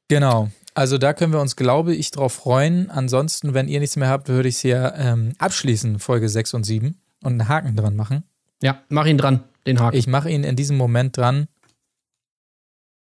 [0.08, 0.50] Genau.
[0.74, 2.92] Also da können wir uns, glaube ich, drauf freuen.
[2.92, 6.64] Ansonsten, wenn ihr nichts mehr habt, würde ich es hier ähm, abschließen, Folge 6 und
[6.66, 8.24] 7 und einen Haken dran machen.
[8.62, 9.98] Ja, mach ihn dran, den Haken.
[9.98, 11.48] Ich mache ihn in diesem Moment dran.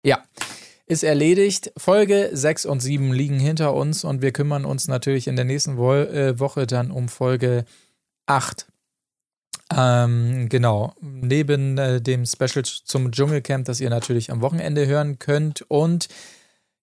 [0.03, 0.23] Ja,
[0.85, 1.71] ist erledigt.
[1.77, 5.77] Folge 6 und 7 liegen hinter uns und wir kümmern uns natürlich in der nächsten
[5.77, 7.65] Wo äh, Woche dann um Folge
[8.27, 8.67] 8.
[9.75, 15.63] Ähm, genau, neben äh, dem Special zum Dschungelcamp, das ihr natürlich am Wochenende hören könnt.
[15.69, 16.07] Und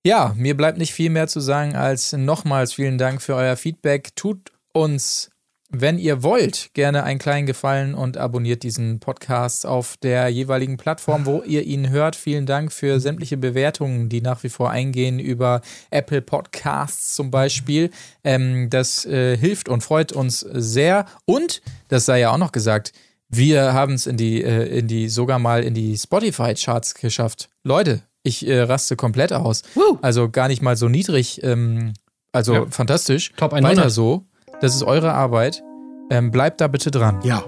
[0.04, 4.16] ja, mir bleibt nicht viel mehr zu sagen als nochmals vielen Dank für euer Feedback.
[4.16, 5.30] Tut uns,
[5.74, 11.24] wenn ihr wollt, gerne einen kleinen Gefallen und abonniert diesen Podcast auf der jeweiligen Plattform,
[11.26, 12.14] wo ihr ihn hört.
[12.14, 17.90] Vielen Dank für sämtliche Bewertungen, die nach wie vor eingehen über Apple Podcasts zum Beispiel.
[18.22, 21.06] Ähm, das äh, hilft und freut uns sehr.
[21.24, 22.92] Und, das sei ja auch noch gesagt,
[23.28, 27.48] wir haben es in die, äh, in die, sogar mal in die Spotify-Charts geschafft.
[27.64, 29.62] Leute, ich äh, raste komplett aus.
[29.74, 29.98] Woo.
[30.02, 31.42] Also gar nicht mal so niedrig.
[31.42, 31.94] Ähm,
[32.30, 32.66] also Ja.
[32.68, 33.32] fantastisch.
[33.36, 33.76] Top 100.
[33.78, 34.26] Weiter so.
[34.62, 35.64] Das ist eure Arbeit.
[36.08, 37.18] Ähm, bleibt da bitte dran.
[37.24, 37.42] Ja.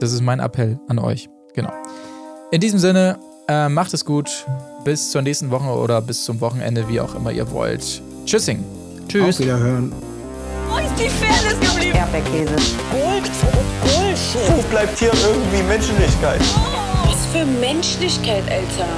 [0.00, 1.30] Das ist mein Appell an euch.
[1.54, 1.72] Genau.
[2.50, 3.18] In diesem Sinne,
[3.48, 4.44] äh, macht es gut.
[4.84, 8.02] Bis zur nächsten Woche oder bis zum Wochenende, wie auch immer ihr wollt.
[8.26, 8.62] Tschüssing.
[9.08, 9.36] Tschüss.
[9.36, 9.92] Auf Wiederhören.
[10.68, 11.96] Wo ist die Fairness geblieben?
[11.96, 12.54] Erdbeerkäse.
[12.90, 13.30] Gold,
[13.82, 14.56] Bullshit.
[14.56, 16.40] Wo bleibt hier irgendwie Menschlichkeit?
[17.06, 18.88] Was für Menschlichkeit, Alter.